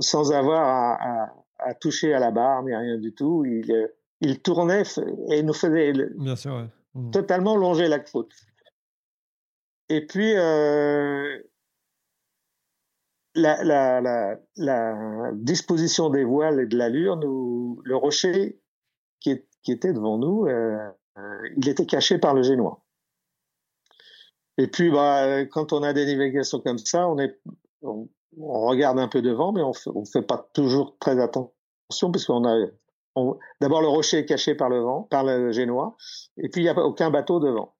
sans 0.00 0.32
avoir 0.32 0.62
à, 0.62 0.94
à, 0.94 1.34
à, 1.58 1.74
toucher 1.74 2.14
à 2.14 2.18
la 2.18 2.30
barre 2.30 2.62
ni 2.62 2.74
rien 2.74 2.98
du 2.98 3.14
tout. 3.14 3.44
Il, 3.44 3.70
euh, 3.72 3.88
il 4.20 4.40
tournait 4.40 4.82
et 5.30 5.42
nous 5.42 5.52
faisait 5.52 5.92
Bien 6.16 6.36
sûr, 6.36 6.54
ouais. 6.54 6.68
mmh. 6.94 7.10
totalement 7.10 7.56
longer 7.56 7.88
la 7.88 8.00
côte. 8.00 8.32
Et 9.88 10.04
puis, 10.06 10.34
euh, 10.36 11.38
la, 13.34 13.62
la, 13.62 14.00
la, 14.00 14.40
la, 14.56 15.30
disposition 15.34 16.10
des 16.10 16.24
voiles 16.24 16.60
et 16.60 16.66
de 16.66 16.76
l'allure, 16.76 17.16
nous, 17.16 17.80
le 17.84 17.96
rocher 17.96 18.60
qui, 19.20 19.30
est, 19.30 19.46
qui 19.62 19.72
était 19.72 19.92
devant 19.92 20.18
nous, 20.18 20.46
euh, 20.46 20.76
euh, 21.18 21.48
il 21.56 21.68
était 21.68 21.86
caché 21.86 22.18
par 22.18 22.34
le 22.34 22.42
génois. 22.42 22.82
Et 24.58 24.66
puis, 24.66 24.90
bah, 24.90 25.44
quand 25.46 25.72
on 25.72 25.82
a 25.82 25.92
des 25.92 26.06
navigations 26.06 26.60
comme 26.60 26.78
ça, 26.78 27.06
on 27.08 27.18
est, 27.18 27.38
on, 27.82 28.08
on 28.38 28.66
regarde 28.66 28.98
un 28.98 29.08
peu 29.08 29.22
devant, 29.22 29.52
mais 29.52 29.62
on 29.62 29.72
fait, 29.72 29.90
on 29.94 30.04
fait 30.04 30.22
pas 30.22 30.48
toujours 30.52 30.96
très 30.98 31.20
attention 31.20 32.10
puisqu'on 32.10 32.44
a 32.44 32.66
d'abord 33.60 33.80
le 33.80 33.88
rocher 33.88 34.18
est 34.18 34.24
caché 34.26 34.54
par 34.54 34.68
le 34.68 34.80
vent, 34.80 35.02
par 35.04 35.24
le 35.24 35.50
génois, 35.52 35.96
et 36.36 36.48
puis 36.48 36.62
il 36.62 36.64
n'y 36.64 36.70
a 36.70 36.78
aucun 36.78 37.10
bateau 37.10 37.40
devant. 37.40 37.74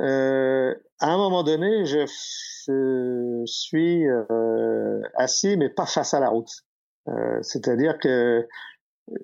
Euh, 0.00 0.74
à 1.00 1.12
un 1.12 1.16
moment 1.16 1.42
donné, 1.42 1.86
je, 1.86 2.04
je 2.68 3.42
suis 3.46 4.06
euh, 4.06 5.00
assis, 5.14 5.56
mais 5.56 5.70
pas 5.70 5.86
face 5.86 6.12
à 6.12 6.20
la 6.20 6.28
route. 6.28 6.50
Euh, 7.08 7.38
C'est-à-dire 7.42 7.98
que 7.98 8.46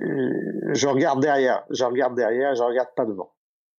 euh, 0.03 0.71
je 0.73 0.89
regarde 0.89 1.21
derrière, 1.21 1.65
je 1.71 1.85
regarde 1.85 2.17
derrière, 2.17 2.55
je 2.55 2.63
regarde 2.63 2.89
pas 2.97 3.05
devant. 3.05 3.35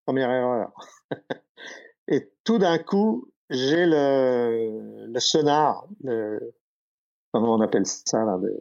Première 0.05 0.29
erreur. 0.29 0.71
et 2.07 2.31
tout 2.43 2.59
d'un 2.59 2.77
coup, 2.77 3.27
j'ai 3.49 3.85
le, 3.85 5.07
le 5.07 5.19
sonar, 5.19 5.87
le, 6.03 6.55
comment 7.31 7.55
on 7.55 7.61
appelle 7.61 7.85
ça 7.85 8.23
là, 8.23 8.37
de, 8.37 8.53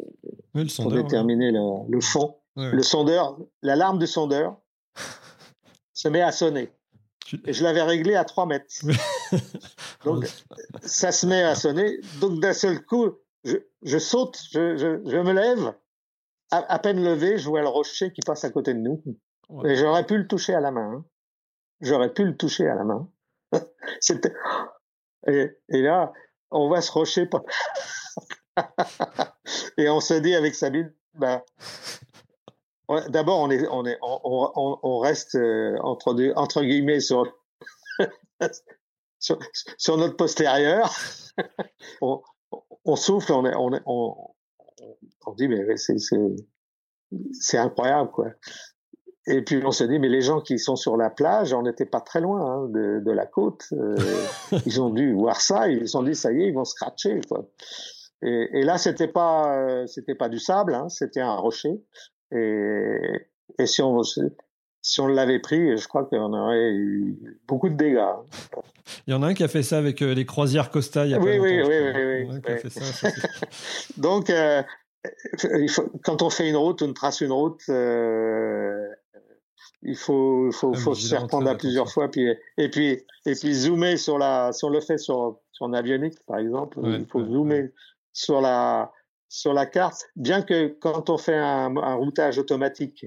oui, 0.54 0.72
pour 0.76 0.92
déterminer 0.92 1.50
le, 1.52 1.88
le, 1.88 2.00
fond. 2.00 2.36
Ouais. 2.56 2.70
Le 2.70 2.82
sondeur, 2.82 3.38
l'alarme 3.62 3.98
du 3.98 4.06
sondeur 4.06 4.60
se 5.92 6.08
met 6.08 6.22
à 6.22 6.32
sonner. 6.32 6.70
Et 7.46 7.52
je 7.52 7.64
l'avais 7.64 7.82
réglé 7.82 8.14
à 8.14 8.24
3 8.24 8.46
mètres. 8.46 8.66
Donc, 10.04 10.26
ça 10.82 11.10
se 11.12 11.26
met 11.26 11.42
à 11.42 11.54
sonner. 11.54 11.98
Donc, 12.20 12.40
d'un 12.40 12.52
seul 12.52 12.84
coup, 12.84 13.12
je, 13.44 13.56
je 13.82 13.98
saute, 13.98 14.38
je, 14.50 14.76
je, 14.76 15.00
je, 15.08 15.16
me 15.16 15.32
lève. 15.32 15.74
À, 16.50 16.58
à, 16.72 16.78
peine 16.78 17.02
levé, 17.02 17.38
je 17.38 17.48
vois 17.48 17.62
le 17.62 17.68
rocher 17.68 18.12
qui 18.12 18.20
passe 18.20 18.44
à 18.44 18.50
côté 18.50 18.74
de 18.74 18.80
nous. 18.80 19.02
Et 19.64 19.76
j'aurais 19.76 20.04
pu 20.04 20.18
le 20.18 20.26
toucher 20.26 20.54
à 20.54 20.60
la 20.60 20.70
main. 20.70 20.92
Hein. 20.92 21.04
J'aurais 21.80 22.12
pu 22.12 22.24
le 22.24 22.36
toucher 22.36 22.68
à 22.68 22.74
la 22.74 22.84
main. 22.84 23.10
C'était. 24.00 24.32
Et, 25.26 25.50
et, 25.70 25.82
là, 25.82 26.12
on 26.50 26.68
voit 26.68 26.80
ce 26.80 26.92
rocher. 26.92 27.28
et 29.78 29.88
on 29.88 30.00
se 30.00 30.14
dit 30.14 30.34
avec 30.34 30.54
Sabine, 30.54 30.92
ben, 31.14 31.42
D'abord, 33.08 33.40
on 33.40 33.50
est, 33.50 33.66
on 33.68 33.86
est, 33.86 33.98
on, 34.02 34.20
on, 34.24 34.78
on 34.82 34.98
reste 34.98 35.36
euh, 35.36 35.78
entre, 35.80 36.12
deux, 36.12 36.32
entre 36.36 36.62
guillemets 36.62 37.00
sur, 37.00 37.24
sur, 39.18 39.38
sur, 39.78 39.96
notre 39.96 40.16
postérieur. 40.16 40.94
on, 42.02 42.22
on, 42.84 42.96
souffle, 42.96 43.32
on, 43.32 43.46
est, 43.46 43.54
on, 43.54 43.72
est, 43.72 43.80
on, 43.86 44.14
on 45.24 45.32
dit 45.32 45.48
mais 45.48 45.76
c'est, 45.78 45.96
c'est, 47.32 47.56
incroyable 47.58 48.10
quoi. 48.10 48.26
Et 49.26 49.42
puis 49.42 49.62
on 49.64 49.70
se 49.70 49.84
dit 49.84 49.98
mais 49.98 50.08
les 50.08 50.20
gens 50.20 50.40
qui 50.40 50.58
sont 50.58 50.76
sur 50.76 50.96
la 50.96 51.10
plage, 51.10 51.54
on 51.54 51.62
n'était 51.62 51.86
pas 51.86 52.00
très 52.00 52.20
loin 52.20 52.40
hein, 52.40 52.68
de, 52.68 53.00
de, 53.04 53.10
la 53.10 53.26
côte. 53.26 53.64
Euh, 53.72 53.96
ils 54.66 54.80
ont 54.82 54.90
dû 54.90 55.14
voir 55.14 55.40
ça, 55.40 55.68
ils 55.68 55.80
se 55.80 55.86
sont 55.86 56.02
dit 56.02 56.14
ça 56.14 56.32
y 56.32 56.42
est, 56.42 56.48
ils 56.48 56.54
vont 56.54 56.64
scratcher 56.64 57.20
quoi. 57.28 57.46
Et, 58.22 58.48
et 58.52 58.62
là 58.62 58.76
c'était 58.78 59.08
pas, 59.08 59.56
euh, 59.56 59.86
c'était 59.86 60.14
pas 60.14 60.28
du 60.28 60.38
sable, 60.38 60.74
hein, 60.74 60.88
c'était 60.88 61.20
un 61.20 61.34
rocher. 61.34 61.82
Et, 62.32 62.98
et 63.58 63.66
si 63.66 63.82
on 63.82 64.02
si 64.84 65.00
on 65.00 65.06
l'avait 65.06 65.38
pris, 65.38 65.78
je 65.78 65.88
crois 65.88 66.04
qu'on 66.04 66.34
aurait 66.34 66.72
eu 66.72 67.40
beaucoup 67.48 67.70
de 67.70 67.74
dégâts. 67.74 68.04
Il 69.06 69.12
y 69.12 69.14
en 69.14 69.22
a 69.22 69.28
un 69.28 69.34
qui 69.34 69.42
a 69.42 69.48
fait 69.48 69.62
ça 69.62 69.78
avec 69.78 70.02
euh, 70.02 70.12
les 70.12 70.26
croisières 70.26 70.70
Costa 70.70 71.06
il 71.06 71.12
y 71.12 71.14
a 71.14 71.18
oui, 71.18 71.38
pas 71.38 71.42
oui, 71.42 71.56
longtemps. 71.56 71.70
Oui, 71.70 71.76
oui, 71.94 72.26
oui, 72.26 72.40
oui. 72.64 72.70
Ça, 72.70 73.08
Donc, 73.96 74.28
euh, 74.28 74.62
il 75.58 75.70
faut, 75.70 75.90
quand 76.04 76.20
on 76.20 76.28
fait 76.28 76.50
une 76.50 76.56
route, 76.56 76.82
on 76.82 76.92
trace 76.92 77.22
une 77.22 77.32
route, 77.32 77.62
euh, 77.70 78.86
il 79.84 79.96
faut, 79.96 80.50
faut, 80.52 80.74
faut 80.74 80.94
se 80.94 81.08
faire 81.08 81.26
prendre 81.26 81.48
à 81.50 81.54
plusieurs 81.56 81.90
fois, 81.90 82.10
puis 82.10 82.26
et 82.58 82.68
puis 82.70 83.02
et 83.26 83.34
puis 83.34 83.54
zoomer 83.54 83.96
sur 83.96 84.18
la, 84.18 84.52
si 84.52 84.64
on 84.64 84.70
le 84.70 84.80
fait 84.80 84.98
sur 84.98 85.38
sur 85.52 85.72
avionique 85.74 86.18
par 86.26 86.38
exemple, 86.38 86.78
Ouais, 86.80 86.98
il 87.00 87.06
faut 87.06 87.20
ouais, 87.20 87.28
zoomer 87.28 87.60
ouais. 87.62 87.72
sur 88.12 88.40
la 88.40 88.92
sur 89.28 89.52
la 89.52 89.66
carte, 89.66 90.06
bien 90.16 90.42
que 90.42 90.68
quand 90.68 91.10
on 91.10 91.18
fait 91.18 91.36
un, 91.36 91.76
un 91.76 91.94
routage 91.94 92.38
automatique 92.38 93.06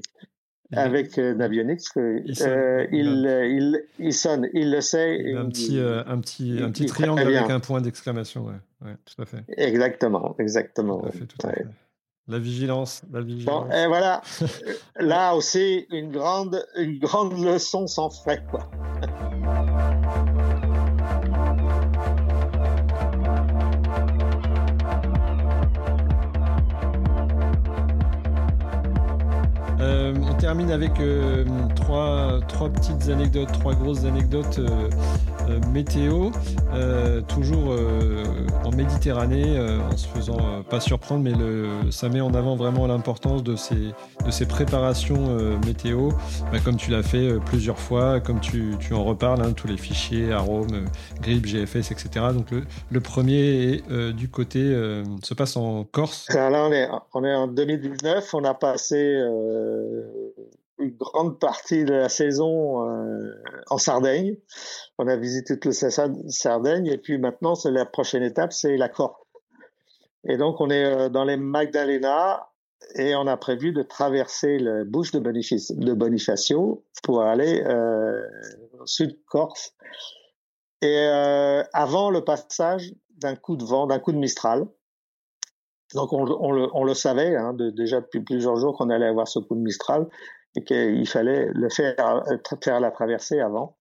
avec 0.74 1.18
euh, 1.18 1.34
Navionics, 1.34 1.86
euh, 1.96 2.20
Il 2.26 2.36
sonne. 2.36 2.50
euh, 2.52 2.86
il, 2.92 3.84
Il 4.00 4.14
sonne, 4.14 4.50
il 4.54 4.70
le 4.72 4.82
sait. 4.82 5.18
Il 5.22 5.30
y 5.32 5.36
a 5.36 5.40
un 5.40 5.46
et 5.46 5.50
petit, 5.50 5.80
un 5.80 6.20
petit, 6.20 6.60
un 6.62 6.72
petit 6.72 6.86
triangle 6.88 7.22
avec 7.22 7.50
un 7.50 7.62
point 7.62 7.80
d'exclamation. 7.80 8.46
Ouais. 8.46 8.56
ouais, 8.86 8.96
tout 9.06 9.22
à 9.22 9.26
fait. 9.26 9.46
Exactement, 9.56 10.36
exactement. 10.40 11.00
Tout 11.00 11.08
à 11.08 11.12
fait, 11.12 11.26
tout 11.26 11.48
à 11.48 11.52
fait. 11.54 11.66
La 12.30 12.40
vigilance, 12.40 13.04
la 13.14 13.22
Bon, 13.22 13.26
vigilance. 13.26 13.74
et 13.74 13.88
voilà, 13.88 14.22
là 15.00 15.34
aussi, 15.36 15.86
une 15.92 16.12
grande, 16.12 16.66
une 16.76 17.00
grande 17.00 17.38
leçon 17.42 17.88
sans 17.88 18.10
frais, 18.10 18.44
quoi. 18.52 18.70
Euh, 29.80 30.14
on 30.28 30.34
termine 30.34 30.72
avec 30.72 31.00
euh, 31.00 31.46
trois, 31.76 32.40
trois 32.48 32.70
petites 32.70 33.10
anecdotes, 33.10 33.52
trois 33.54 33.76
grosses 33.76 34.06
anecdotes 34.06 34.58
euh, 34.60 34.90
euh, 35.50 35.60
météo, 35.72 36.32
euh, 36.74 37.22
toujours 37.22 37.72
euh, 37.72 38.24
en 38.66 38.72
Méditerranée, 38.72 39.60
en 39.60 39.96
se 39.96 40.08
faisant 40.08 40.64
pas 40.70 40.80
surprendre, 40.80 41.24
mais 41.24 41.32
le, 41.32 41.92
ça 41.92 42.10
met 42.10 42.22
en 42.22 42.34
avant 42.34 42.56
vraiment 42.56 42.88
l'importance 42.88 43.44
de 43.44 43.56
ces, 43.56 44.46
préparations 44.46 45.58
météo, 45.66 46.12
Bah, 46.52 46.60
comme 46.64 46.78
tu 46.78 46.92
l'as 46.92 47.04
fait 47.04 47.40
plusieurs 47.46 47.80
fois, 47.80 48.20
comme 48.20 48.40
tu, 48.40 48.76
en 48.92 49.04
reparles, 49.04 49.42
hein, 49.42 49.54
tous 49.54 49.68
les 49.68 49.78
fichiers, 49.78 50.32
arômes, 50.32 50.86
grippe, 51.22 51.46
GFS, 51.46 51.92
etc. 51.92 52.10
Donc 52.34 52.48
le, 52.92 53.00
premier 53.00 53.74
est 53.74 54.14
du 54.14 54.30
côté, 54.30 54.60
se 55.24 55.34
passe 55.34 55.58
en 55.58 55.84
Corse. 55.84 56.28
Là, 56.34 56.70
on 57.14 57.24
est, 57.24 57.36
en 57.36 57.48
2019, 57.48 58.34
on 58.34 58.44
a 58.44 58.54
passé 58.54 59.24
une 60.80 60.96
grande 60.96 61.40
partie 61.40 61.86
de 61.86 61.94
la 61.94 62.10
saison 62.10 62.88
euh, 62.88 63.34
en 63.70 63.78
Sardaigne. 63.78 64.38
On 64.98 65.08
a 65.08 65.16
visité 65.16 65.60
toute 65.60 65.82
la 65.82 65.90
Sa- 65.90 66.08
Sardaigne 66.30 66.88
et 66.88 66.98
puis 66.98 67.18
maintenant, 67.18 67.56
c'est 67.56 67.72
la 67.72 67.86
prochaine 67.86 68.24
étape, 68.24 68.54
c'est 68.54 68.78
la 68.78 68.90
Corse. 68.90 69.22
Et 70.28 70.38
donc, 70.38 70.60
on 70.62 70.70
est 70.70 70.86
euh, 70.86 71.10
dans 71.10 71.24
les 71.24 71.38
Magdalena 71.38 72.50
et 72.96 73.16
on 73.16 73.26
a 73.28 73.38
prévu 73.38 73.72
de 73.72 73.82
traverser 73.82 74.60
le 74.60 74.84
bouche 74.84 75.12
de, 75.12 75.20
de 75.20 75.94
Bonifacio 75.94 76.86
pour 77.04 77.22
aller 77.22 77.64
euh, 77.66 78.22
au 78.80 78.86
sud 78.86 79.18
Corse. 79.26 79.74
Et 80.82 81.08
euh, 81.08 81.64
avant 81.74 82.12
le 82.12 82.24
passage 82.24 82.94
d'un 83.18 83.36
coup 83.36 83.56
de 83.56 83.66
vent, 83.66 83.88
d'un 83.88 84.00
coup 84.00 84.12
de 84.12 84.18
Mistral. 84.18 84.68
Donc 85.96 86.12
on, 86.14 86.28
on, 86.28 86.52
le, 86.52 86.68
on 86.74 86.84
le, 86.84 86.94
savait 86.94 87.36
hein, 87.36 87.54
de, 87.54 87.70
déjà 87.70 88.02
depuis 88.02 88.20
plusieurs 88.20 88.58
jours 88.58 88.78
qu'on 88.78 88.90
allait 88.90 89.08
avoir 89.08 89.28
ce 89.28 89.40
coup 89.40 89.56
de 89.56 89.62
Mistral 89.62 90.08
et 90.56 90.64
qu'il 90.64 91.08
fallait 91.08 91.50
le 91.54 91.70
faire, 91.70 91.96
euh, 92.00 92.38
faire 92.64 92.80
la 92.80 92.92
traversée 92.92 93.40
avant. 93.40 93.78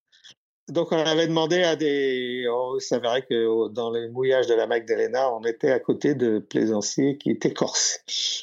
Donc 0.68 0.90
on 0.90 0.96
avait 0.96 1.28
demandé 1.28 1.62
à 1.62 1.76
des, 1.76 2.44
on 2.50 2.80
s'avérait 2.80 3.22
que 3.22 3.68
dans 3.68 3.90
les 3.92 4.08
mouillages 4.08 4.48
de 4.48 4.54
la 4.54 4.66
Magdalena, 4.66 5.32
on 5.32 5.42
était 5.44 5.70
à 5.70 5.78
côté 5.78 6.16
de 6.16 6.40
plaisanciers 6.40 7.18
qui 7.18 7.30
étaient 7.30 7.52
corses. 7.52 8.00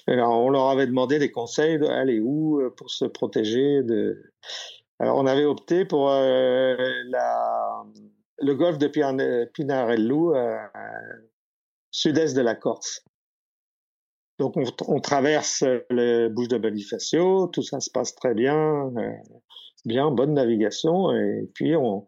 Alors 0.08 0.32
on 0.32 0.50
leur 0.50 0.70
avait 0.70 0.88
demandé 0.88 1.20
des 1.20 1.32
conseils 1.32 1.80
d'aller 1.80 2.22
où 2.22 2.62
euh, 2.62 2.70
pour 2.70 2.90
se 2.92 3.04
protéger 3.06 3.84
de. 3.84 4.24
Alors 5.00 5.18
on 5.18 5.26
avait 5.26 5.44
opté 5.44 5.84
pour 5.84 6.12
euh, 6.12 6.78
le 8.40 8.54
golfe 8.54 8.78
de 8.78 8.88
Pinarello, 9.46 10.34
sud-est 11.92 12.36
de 12.36 12.42
la 12.42 12.56
Corse. 12.56 13.04
Donc 14.40 14.58
on, 14.58 14.64
on, 14.88 15.00
traverse 15.00 15.64
le 15.90 16.28
bouche 16.28 16.48
de 16.48 16.58
Bonifacio, 16.58 17.48
tout 17.48 17.62
ça 17.62 17.80
se 17.80 17.92
passe 17.92 18.16
très 18.16 18.34
bien. 18.34 18.92
Euh, 18.98 19.12
bien, 19.86 20.12
bonne 20.12 20.34
navigation. 20.34 21.12
Et 21.12 21.50
puis, 21.54 21.76
on, 21.76 22.06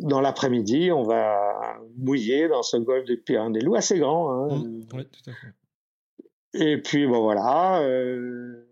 dans 0.00 0.20
l'après-midi, 0.20 0.90
on 0.92 1.02
va 1.02 1.78
mouiller 1.96 2.48
dans 2.48 2.62
ce 2.62 2.76
golfe 2.76 3.04
du 3.04 3.18
Pyrénées, 3.18 3.60
assez 3.76 3.98
grand. 3.98 4.30
Hein. 4.30 4.58
Mmh. 4.58 4.86
oui, 4.94 5.06
tout 5.06 5.30
à 5.30 5.32
fait. 5.32 6.66
Et 6.66 6.80
puis, 6.80 7.06
bon, 7.06 7.22
voilà. 7.22 7.82
Euh, 7.82 8.68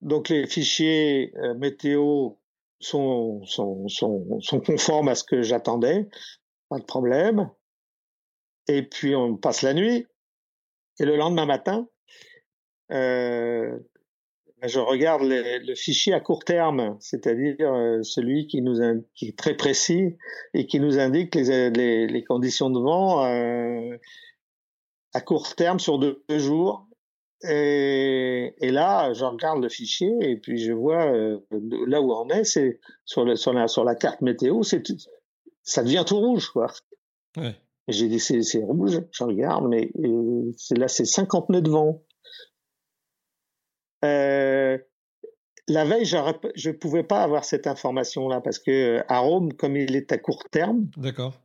donc, 0.00 0.28
les 0.28 0.46
fichiers 0.46 1.32
euh, 1.38 1.54
météo 1.54 2.32
sont, 2.78 3.44
sont, 3.44 3.88
sont, 3.88 4.40
sont 4.40 4.60
conformes 4.60 5.08
à 5.08 5.14
ce 5.14 5.24
que 5.24 5.42
j'attendais. 5.42 6.08
Pas 6.68 6.78
de 6.78 6.84
problème. 6.84 7.50
Et 8.68 8.82
puis, 8.82 9.14
on 9.14 9.36
passe 9.36 9.62
la 9.62 9.72
nuit. 9.72 10.06
Et 11.00 11.04
le 11.04 11.16
lendemain 11.16 11.46
matin, 11.46 11.88
euh, 12.92 13.78
je 14.62 14.78
regarde 14.78 15.22
le 15.24 15.74
fichier 15.74 16.12
à 16.14 16.20
court 16.20 16.44
terme, 16.44 16.96
c'est-à-dire 17.00 17.56
euh, 17.60 18.02
celui 18.02 18.46
qui 18.46 18.62
nous 18.62 18.78
qui 19.14 19.28
est 19.28 19.38
très 19.38 19.56
précis 19.56 20.16
et 20.54 20.66
qui 20.66 20.78
nous 20.78 20.98
indique 20.98 21.34
les, 21.34 21.70
les, 21.70 22.06
les 22.06 22.24
conditions 22.24 22.70
de 22.70 22.78
vent 22.78 23.24
euh, 23.26 23.96
à 25.14 25.20
court 25.20 25.54
terme 25.56 25.80
sur 25.80 25.98
deux, 25.98 26.22
jours. 26.30 26.86
Et, 27.44 28.54
et, 28.60 28.70
là, 28.70 29.12
je 29.14 29.24
regarde 29.24 29.60
le 29.60 29.68
fichier 29.68 30.12
et 30.20 30.36
puis 30.36 30.58
je 30.58 30.72
vois 30.72 31.12
euh, 31.12 31.40
là 31.88 32.00
où 32.00 32.12
on 32.12 32.28
est, 32.28 32.44
c'est 32.44 32.78
sur, 33.04 33.24
le, 33.24 33.34
sur, 33.34 33.52
la, 33.52 33.66
sur 33.66 33.82
la 33.82 33.96
carte 33.96 34.20
météo, 34.20 34.62
c'est 34.62 34.82
ça 35.64 35.82
devient 35.82 36.04
tout 36.06 36.18
rouge, 36.18 36.50
quoi. 36.50 36.68
Ouais. 37.36 37.56
J'ai 37.88 38.06
dit 38.06 38.20
c'est 38.20 38.62
rouge, 38.62 39.00
je 39.10 39.24
regarde, 39.24 39.66
mais 39.68 39.90
là 40.70 40.86
c'est 40.86 41.04
50 41.04 41.48
nœuds 41.48 41.62
de 41.62 41.70
vent. 41.70 42.00
Euh, 44.04 44.78
la 45.68 45.84
veille, 45.84 46.04
je 46.04 46.16
ne 46.16 46.72
pouvais 46.72 47.04
pas 47.04 47.22
avoir 47.22 47.44
cette 47.44 47.66
information-là 47.66 48.40
parce 48.40 48.58
que 48.58 49.02
à 49.08 49.18
Rome, 49.18 49.52
comme 49.52 49.76
il 49.76 49.94
est 49.94 50.12
à 50.12 50.18
court 50.18 50.44
terme, 50.50 50.88
d'accord, 50.96 51.40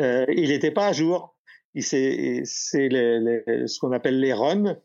euh, 0.00 0.24
il 0.28 0.48
n'était 0.48 0.70
pas 0.70 0.88
à 0.88 0.92
jour. 0.92 1.36
C'est 1.80 2.42
ce 2.44 3.78
qu'on 3.80 3.92
appelle 3.92 4.20
les 4.20 4.32
runs, 4.32 4.76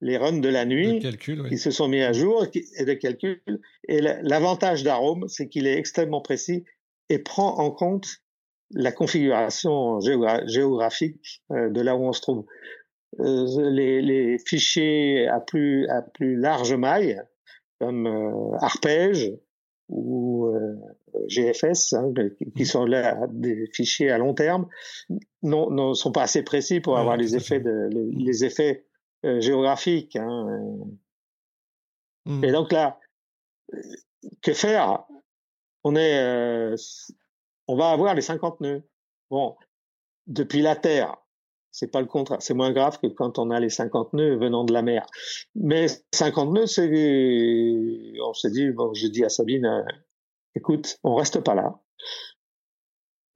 les 0.00 0.16
runs 0.16 0.38
de 0.38 0.48
la 0.48 0.64
nuit, 0.64 1.00
calcul, 1.00 1.48
qui 1.48 1.58
se 1.58 1.72
sont 1.72 1.88
mis 1.88 2.02
à 2.02 2.12
jour 2.12 2.46
et 2.54 2.84
de 2.84 2.94
calcul. 2.94 3.42
Et 3.88 4.00
l'avantage 4.00 4.84
d'Arome, 4.84 5.26
c'est 5.28 5.48
qu'il 5.48 5.66
est 5.66 5.76
extrêmement 5.76 6.20
précis 6.20 6.64
et 7.08 7.18
prend 7.18 7.58
en 7.58 7.70
compte 7.70 8.22
la 8.70 8.92
configuration 8.92 10.00
géographique 10.00 11.42
euh, 11.52 11.70
de 11.70 11.80
là 11.80 11.96
où 11.96 12.04
on 12.04 12.12
se 12.12 12.20
trouve. 12.20 12.44
Euh, 13.20 13.70
les, 13.70 14.02
les, 14.02 14.38
fichiers 14.38 15.26
à 15.28 15.40
plus, 15.40 15.86
à 15.88 16.02
plus 16.02 16.36
large 16.36 16.74
maille, 16.74 17.20
comme 17.80 18.06
euh, 18.06 18.56
Arpège 18.60 19.32
ou 19.88 20.46
euh, 20.46 20.76
GFS, 21.28 21.94
hein, 21.94 22.12
qui 22.56 22.66
sont 22.66 22.84
là 22.84 23.26
des 23.30 23.66
fichiers 23.72 24.10
à 24.10 24.18
long 24.18 24.34
terme, 24.34 24.68
non, 25.42 25.70
ne 25.70 25.94
sont 25.94 26.12
pas 26.12 26.22
assez 26.22 26.42
précis 26.42 26.80
pour 26.80 26.98
avoir 26.98 27.16
les 27.16 27.36
effets, 27.36 27.60
de, 27.60 27.88
les, 27.90 28.44
effets 28.44 28.84
géographiques. 29.22 30.16
Hein. 30.16 30.68
Et 32.42 32.50
donc 32.50 32.72
là, 32.72 32.98
que 34.42 34.52
faire? 34.52 35.04
On 35.84 35.94
est, 35.94 36.74
on 37.68 37.76
va 37.76 37.90
avoir 37.90 38.14
les 38.14 38.22
50 38.22 38.60
nœuds. 38.60 38.82
Bon, 39.30 39.56
depuis 40.26 40.62
la 40.62 40.74
Terre, 40.74 41.16
c'est 41.76 41.88
pas 41.88 42.00
le 42.00 42.06
contraire. 42.06 42.40
C'est 42.40 42.54
moins 42.54 42.72
grave 42.72 42.98
que 42.98 43.06
quand 43.06 43.38
on 43.38 43.50
a 43.50 43.60
les 43.60 43.68
50 43.68 44.14
nœuds 44.14 44.38
venant 44.38 44.64
de 44.64 44.72
la 44.72 44.80
mer. 44.80 45.04
Mais 45.54 45.88
50 46.14 46.50
nœuds, 46.54 46.66
c'est, 46.66 46.88
on 48.24 48.32
s'est 48.32 48.50
dit, 48.50 48.70
bon, 48.70 48.94
j'ai 48.94 49.10
dit 49.10 49.26
à 49.26 49.28
Sabine, 49.28 49.66
euh, 49.66 49.82
écoute, 50.54 50.96
on 51.04 51.14
reste 51.14 51.40
pas 51.40 51.54
là. 51.54 51.78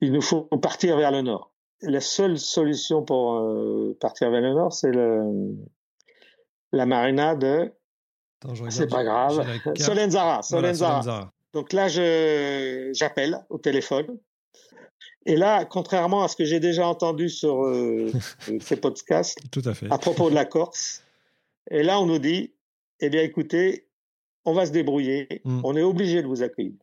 Il 0.01 0.11
nous 0.11 0.23
faut 0.23 0.41
partir 0.59 0.97
vers 0.97 1.11
le 1.11 1.21
nord. 1.21 1.53
La 1.83 2.01
seule 2.01 2.39
solution 2.39 3.03
pour 3.03 3.35
euh, 3.35 3.95
partir 4.01 4.31
vers 4.31 4.41
le 4.41 4.55
nord, 4.55 4.73
c'est 4.73 4.91
le, 4.91 5.21
la 6.71 6.87
marina 6.87 7.35
de, 7.35 7.71
c'est 8.69 8.89
pas 8.89 9.03
grave, 9.03 9.45
Solenzara, 9.77 10.41
Solenzara. 10.41 11.31
Donc 11.53 11.73
là, 11.73 11.87
je, 11.87 12.89
j'appelle 12.93 13.45
au 13.49 13.59
téléphone 13.59 14.17
et 15.25 15.35
là, 15.35 15.65
contrairement 15.65 16.23
à 16.23 16.27
ce 16.27 16.35
que 16.35 16.45
j'ai 16.45 16.59
déjà 16.59 16.87
entendu 16.87 17.29
sur 17.29 17.63
euh, 17.65 18.11
ces 18.59 18.75
podcasts, 18.75 19.37
Tout 19.51 19.61
à, 19.65 19.73
fait. 19.73 19.91
à 19.91 19.97
propos 19.97 20.29
de 20.29 20.35
la 20.35 20.45
Corse, 20.45 21.03
et 21.69 21.83
là 21.83 21.99
on 21.99 22.05
nous 22.05 22.19
dit, 22.19 22.51
eh 22.99 23.09
bien 23.09 23.21
écoutez, 23.21 23.87
on 24.45 24.53
va 24.53 24.65
se 24.65 24.71
débrouiller, 24.71 25.41
mm. 25.43 25.61
on 25.63 25.75
est 25.75 25.83
obligé 25.83 26.21
de 26.21 26.27
vous 26.27 26.41
accueillir. 26.41 26.73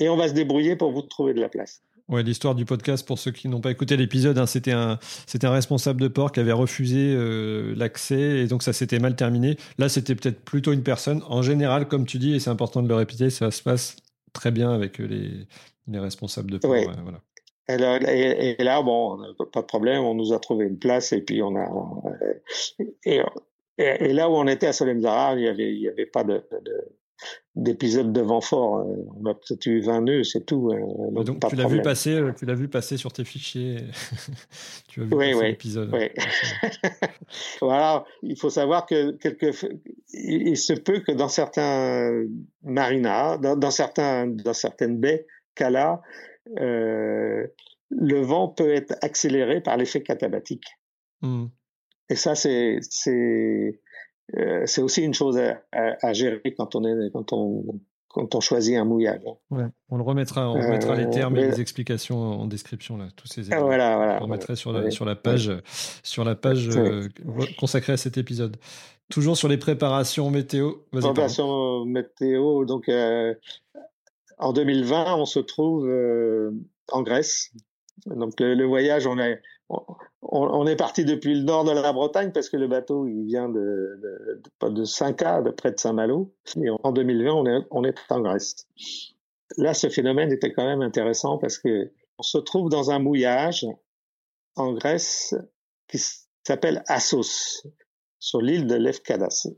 Et 0.00 0.08
on 0.08 0.16
va 0.16 0.28
se 0.28 0.32
débrouiller 0.32 0.76
pour 0.76 0.92
vous 0.92 1.02
trouver 1.02 1.34
de 1.34 1.40
la 1.40 1.48
place. 1.48 1.82
Ouais, 2.08 2.22
l'histoire 2.22 2.54
du 2.54 2.64
podcast, 2.64 3.06
pour 3.06 3.18
ceux 3.18 3.32
qui 3.32 3.48
n'ont 3.48 3.60
pas 3.60 3.70
écouté 3.70 3.96
l'épisode, 3.96 4.38
hein, 4.38 4.46
c'était 4.46 4.72
un, 4.72 4.98
c'était 5.26 5.46
un 5.46 5.50
responsable 5.50 6.00
de 6.00 6.08
port 6.08 6.32
qui 6.32 6.40
avait 6.40 6.52
refusé 6.52 6.96
euh, 7.14 7.74
l'accès 7.76 8.38
et 8.38 8.46
donc 8.46 8.62
ça 8.62 8.72
s'était 8.72 8.98
mal 8.98 9.14
terminé. 9.14 9.58
Là, 9.76 9.90
c'était 9.90 10.14
peut-être 10.14 10.40
plutôt 10.42 10.72
une 10.72 10.82
personne. 10.82 11.22
En 11.28 11.42
général, 11.42 11.86
comme 11.86 12.06
tu 12.06 12.18
dis, 12.18 12.34
et 12.34 12.40
c'est 12.40 12.48
important 12.48 12.82
de 12.82 12.88
le 12.88 12.94
répéter, 12.94 13.28
ça 13.28 13.50
se 13.50 13.62
passe 13.62 13.96
très 14.32 14.50
bien 14.50 14.72
avec 14.72 14.98
les, 14.98 15.46
les 15.86 15.98
responsables 15.98 16.50
de 16.50 16.58
port. 16.58 16.70
voilà. 16.70 17.20
Et 17.68 18.56
là, 18.64 18.80
bon, 18.82 19.18
pas 19.52 19.60
de 19.60 19.66
problème, 19.66 20.02
on 20.02 20.14
nous 20.14 20.32
a 20.32 20.38
trouvé 20.38 20.64
une 20.64 20.78
place 20.78 21.12
et 21.12 21.20
puis 21.20 21.42
on 21.42 21.54
a. 21.56 21.68
Et, 23.04 23.20
et, 23.76 24.12
là 24.12 24.30
où 24.30 24.34
on 24.34 24.46
était 24.46 24.68
à 24.68 24.72
Solemzara, 24.72 25.34
il 25.34 25.42
n'y 25.42 25.48
avait, 25.48 25.72
il 25.72 25.80
y 25.80 25.88
avait 25.88 26.06
pas 26.06 26.24
de, 26.24 26.42
d'épisode 27.54 28.12
de 28.12 28.20
vent 28.20 28.40
fort. 28.40 28.86
On 29.16 29.26
a 29.26 29.34
peut-être 29.34 29.66
eu 29.66 29.80
20 29.80 30.00
nœuds, 30.02 30.24
c'est 30.24 30.46
tout. 30.46 30.70
Hein, 30.72 31.22
donc, 31.22 31.40
tu 31.48 31.56
l'as 31.56 31.66
vu 31.66 31.82
passer, 31.82 32.14
euh, 32.14 32.32
tu 32.32 32.46
l'as 32.46 32.54
vu 32.54 32.68
passer 32.68 32.96
sur 32.96 33.12
tes 33.12 33.24
fichiers. 33.24 33.78
tu 34.88 35.02
as 35.02 35.04
vu 35.04 35.14
oui, 35.14 35.32
passer 35.32 35.40
oui, 35.40 35.46
l'épisode. 35.48 35.90
Oui. 35.92 36.08
voilà, 37.60 38.04
il 38.22 38.38
faut 38.38 38.50
savoir 38.50 38.86
que 38.86 39.12
quelque, 39.12 39.50
il 40.12 40.56
se 40.56 40.72
peut 40.72 41.00
que 41.00 41.12
dans 41.12 41.28
certains 41.28 42.24
marinas, 42.62 43.38
dans, 43.38 43.56
dans 43.56 43.70
certains, 43.70 44.26
dans 44.26 44.54
certaines 44.54 44.98
baies, 44.98 45.26
cas-là, 45.58 46.00
euh, 46.58 47.46
le 47.90 48.20
vent 48.20 48.48
peut 48.48 48.72
être 48.72 48.94
accéléré 49.02 49.60
par 49.60 49.76
l'effet 49.76 50.02
katabatique. 50.02 50.66
Hmm. 51.20 51.46
Et 52.08 52.16
ça, 52.16 52.34
c'est 52.34 52.78
c'est 52.82 53.80
euh, 54.36 54.62
c'est 54.66 54.82
aussi 54.82 55.02
une 55.02 55.14
chose 55.14 55.38
à, 55.38 55.60
à, 55.72 56.12
gérer 56.12 56.54
quand 56.56 56.74
on 56.74 56.84
est 56.84 57.10
quand 57.10 57.32
on 57.32 57.80
quand 58.08 58.34
on 58.34 58.40
choisit 58.40 58.76
un 58.76 58.84
mouillage. 58.84 59.20
Ouais, 59.50 59.66
on 59.90 59.96
le 59.96 60.02
remettra, 60.02 60.50
on 60.50 60.54
remettra 60.54 60.96
les 60.96 61.04
euh, 61.04 61.10
termes 61.10 61.36
et 61.36 61.46
les 61.46 61.60
explications 61.60 62.18
en 62.18 62.46
description 62.46 62.96
là, 62.96 63.08
tous 63.16 63.26
ces 63.28 63.46
éléments. 63.46 63.66
Voilà, 63.66 63.96
voilà, 63.96 64.18
on 64.20 64.24
remettrait 64.24 64.56
sur 64.56 64.72
la, 64.72 64.90
sur 64.90 65.04
la 65.04 65.14
page 65.14 65.52
sur 66.02 66.24
la 66.24 66.34
page 66.34 66.70
consacrée 67.58 67.92
à 67.92 67.96
cet 67.96 68.18
épisode. 68.18 68.56
Toujours 69.10 69.36
sur 69.36 69.48
les 69.48 69.56
préparations 69.56 70.30
météo. 70.30 70.72
Préparations 70.90 71.84
météo, 71.84 72.64
donc 72.64 72.88
en 74.38 74.52
2020, 74.52 75.16
on 75.16 75.26
se 75.26 75.40
trouve 75.40 75.88
euh, 75.88 76.52
en 76.92 77.02
Grèce. 77.02 77.50
Donc 78.06 78.34
le, 78.38 78.64
voyage, 78.64 79.06
on 79.06 79.18
est 79.18 79.42
on, 80.22 80.66
est 80.66 80.76
parti 80.76 81.04
depuis 81.04 81.34
le 81.34 81.44
nord 81.44 81.64
de 81.64 81.72
la 81.72 81.92
Bretagne 81.92 82.32
parce 82.32 82.48
que 82.48 82.56
le 82.56 82.68
bateau 82.68 83.06
il 83.06 83.24
vient 83.24 83.48
de 83.48 84.00
de, 84.62 84.68
de, 84.68 84.84
Saint-Ca, 84.84 85.42
de 85.42 85.50
près 85.50 85.72
de 85.72 85.78
Saint-Malo. 85.78 86.32
Et 86.56 86.70
en 86.70 86.92
2020, 86.92 87.32
on 87.32 87.46
est 87.46 87.66
on 87.70 87.84
est 87.84 87.94
en 88.10 88.20
Grèce. 88.20 88.66
Là, 89.56 89.74
ce 89.74 89.88
phénomène 89.88 90.32
était 90.32 90.52
quand 90.52 90.64
même 90.64 90.82
intéressant 90.82 91.38
parce 91.38 91.58
que 91.58 91.90
on 92.18 92.22
se 92.22 92.38
trouve 92.38 92.68
dans 92.68 92.90
un 92.90 92.98
mouillage 92.98 93.66
en 94.56 94.72
Grèce 94.72 95.34
qui 95.86 95.98
s'appelle 96.46 96.82
Assos. 96.86 97.62
sur 98.18 98.42
l'île 98.42 98.66
de 98.66 98.74
Lefkadas. 98.74 99.48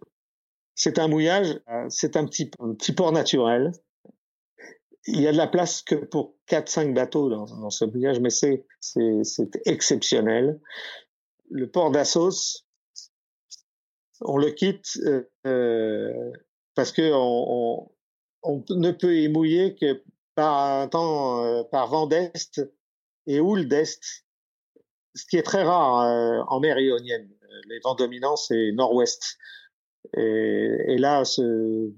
C'est 0.74 0.98
un 0.98 1.08
mouillage, 1.08 1.61
c'est 1.88 2.16
un 2.16 2.24
petit, 2.26 2.50
petit 2.50 2.92
port 2.92 3.12
naturel. 3.12 3.72
Il 5.12 5.20
y 5.20 5.26
a 5.26 5.32
de 5.32 5.36
la 5.36 5.48
place 5.48 5.82
que 5.82 5.96
pour 5.96 6.34
4-5 6.48 6.94
bateaux 6.94 7.28
dans, 7.28 7.70
ce 7.70 7.84
mouillage, 7.84 8.20
mais 8.20 8.30
c'est, 8.30 8.64
exceptionnel. 9.66 10.61
Le 11.50 11.68
port 11.68 11.90
d'Assos, 11.90 12.64
on 14.20 14.36
le 14.36 14.50
quitte 14.50 14.98
euh, 15.46 16.32
parce 16.74 16.92
que 16.92 17.12
on, 17.12 17.90
on, 18.42 18.64
on, 18.68 18.74
ne 18.76 18.92
peut 18.92 19.16
y 19.16 19.28
mouiller 19.28 19.74
que 19.74 20.02
par 20.34 20.58
un 20.58 20.88
temps, 20.88 21.44
euh, 21.44 21.64
par 21.64 21.88
vent 21.88 22.06
d'est 22.06 22.61
et 23.26 23.40
houle 23.40 23.66
d'est, 23.66 24.24
ce 25.14 25.24
qui 25.26 25.36
est 25.36 25.42
très 25.42 25.62
rare 25.62 26.00
euh, 26.06 26.42
en 26.48 26.61
mer 26.61 26.78
ionienne. 26.78 27.28
Les 27.68 27.80
vents 27.80 27.94
dominants, 27.94 28.36
c'est 28.36 28.70
nord-ouest. 28.72 29.36
Et, 30.16 30.96
là, 30.98 31.22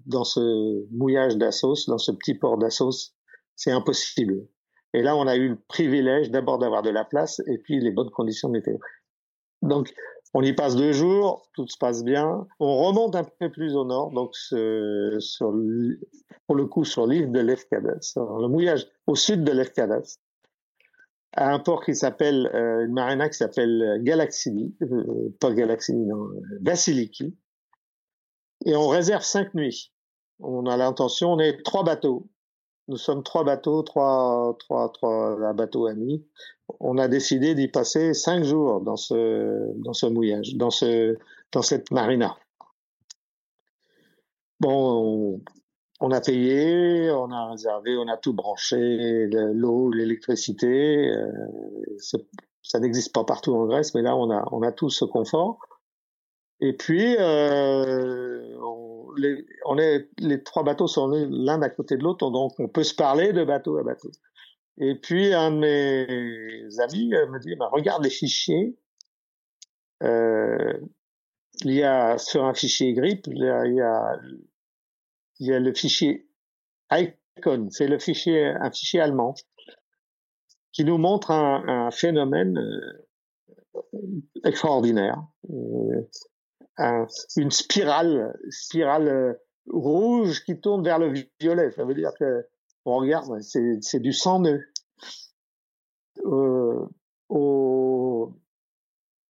dans 0.07 0.25
ce 0.25 0.87
mouillage 0.95 1.37
d'Assos, 1.37 1.87
dans 1.89 1.99
ce 1.99 2.13
petit 2.13 2.35
port 2.35 2.59
d'Assos, 2.59 3.15
c'est 3.57 3.71
impossible. 3.71 4.47
Et 4.95 5.03
là, 5.03 5.17
on 5.17 5.27
a 5.27 5.37
eu 5.37 5.51
le 5.51 5.59
privilège 5.69 6.31
d'abord 6.31 6.59
d'avoir 6.59 6.83
de 6.83 6.91
la 6.91 7.05
place 7.05 7.41
et 7.47 7.59
puis 7.59 7.81
les 7.81 7.91
bonnes 7.91 8.11
conditions 8.11 8.49
météo. 8.49 8.77
Donc, 9.63 9.95
on 10.35 10.43
y 10.43 10.53
passe 10.53 10.77
deux 10.77 10.93
jours, 10.93 11.49
tout 11.55 11.67
se 11.69 11.79
passe 11.79 12.05
bien. 12.05 12.47
On 12.59 12.77
remonte 12.87 13.15
un 13.17 13.25
peu 13.25 13.51
plus 13.51 13.75
au 13.75 13.85
nord, 13.85 14.11
donc 14.11 14.35
sur, 14.35 15.55
pour 16.47 16.57
le 16.57 16.67
coup 16.67 16.85
sur 16.85 17.07
l'île 17.07 17.31
de 17.33 17.41
Lefkadas, 17.41 18.15
le 18.17 18.49
mouillage 18.49 18.87
au 19.07 19.15
sud 19.15 19.45
de 19.45 19.53
Lefkadas, 19.53 20.19
à 21.35 21.53
un 21.53 21.59
port 21.59 21.85
qui 21.85 21.95
s'appelle, 21.95 22.51
euh, 22.55 22.85
une 22.85 22.93
marina 22.93 23.29
qui 23.29 23.37
s'appelle 23.37 24.01
Galaxini, 24.03 24.75
euh, 24.83 25.35
pas 25.41 25.53
Galaxini, 25.53 26.07
non, 26.07 26.29
Vasiliki. 26.61 27.37
Et 28.65 28.77
on 28.77 28.89
réserve 28.89 29.23
cinq 29.23 29.55
nuits. 29.55 29.93
On 30.41 30.67
a 30.67 30.77
l'intention, 30.77 31.33
on 31.33 31.39
est 31.39 31.63
trois 31.63 31.85
bateaux. 31.85 32.29
Nous 32.89 32.97
sommes 32.97 33.23
trois 33.23 33.45
bateaux, 33.45 33.83
trois, 33.83 34.57
trois, 34.59 34.91
trois 34.93 35.53
bateaux 35.53 35.87
amis 35.87 36.25
on 36.81 36.99
a 36.99 37.09
décidé 37.09 37.55
d'y 37.55 37.69
passer 37.69 38.15
cinq 38.15 38.45
jours 38.45 38.81
dans 38.81 38.97
ce, 38.97 39.73
dans 39.77 39.93
ce 39.93 40.07
mouillage, 40.07 40.55
dans, 40.55 40.71
ce, 40.71 41.17
dans 41.53 41.63
cette 41.63 41.91
marina. 41.91 42.37
Bon, 44.61 45.41
on, 46.01 46.11
a 46.11 46.21
payé, 46.21 47.11
on 47.11 47.31
a 47.31 47.51
réservé, 47.51 47.97
on 47.97 48.09
a 48.09 48.17
tout 48.17 48.33
branché, 48.33 49.27
l'eau, 49.27 49.91
l'électricité. 49.91 51.11
Euh, 51.11 51.27
ça 52.63 52.79
n'existe 52.79 53.13
pas 53.13 53.25
partout 53.25 53.55
en 53.55 53.67
Grèce, 53.67 53.95
mais 53.95 54.03
là, 54.03 54.17
on 54.17 54.31
a, 54.31 54.45
on 54.53 54.63
a 54.63 54.71
tout 54.71 54.91
ce 54.91 55.05
confort. 55.05 55.59
Et 56.63 56.75
puis, 56.75 57.17
euh, 57.19 58.57
on, 58.63 59.11
les, 59.17 59.45
on 59.67 59.79
est, 59.79 60.09
les 60.21 60.45
trois 60.45 60.63
bateaux 60.63 60.87
sont 60.87 61.09
l'un 61.09 61.61
à 61.61 61.69
côté 61.69 61.97
de 61.97 62.05
l'autre, 62.05 62.31
donc 62.31 62.53
on 62.61 62.69
peut 62.69 62.85
se 62.85 62.95
parler 62.95 63.33
de 63.33 63.43
bateau 63.43 63.79
à 63.79 63.83
bateau. 63.83 64.13
Et 64.79 64.95
puis 64.95 65.35
un 65.35 65.51
de 65.51 65.57
mes 65.59 66.81
amis 66.81 67.13
euh, 67.15 67.27
me 67.27 67.41
dit 67.41 67.57
bah, 67.57 67.69
regarde 67.73 68.05
les 68.05 68.11
fichiers. 68.11 68.79
Euh, 70.05 70.79
il 71.65 71.73
y 71.73 71.83
a 71.83 72.17
sur 72.17 72.45
un 72.45 72.55
fichier 72.55 72.93
GRIP, 72.95 73.27
il 73.27 73.39
y 73.39 73.49
a, 73.49 73.67
il 73.67 75.47
y 75.47 75.53
a, 75.53 75.59
le 75.59 75.75
fichier 75.75 76.29
ICON, 76.93 77.71
c'est 77.71 77.89
le 77.89 77.99
fichier 77.99 78.47
un 78.47 78.71
fichier 78.71 79.01
allemand 79.01 79.35
qui 80.71 80.85
nous 80.85 80.97
montre 80.97 81.33
un, 81.33 81.65
un 81.67 81.91
phénomène 81.91 82.57
euh, 82.57 84.01
extraordinaire, 84.45 85.23
euh, 85.51 86.09
un, 86.79 87.07
une 87.37 87.51
spirale, 87.51 88.37
spirale 88.51 89.09
euh, 89.09 89.33
rouge 89.69 90.45
qui 90.45 90.61
tourne 90.61 90.85
vers 90.85 90.99
le 90.99 91.13
violet. 91.41 91.71
Ça 91.73 91.85
veut 91.85 91.95
dire 91.95 92.13
que 92.19 92.47
on 92.85 92.97
regarde, 92.97 93.41
c'est 93.41 94.01
du 94.01 94.13
100 94.13 94.41
nœuds. 94.41 94.65
Euh, 96.25 96.87
au, 97.29 98.33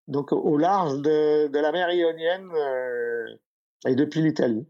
donc 0.09 0.33
au 0.33 0.57
large 0.57 1.01
de, 1.01 1.47
de 1.49 1.59
la 1.59 1.71
mer 1.71 1.91
Ionienne 1.93 2.51
euh, 2.51 3.27
et 3.87 3.95
depuis 3.95 4.23
l'Italie. 4.23 4.67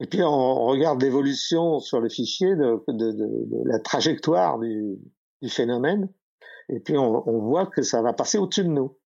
Et 0.00 0.06
puis 0.06 0.22
on, 0.22 0.66
regarde 0.66 1.02
l'évolution 1.02 1.80
sur 1.80 2.00
le 2.00 2.08
fichier 2.08 2.56
de, 2.56 2.82
de, 2.88 3.12
de, 3.12 3.68
la 3.68 3.78
trajectoire 3.78 4.58
du, 4.58 4.98
du, 5.42 5.48
phénomène, 5.48 6.08
et 6.68 6.80
puis 6.80 6.96
on, 6.96 7.28
on 7.28 7.38
voit 7.40 7.66
que 7.66 7.82
ça 7.82 8.00
va 8.00 8.12
passer 8.12 8.38
au-dessus 8.38 8.64
de 8.64 8.68
nous. 8.68 8.96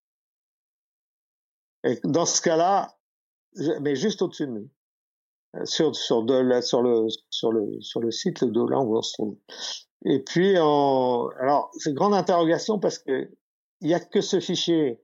Et 1.87 2.01
dans 2.05 2.27
ce 2.27 2.43
cas-là, 2.43 2.97
mais 3.81 3.97
juste 3.97 4.23
au-dessus 4.23 4.47
de 4.47 4.53
nous 4.53 4.71
sur 5.65 5.95
sur 5.97 6.23
de 6.23 6.35
la, 6.35 6.63
sur 6.63 6.83
le 6.83 7.07
sur 7.31 7.53
le 7.53 7.81
sur 7.81 8.01
le 8.01 8.11
site 8.11 8.45
de 8.45 8.61
là 8.69 8.81
où 8.81 8.97
on 8.97 9.03
se 9.03 9.15
trouve. 9.15 9.37
Et 10.05 10.23
puis 10.23 10.59
en, 10.59 11.29
alors 11.41 11.71
c'est 11.79 11.95
grande 11.95 12.15
interrogation 12.15 12.79
parce 12.79 12.99
que 12.99 13.31
il 13.81 13.89
y 13.89 13.95
a 13.95 14.01
que 14.01 14.21
ce 14.21 14.41
fichier 14.41 15.01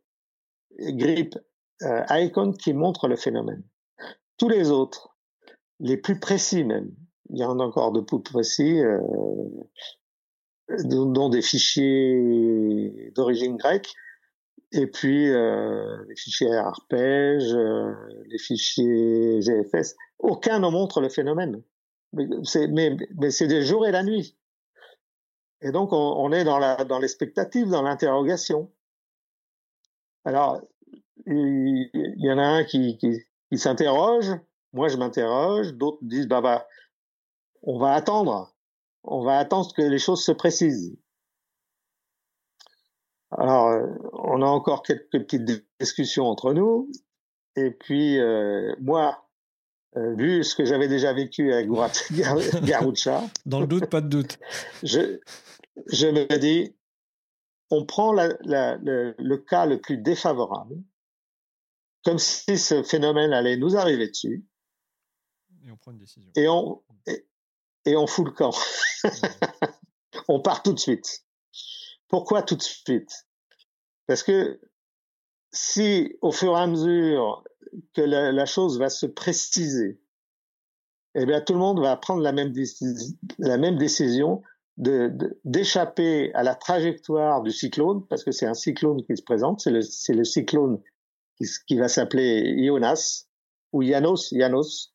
grip 0.79 1.39
euh, 1.83 2.05
icon 2.11 2.53
qui 2.53 2.73
montre 2.73 3.09
le 3.09 3.17
phénomène. 3.17 3.63
Tous 4.39 4.49
les 4.49 4.71
autres, 4.71 5.17
les 5.81 5.97
plus 5.97 6.19
précis 6.19 6.65
même, 6.65 6.91
il 7.31 7.39
y 7.39 7.45
en 7.45 7.59
a 7.61 7.65
encore 7.65 7.93
de 7.93 8.01
plus 8.01 8.23
précis, 8.23 8.81
euh, 8.81 9.01
dont 10.85 11.29
des 11.29 11.43
fichiers 11.43 13.13
d'origine 13.15 13.57
grecque, 13.57 13.93
et 14.73 14.87
puis 14.87 15.31
euh, 15.31 16.05
les 16.09 16.17
fichiers 16.17 16.55
arpège, 16.55 17.55
euh, 17.55 17.93
les 18.27 18.39
fichiers 18.39 19.41
GFS, 19.41 19.97
aucun 20.19 20.59
ne 20.59 20.69
montre 20.69 21.01
le 21.01 21.09
phénomène. 21.09 21.63
Mais 22.13 22.27
c'est 22.45 22.69
mais, 22.69 22.97
mais 23.17 23.31
c'est 23.31 23.47
des 23.47 23.63
jours 23.63 23.87
et 23.87 23.93
la 23.93 24.03
nuit. 24.03 24.37
Et 25.61 25.73
donc 25.73 25.93
on, 25.93 25.97
on 25.97 26.33
est 26.33 26.45
dans 26.45 26.59
la 26.59 26.85
dans 26.85 26.99
l'expectative, 26.99 27.69
dans 27.69 27.83
l'interrogation. 27.83 28.71
Alors 30.25 30.61
il, 31.27 31.91
y 31.95 32.31
en 32.31 32.39
a 32.39 32.43
un 32.43 32.65
qui, 32.65 32.97
qui, 32.97 33.21
qui 33.51 33.59
s'interroge, 33.59 34.31
moi 34.73 34.89
je 34.89 34.97
m'interroge, 34.97 35.75
d'autres 35.75 35.99
disent 36.03 36.29
bah 36.29 36.41
bah 36.41 36.67
on 37.63 37.79
va 37.79 37.93
attendre, 37.93 38.55
on 39.05 39.23
va 39.23 39.39
attendre 39.39 39.73
que 39.75 39.83
les 39.83 39.99
choses 39.99 40.25
se 40.25 40.33
précisent. 40.33 40.97
Alors, 43.39 43.69
euh, 43.69 43.87
on 44.13 44.43
a 44.43 44.47
encore 44.47 44.83
quelques 44.83 45.11
petites 45.11 45.65
discussions 45.81 46.27
entre 46.27 46.53
nous. 46.53 46.91
Et 47.57 47.71
puis, 47.71 48.19
euh, 48.19 48.75
moi, 48.81 49.29
euh, 49.97 50.15
vu 50.15 50.45
ce 50.45 50.55
que 50.55 50.65
j'avais 50.65 50.89
déjà 50.89 51.13
vécu 51.13 51.53
avec 51.53 51.69
Garoucha. 52.65 53.23
Dans 53.47 53.61
le 53.61 53.67
doute, 53.67 53.87
pas 53.87 54.01
de 54.01 54.09
doute. 54.09 54.39
je, 54.83 55.21
je 55.87 56.07
me 56.07 56.39
dis, 56.39 56.75
on 57.71 57.85
prend 57.85 58.13
la, 58.13 58.29
la, 58.43 58.77
le, 58.77 59.15
le, 59.19 59.37
cas 59.39 59.67
le 59.67 59.81
plus 59.81 59.97
défavorable, 59.97 60.77
comme 62.05 62.19
si 62.19 62.59
ce 62.59 62.83
phénomène 62.83 63.33
allait 63.33 63.57
nous 63.57 63.77
arriver 63.77 64.09
dessus. 64.09 64.45
Et 65.67 65.71
on 65.71 65.77
prend 65.77 65.93
une 65.93 65.99
décision. 65.99 66.31
Et 66.37 66.49
on, 66.49 66.83
et, 67.07 67.27
et 67.87 67.97
on 67.97 68.07
fout 68.07 68.27
le 68.27 68.33
camp. 68.33 68.55
on 70.29 70.41
part 70.41 70.63
tout 70.63 70.73
de 70.73 70.79
suite. 70.79 71.25
Pourquoi 72.13 72.43
tout 72.43 72.57
de 72.57 72.63
suite? 72.63 73.27
Parce 74.07 74.23
que 74.23 74.61
si 75.51 76.15
au 76.21 76.31
fur 76.31 76.53
et 76.53 76.61
à 76.61 76.67
mesure 76.67 77.43
que 77.95 78.03
la, 78.03 78.45
chose 78.45 78.79
va 78.79 78.91
se 78.91 79.07
préciser, 79.07 79.99
eh 81.15 81.25
bien 81.25 81.41
tout 81.41 81.55
le 81.55 81.59
monde 81.59 81.81
va 81.81 81.97
prendre 81.97 82.21
la 82.21 82.33
même, 82.33 82.53
décision 83.79 84.43
d'échapper 84.77 86.29
de, 86.29 86.37
à 86.37 86.43
la 86.43 86.55
trajectoire 86.55 87.41
du 87.43 87.51
cyclone, 87.51 88.07
parce 88.09 88.25
que 88.25 88.31
c'est 88.31 88.47
un 88.47 88.53
cyclone 88.53 89.03
qui 89.07 89.17
se 89.17 89.23
présente, 89.23 89.63
c'est 89.63 89.71
le, 89.71 90.25
cyclone 90.25 90.83
qui, 91.67 91.79
va 91.79 91.89
s'appeler 91.89 92.43
Ionas, 92.59 93.27
ou 93.73 93.81
Yanos, 93.81 94.33
Yanos. 94.33 94.93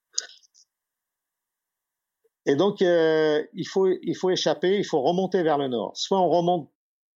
Et 2.46 2.56
donc, 2.56 2.84
euh, 2.84 3.44
il, 3.54 3.68
faut, 3.68 3.88
il 3.88 4.16
faut 4.16 4.30
échapper, 4.30 4.78
il 4.78 4.86
faut 4.86 5.02
remonter 5.02 5.42
vers 5.42 5.58
le 5.58 5.68
nord. 5.68 5.98
Soit 5.98 6.22
on 6.22 6.30
remonte 6.30 6.70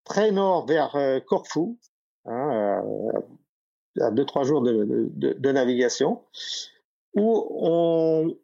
très 0.03 0.31
nord 0.31 0.65
vers 0.65 0.95
euh, 0.95 1.19
Corfou, 1.19 1.77
hein, 2.25 2.83
euh, 3.97 4.03
à 4.03 4.11
deux 4.11 4.25
trois 4.25 4.43
jours 4.43 4.61
de, 4.61 5.09
de, 5.13 5.33
de, 5.33 5.51
navigation, 5.51 6.23
où 7.15 7.47
on, 7.51 8.37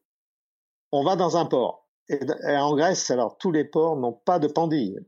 on 0.91 1.03
va 1.03 1.15
dans 1.15 1.37
un 1.37 1.45
port. 1.45 1.87
Et, 2.09 2.19
en 2.45 2.75
Grèce, 2.75 3.11
alors 3.11 3.37
tous 3.37 3.51
les 3.51 3.65
ports 3.65 3.97
n'ont 3.97 4.13
pas 4.13 4.39
de 4.39 4.47
pendille. 4.47 4.99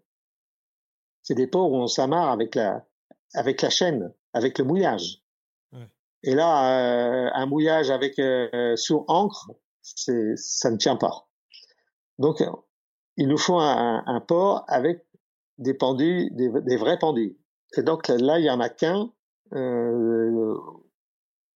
C'est 1.21 1.35
des 1.35 1.47
ports 1.47 1.71
où 1.71 1.75
on 1.75 1.87
s'amarre 1.87 2.29
avec 2.29 2.55
la 2.55 2.85
avec 3.35 3.61
la 3.61 3.69
chaîne, 3.69 4.11
avec 4.33 4.57
le 4.57 4.65
mouillage. 4.65 5.21
Ouais. 5.71 5.87
Et 6.23 6.33
là, 6.33 7.27
euh, 7.27 7.29
un 7.33 7.45
mouillage 7.45 7.91
avec 7.91 8.17
euh, 8.17 8.75
sur 8.75 9.05
encre, 9.07 9.51
c'est 9.81 10.35
ça 10.35 10.71
ne 10.71 10.77
tient 10.77 10.95
pas. 10.95 11.27
Donc, 12.17 12.43
il 13.17 13.27
nous 13.27 13.37
faut 13.37 13.59
un, 13.59 14.03
un 14.05 14.19
port 14.19 14.65
avec 14.67 15.05
des 15.59 15.73
pendus, 15.73 16.29
des, 16.31 16.49
des 16.49 16.77
vrais 16.77 16.97
pendus. 16.97 17.37
Et 17.77 17.83
donc 17.83 18.07
là, 18.07 18.39
il 18.39 18.45
y 18.45 18.49
en 18.49 18.59
a 18.59 18.69
qu'un 18.69 19.11
euh, 19.53 20.57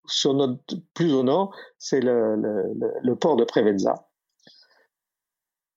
sur 0.06 0.34
notre 0.34 0.76
plus 0.94 1.14
au 1.14 1.24
nord, 1.24 1.56
c'est 1.78 2.02
le, 2.02 2.36
le, 2.36 2.94
le, 3.02 3.16
port 3.16 3.36
de 3.36 3.46
Prevezza. 3.46 4.10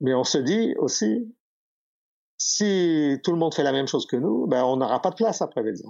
Mais 0.00 0.14
on 0.14 0.24
se 0.24 0.38
dit 0.38 0.74
aussi, 0.78 1.34
si 2.36 3.18
tout 3.24 3.32
le 3.32 3.38
monde 3.38 3.54
fait 3.54 3.62
la 3.62 3.72
même 3.72 3.86
chose 3.86 4.06
que 4.06 4.16
nous, 4.16 4.46
ben 4.46 4.64
on 4.64 4.76
n'aura 4.76 5.00
pas 5.00 5.10
de 5.10 5.16
place 5.16 5.40
à 5.42 5.46
Prevezza. 5.46 5.88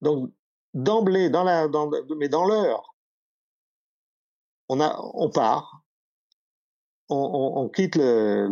Donc 0.00 0.32
d'emblée, 0.74 1.30
dans 1.30 1.44
la, 1.44 1.68
dans, 1.68 1.90
mais 2.16 2.28
dans 2.28 2.44
l'heure, 2.44 2.94
on 4.68 4.80
on 4.80 5.30
part, 5.30 5.81
on, 7.12 7.68
quitte 7.68 7.96
la 7.96 8.48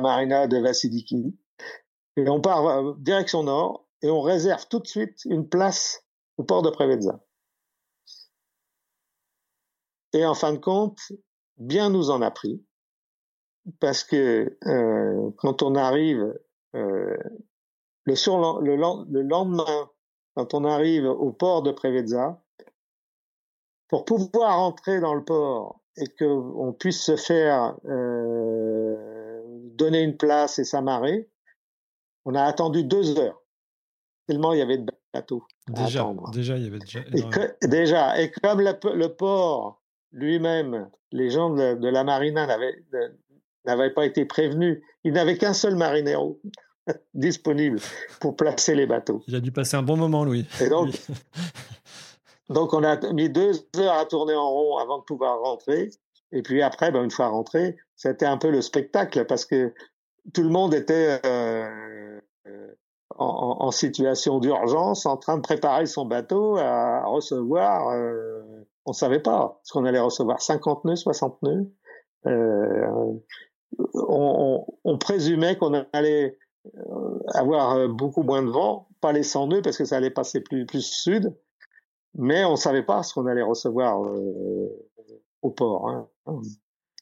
marina 0.00 0.46
de 0.46 0.58
Vasiliki 0.58 1.34
et 2.16 2.28
on 2.28 2.40
part 2.40 2.66
euh, 2.66 2.94
direction 2.98 3.42
nord 3.42 3.86
et 4.02 4.10
on 4.10 4.20
réserve 4.20 4.66
tout 4.68 4.80
de 4.80 4.86
suite 4.86 5.24
une 5.24 5.48
place 5.48 6.04
au 6.36 6.44
port 6.44 6.62
de 6.62 6.70
Prevezza. 6.70 7.20
Et 10.12 10.26
en 10.26 10.34
fin 10.34 10.52
de 10.52 10.58
compte, 10.58 11.00
bien 11.56 11.88
nous 11.88 12.10
en 12.10 12.20
a 12.20 12.30
pris, 12.30 12.62
parce 13.80 14.04
que 14.04 14.58
euh, 14.66 15.30
quand 15.38 15.62
on 15.62 15.74
arrive 15.74 16.38
euh, 16.74 17.16
le, 18.04 19.22
lendemain, 19.22 19.90
quand 20.34 20.54
on 20.54 20.64
arrive 20.64 21.04
au 21.04 21.32
port 21.32 21.62
de 21.62 21.70
Prevezza, 21.70 22.42
pour 23.88 24.04
pouvoir 24.04 24.58
entrer 24.58 25.00
dans 25.00 25.14
le 25.14 25.24
port 25.24 25.81
et 25.96 26.06
qu'on 26.18 26.74
puisse 26.78 27.02
se 27.02 27.16
faire 27.16 27.76
euh, 27.86 29.40
donner 29.74 30.02
une 30.02 30.16
place 30.16 30.58
et 30.58 30.64
s'amarrer, 30.64 31.28
on 32.24 32.34
a 32.34 32.42
attendu 32.42 32.84
deux 32.84 33.18
heures, 33.18 33.42
tellement 34.26 34.52
il 34.52 34.60
y 34.60 34.62
avait 34.62 34.78
de 34.78 34.92
bateaux. 35.12 35.44
Déjà, 35.68 36.06
déjà 36.32 36.56
il 36.56 36.64
y 36.64 36.66
avait 36.66 36.78
déjà. 36.78 37.00
Et 37.62 37.66
déjà, 37.68 38.20
et 38.20 38.30
comme 38.30 38.60
le, 38.60 39.06
port 39.08 39.82
lui-même, 40.12 40.88
les 41.10 41.30
gens 41.30 41.50
de, 41.50 41.88
la 41.88 42.04
marina 42.04 42.46
n'avaient 43.64 43.92
pas 43.92 44.06
été 44.06 44.24
prévenus, 44.24 44.80
il 45.04 45.12
n'avait 45.12 45.36
qu'un 45.36 45.54
seul 45.54 45.76
marinero 45.76 46.40
disponible 47.14 47.80
pour 48.20 48.36
placer 48.36 48.74
les 48.74 48.86
bateaux. 48.86 49.22
Il 49.26 49.34
a 49.34 49.40
dû 49.40 49.52
passer 49.52 49.76
un 49.76 49.82
bon 49.82 49.96
moment, 49.96 50.24
Louis. 50.24 50.46
Et 50.60 50.68
donc, 50.68 50.90
donc 52.52 52.72
on 52.74 52.84
a 52.84 52.96
mis 53.12 53.28
deux 53.28 53.52
heures 53.78 53.94
à 53.94 54.04
tourner 54.06 54.34
en 54.34 54.50
rond 54.50 54.76
avant 54.76 54.98
de 54.98 55.04
pouvoir 55.04 55.40
rentrer. 55.40 55.90
Et 56.32 56.42
puis 56.42 56.62
après, 56.62 56.90
ben, 56.90 57.04
une 57.04 57.10
fois 57.10 57.28
rentré, 57.28 57.76
c'était 57.96 58.26
un 58.26 58.38
peu 58.38 58.50
le 58.50 58.62
spectacle 58.62 59.26
parce 59.26 59.44
que 59.44 59.74
tout 60.32 60.42
le 60.42 60.48
monde 60.48 60.72
était 60.72 61.20
euh, 61.26 62.20
en, 63.16 63.56
en, 63.60 63.70
situation 63.70 64.38
d'urgence, 64.38 65.04
en 65.04 65.16
train 65.16 65.36
de 65.36 65.42
préparer 65.42 65.86
son 65.86 66.06
bateau 66.06 66.56
à 66.56 67.04
recevoir. 67.04 67.88
Euh, 67.90 68.40
on 68.86 68.92
savait 68.92 69.20
pas 69.20 69.60
ce 69.64 69.72
qu'on 69.72 69.84
allait 69.84 70.00
recevoir 70.00 70.40
50 70.40 70.84
nœuds, 70.84 70.96
60 70.96 71.42
nœuds. 71.42 71.70
Euh, 72.26 72.86
on, 72.88 73.20
on, 73.94 74.66
on, 74.84 74.98
présumait 74.98 75.56
qu'on 75.56 75.74
allait 75.92 76.38
euh, 76.76 77.18
avoir 77.34 77.76
euh, 77.76 77.88
beaucoup 77.88 78.22
moins 78.22 78.42
de 78.42 78.50
vent, 78.50 78.88
pas 79.00 79.12
les 79.12 79.22
100 79.22 79.48
nœuds 79.48 79.62
parce 79.62 79.76
que 79.76 79.84
ça 79.84 79.96
allait 79.96 80.10
passer 80.10 80.40
plus 80.40 80.66
plus 80.66 80.82
sud, 80.82 81.34
mais 82.14 82.44
on 82.44 82.56
savait 82.56 82.82
pas 82.82 83.02
ce 83.02 83.14
qu'on 83.14 83.26
allait 83.26 83.42
recevoir 83.42 84.04
euh, 84.04 84.68
au 85.42 85.50
port. 85.50 85.88
Hein. 85.88 86.08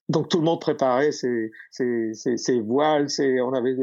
Donc 0.09 0.29
tout 0.29 0.39
le 0.39 0.45
monde 0.45 0.61
préparait 0.61 1.13
ses, 1.13 1.53
ses, 1.71 2.15
ses, 2.15 2.37
ses 2.37 2.61
voiles, 2.61 3.07
on 3.43 3.53
avait 3.53 3.77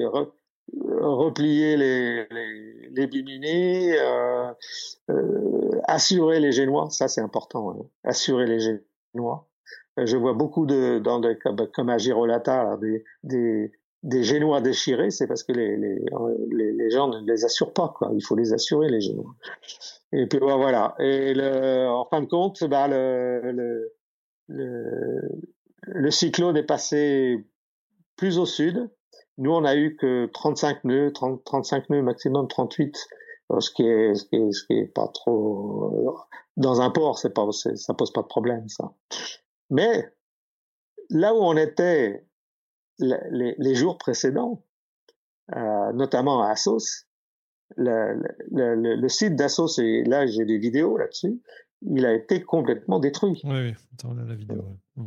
replié 0.99 1.77
les, 1.77 2.27
les, 2.29 2.89
les 2.89 3.07
bimini, 3.07 3.93
euh, 3.93 4.51
euh, 5.09 5.81
assurer 5.85 6.39
les 6.39 6.51
génois, 6.51 6.89
ça 6.89 7.07
c'est 7.07 7.21
important, 7.21 7.71
hein. 7.71 7.85
assurer 8.03 8.45
les 8.45 8.59
génois. 8.59 9.47
Je 9.97 10.15
vois 10.17 10.33
beaucoup 10.33 10.65
de, 10.65 10.99
dans 10.99 11.19
des, 11.19 11.37
comme, 11.37 11.89
à 11.89 11.97
Girolata, 11.97 12.77
des, 12.77 13.03
des, 13.23 13.71
des 14.03 14.23
génois 14.23 14.61
déchirés, 14.61 15.09
c'est 15.09 15.27
parce 15.27 15.43
que 15.43 15.51
les, 15.51 15.75
les, 15.75 15.99
les, 16.73 16.89
gens 16.89 17.07
ne 17.07 17.25
les 17.25 17.45
assurent 17.45 17.73
pas, 17.73 17.93
quoi. 17.95 18.11
Il 18.13 18.23
faut 18.23 18.35
les 18.35 18.53
assurer, 18.53 18.89
les 18.89 19.01
génois. 19.01 19.35
Et 20.13 20.27
puis 20.27 20.39
voilà. 20.39 20.95
Et 20.99 21.33
le, 21.33 21.87
en 21.87 22.05
fin 22.05 22.21
de 22.21 22.27
compte, 22.27 22.63
bah, 22.65 22.87
le, 22.87 23.51
le, 23.51 23.93
le, 24.47 25.21
le 25.81 26.11
cyclone 26.11 26.57
est 26.57 26.63
passé 26.63 27.45
plus 28.15 28.37
au 28.37 28.45
sud. 28.45 28.89
Nous, 29.37 29.51
on 29.51 29.65
a 29.65 29.75
eu 29.75 29.95
que 29.95 30.27
35 30.27 30.83
nœuds, 30.83 31.11
30, 31.13 31.43
35 31.43 31.89
nœuds 31.89 32.01
maximum, 32.01 32.47
38, 32.47 32.97
euh, 33.51 33.59
ce 33.59 33.71
qui 33.71 33.83
est, 33.83 34.15
ce 34.15 34.25
qui 34.25 34.35
est, 34.35 34.51
ce 34.51 34.63
qui 34.65 34.73
est 34.73 34.87
pas 34.87 35.07
trop 35.07 36.09
euh, 36.09 36.11
dans 36.57 36.81
un 36.81 36.89
port, 36.89 37.19
c'est 37.19 37.33
pas, 37.33 37.47
ça 37.51 37.93
pose 37.93 38.11
pas 38.11 38.23
de 38.23 38.27
problème, 38.27 38.67
ça. 38.67 38.91
Mais 39.69 40.11
là 41.09 41.33
où 41.33 41.37
on 41.37 41.55
était 41.55 42.26
les, 42.99 43.55
les 43.57 43.75
jours 43.75 43.97
précédents, 43.97 44.63
euh, 45.55 45.93
notamment 45.93 46.43
à 46.43 46.49
Assos, 46.49 47.05
le, 47.75 48.21
le, 48.51 48.95
le, 48.95 49.09
site 49.09 49.35
d'Assos, 49.35 49.79
et 49.79 50.03
là 50.03 50.25
j'ai 50.25 50.45
des 50.45 50.57
vidéos 50.57 50.97
là-dessus, 50.97 51.41
il 51.81 52.05
a 52.05 52.13
été 52.13 52.41
complètement 52.41 52.99
détruit. 52.99 53.41
Oui, 53.43 53.51
oui, 53.51 53.73
Attends, 53.93 54.13
on 54.13 54.17
a 54.17 54.23
la 54.23 54.35
vidéo. 54.35 54.63
Ouais. 54.95 55.05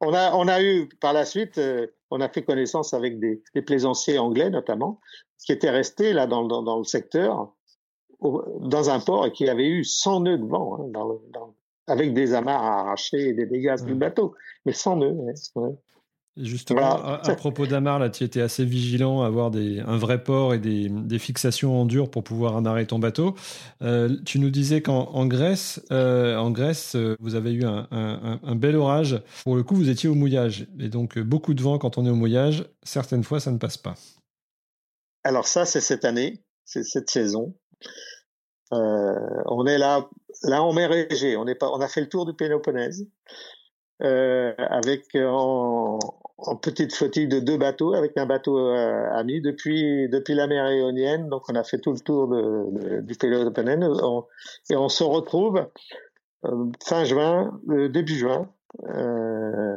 On 0.00 0.12
a, 0.12 0.34
on 0.34 0.46
a 0.48 0.62
eu 0.62 0.88
par 1.00 1.12
la 1.12 1.24
suite, 1.24 1.58
euh, 1.58 1.86
on 2.10 2.20
a 2.20 2.28
fait 2.28 2.42
connaissance 2.42 2.92
avec 2.92 3.18
des, 3.18 3.42
des, 3.54 3.62
plaisanciers 3.62 4.18
anglais 4.18 4.50
notamment, 4.50 5.00
qui 5.38 5.52
étaient 5.52 5.70
restés 5.70 6.12
là 6.12 6.26
dans, 6.26 6.44
dans, 6.44 6.62
dans 6.62 6.78
le 6.78 6.84
secteur, 6.84 7.54
au, 8.20 8.42
dans 8.60 8.90
un 8.90 9.00
port 9.00 9.26
et 9.26 9.32
qui 9.32 9.48
avaient 9.48 9.68
eu 9.68 9.84
100 9.84 10.20
nœuds 10.20 10.38
de 10.38 10.44
vent, 10.44 10.78
hein, 10.78 10.88
dans, 10.88 11.20
dans, 11.32 11.54
avec 11.86 12.12
des 12.12 12.34
amarres 12.34 12.64
à 12.64 12.80
arracher 12.80 13.28
et 13.28 13.32
des 13.32 13.46
dégâts 13.46 13.82
du 13.84 13.94
bateau, 13.94 14.34
mais 14.66 14.72
100 14.72 14.96
nœuds. 14.96 15.16
Ouais, 15.54 15.76
Justement, 16.36 17.02
à, 17.02 17.34
propos 17.34 17.66
d'Amar, 17.66 17.98
là, 17.98 18.10
tu 18.10 18.22
étais 18.22 18.42
assez 18.42 18.64
vigilant 18.64 19.22
à 19.22 19.26
avoir 19.26 19.50
des, 19.50 19.80
un 19.80 19.96
vrai 19.96 20.22
port 20.22 20.52
et 20.52 20.58
des, 20.58 20.90
des, 20.90 21.18
fixations 21.18 21.80
en 21.80 21.86
dur 21.86 22.10
pour 22.10 22.24
pouvoir 22.24 22.56
amarrer 22.56 22.86
ton 22.86 22.98
bateau. 22.98 23.34
Euh, 23.80 24.14
tu 24.26 24.38
nous 24.38 24.50
disais 24.50 24.82
qu'en 24.82 25.26
Grèce, 25.26 25.80
euh, 25.92 26.36
en 26.36 26.50
Grèce, 26.50 26.94
euh, 26.94 27.16
vous 27.20 27.36
avez 27.36 27.52
eu 27.52 27.64
un, 27.64 27.88
un, 27.90 28.38
un, 28.42 28.54
bel 28.54 28.76
orage. 28.76 29.22
Pour 29.44 29.56
le 29.56 29.62
coup, 29.62 29.76
vous 29.76 29.88
étiez 29.88 30.10
au 30.10 30.14
mouillage. 30.14 30.66
Et 30.78 30.90
donc, 30.90 31.18
beaucoup 31.18 31.54
de 31.54 31.62
vent 31.62 31.78
quand 31.78 31.96
on 31.96 32.04
est 32.04 32.10
au 32.10 32.16
mouillage. 32.16 32.66
Certaines 32.82 33.24
fois, 33.24 33.40
ça 33.40 33.50
ne 33.50 33.58
passe 33.58 33.78
pas. 33.78 33.94
Alors 35.24 35.48
ça, 35.48 35.64
c'est 35.64 35.80
cette 35.80 36.04
année, 36.04 36.44
c'est 36.64 36.84
cette 36.84 37.10
saison. 37.10 37.54
Euh, 38.72 39.42
on 39.46 39.66
est 39.66 39.78
là, 39.78 40.08
là 40.42 40.62
on 40.62 40.72
met 40.72 40.86
Régé. 40.86 41.36
On, 41.36 41.46
est 41.46 41.54
pas, 41.54 41.70
on 41.70 41.80
a 41.80 41.88
fait 41.88 42.00
le 42.00 42.08
tour 42.08 42.26
du 42.26 42.34
Péloponnèse. 42.34 43.06
Euh, 44.02 44.52
avec 44.58 45.06
en, 45.14 45.98
en 46.36 46.56
petite 46.56 46.94
flottille 46.94 47.28
de 47.28 47.40
deux 47.40 47.56
bateaux 47.56 47.94
avec 47.94 48.18
un 48.18 48.26
bateau 48.26 48.58
euh, 48.58 49.08
ami 49.12 49.40
depuis 49.40 50.06
depuis 50.10 50.34
la 50.34 50.46
mer 50.46 50.70
Ionienne. 50.70 51.28
Donc 51.30 51.48
on 51.48 51.54
a 51.54 51.64
fait 51.64 51.78
tout 51.78 51.92
le 51.92 52.00
tour 52.00 52.28
de, 52.28 52.70
de, 52.72 53.00
du 53.00 53.14
Péloponnèse 53.14 53.78
et 54.68 54.76
on 54.76 54.88
se 54.90 55.02
retrouve 55.02 55.66
euh, 56.44 56.66
fin 56.84 57.04
juin, 57.04 57.58
euh, 57.70 57.88
début 57.88 58.16
juin, 58.16 58.50
euh, 58.84 59.76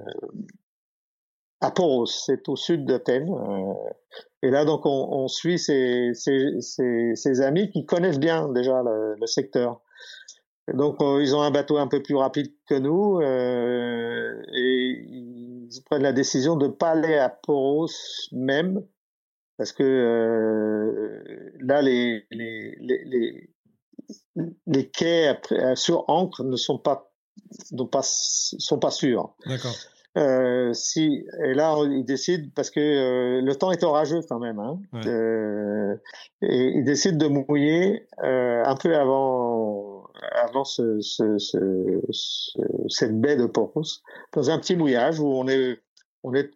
à 1.62 1.72
Poros, 1.72 2.06
c'est 2.06 2.50
au 2.50 2.58
sud 2.58 2.86
d'Athènes. 2.86 3.34
et 4.44 4.50
là 4.50 4.66
donc 4.66 4.86
on, 4.86 5.08
on 5.12 5.28
suit 5.30 5.60
ces, 5.60 6.12
ces, 6.14 6.60
ces, 6.60 7.14
ces, 7.16 7.42
amis 7.42 7.70
qui 7.70 7.86
connaissent 7.86 8.20
bien 8.20 8.50
déjà 8.50 8.84
le, 8.84 9.16
le 9.20 9.28
secteur. 9.28 9.82
Donc 10.74 10.98
ils 11.02 11.36
ont 11.36 11.42
un 11.42 11.52
bateau 11.52 11.78
un 11.78 11.88
peu 11.88 12.02
plus 12.02 12.16
rapide 12.16 12.52
que 12.68 12.76
nous 12.76 13.20
euh, 13.22 14.42
et 14.54 15.06
ils 15.08 15.82
prennent 15.86 16.04
la 16.04 16.14
décision 16.14 16.56
de 16.56 16.68
pas 16.68 16.92
aller 16.92 17.16
à 17.16 17.30
Poros 17.30 17.88
même 18.32 18.84
parce 19.58 19.72
que 19.72 19.84
euh, 19.84 21.52
là 21.60 21.82
les 21.82 22.26
les, 22.32 22.76
les 22.80 23.50
les 24.68 24.90
quais 24.90 25.40
sur 25.76 26.06
ancre 26.10 26.44
ne 26.44 26.56
sont 26.56 26.78
pas 26.78 27.12
pas 27.92 28.02
sont 28.04 28.80
pas 28.80 28.92
sûrs. 28.92 29.36
D'accord. 29.46 29.76
Euh, 30.18 30.74
si 30.74 31.24
et 31.46 31.54
là 31.54 31.78
ils 31.86 32.04
décident 32.04 32.50
parce 32.56 32.72
que 32.72 32.80
euh, 32.80 33.42
le 33.42 33.56
temps 33.56 33.72
est 33.72 33.84
orageux 33.84 34.22
quand 34.28 34.40
même 34.40 34.58
hein, 34.58 34.80
ouais. 34.92 35.08
euh, 35.08 35.96
et 36.42 36.78
ils 36.78 36.84
décident 36.84 37.18
de 37.18 37.28
mouiller 37.28 38.08
euh, 38.24 38.64
un 38.66 38.76
peu 38.76 38.96
avant 38.96 39.99
avant 40.32 40.64
ce, 40.64 41.00
ce, 41.00 41.38
ce, 41.38 42.02
cette 42.88 43.20
baie 43.20 43.36
de 43.36 43.46
Poros 43.46 44.02
dans 44.34 44.50
un 44.50 44.60
petit 44.60 44.76
mouillage 44.76 45.20
où 45.20 45.28
on 45.28 45.48
est 45.48 45.80
on 46.24 46.34
est 46.34 46.52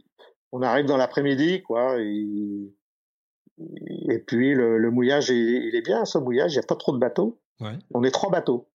on 0.51 0.61
arrive 0.61 0.85
dans 0.85 0.97
l'après-midi 0.97 1.61
quoi 1.63 1.99
et, 1.99 2.73
et 4.09 4.19
puis 4.19 4.53
le, 4.53 4.77
le 4.77 4.91
mouillage 4.91 5.29
il, 5.29 5.65
il, 5.67 5.75
est 5.75 5.81
bien 5.81 6.05
ce 6.05 6.17
mouillage 6.17 6.53
il 6.53 6.57
n'y 6.59 6.63
a 6.63 6.67
pas 6.67 6.75
trop 6.75 6.91
de 6.91 6.99
bateaux. 6.99 7.39
Ouais. 7.59 7.77
on 7.93 8.03
est 8.03 8.11
trois 8.11 8.31
bateaux. 8.31 8.67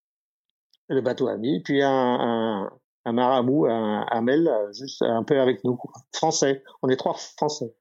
Le 0.89 1.01
bateau 1.01 1.29
ami 1.29 1.61
puis 1.63 1.83
un, 1.83 1.91
un, 1.91 2.71
un 3.05 3.13
maramou 3.13 3.67
un 3.67 4.07
Hamel 4.11 4.51
juste 4.73 5.03
un 5.03 5.25
peu 5.25 5.41
avec 5.41 5.65
nous 5.65 5.77
quoi. 5.77 5.93
français. 6.15 6.63
On 6.83 6.89
est 6.89 6.97
trois 6.97 7.15
français. 7.15 7.75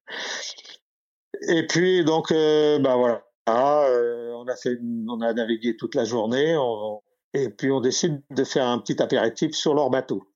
Et 1.50 1.68
puis 1.68 2.04
donc 2.04 2.32
euh, 2.32 2.80
bah 2.80 2.96
voilà 2.96 3.27
ah, 3.48 3.86
euh, 3.90 4.34
on 4.34 4.48
a 4.48 4.56
fait, 4.56 4.78
on 5.08 5.22
a 5.22 5.34
navigué 5.34 5.78
toute 5.78 5.96
la 5.96 6.04
journée. 6.04 6.56
On, 6.58 7.02
Et 7.34 7.50
puis 7.50 7.72
on 7.72 7.80
décide 7.82 8.22
de 8.30 8.44
faire 8.44 8.68
un 8.68 8.80
petit 8.80 9.02
apéritif 9.02 9.56
sur 9.56 9.74
leur 9.74 9.90
bateau. 9.90 10.28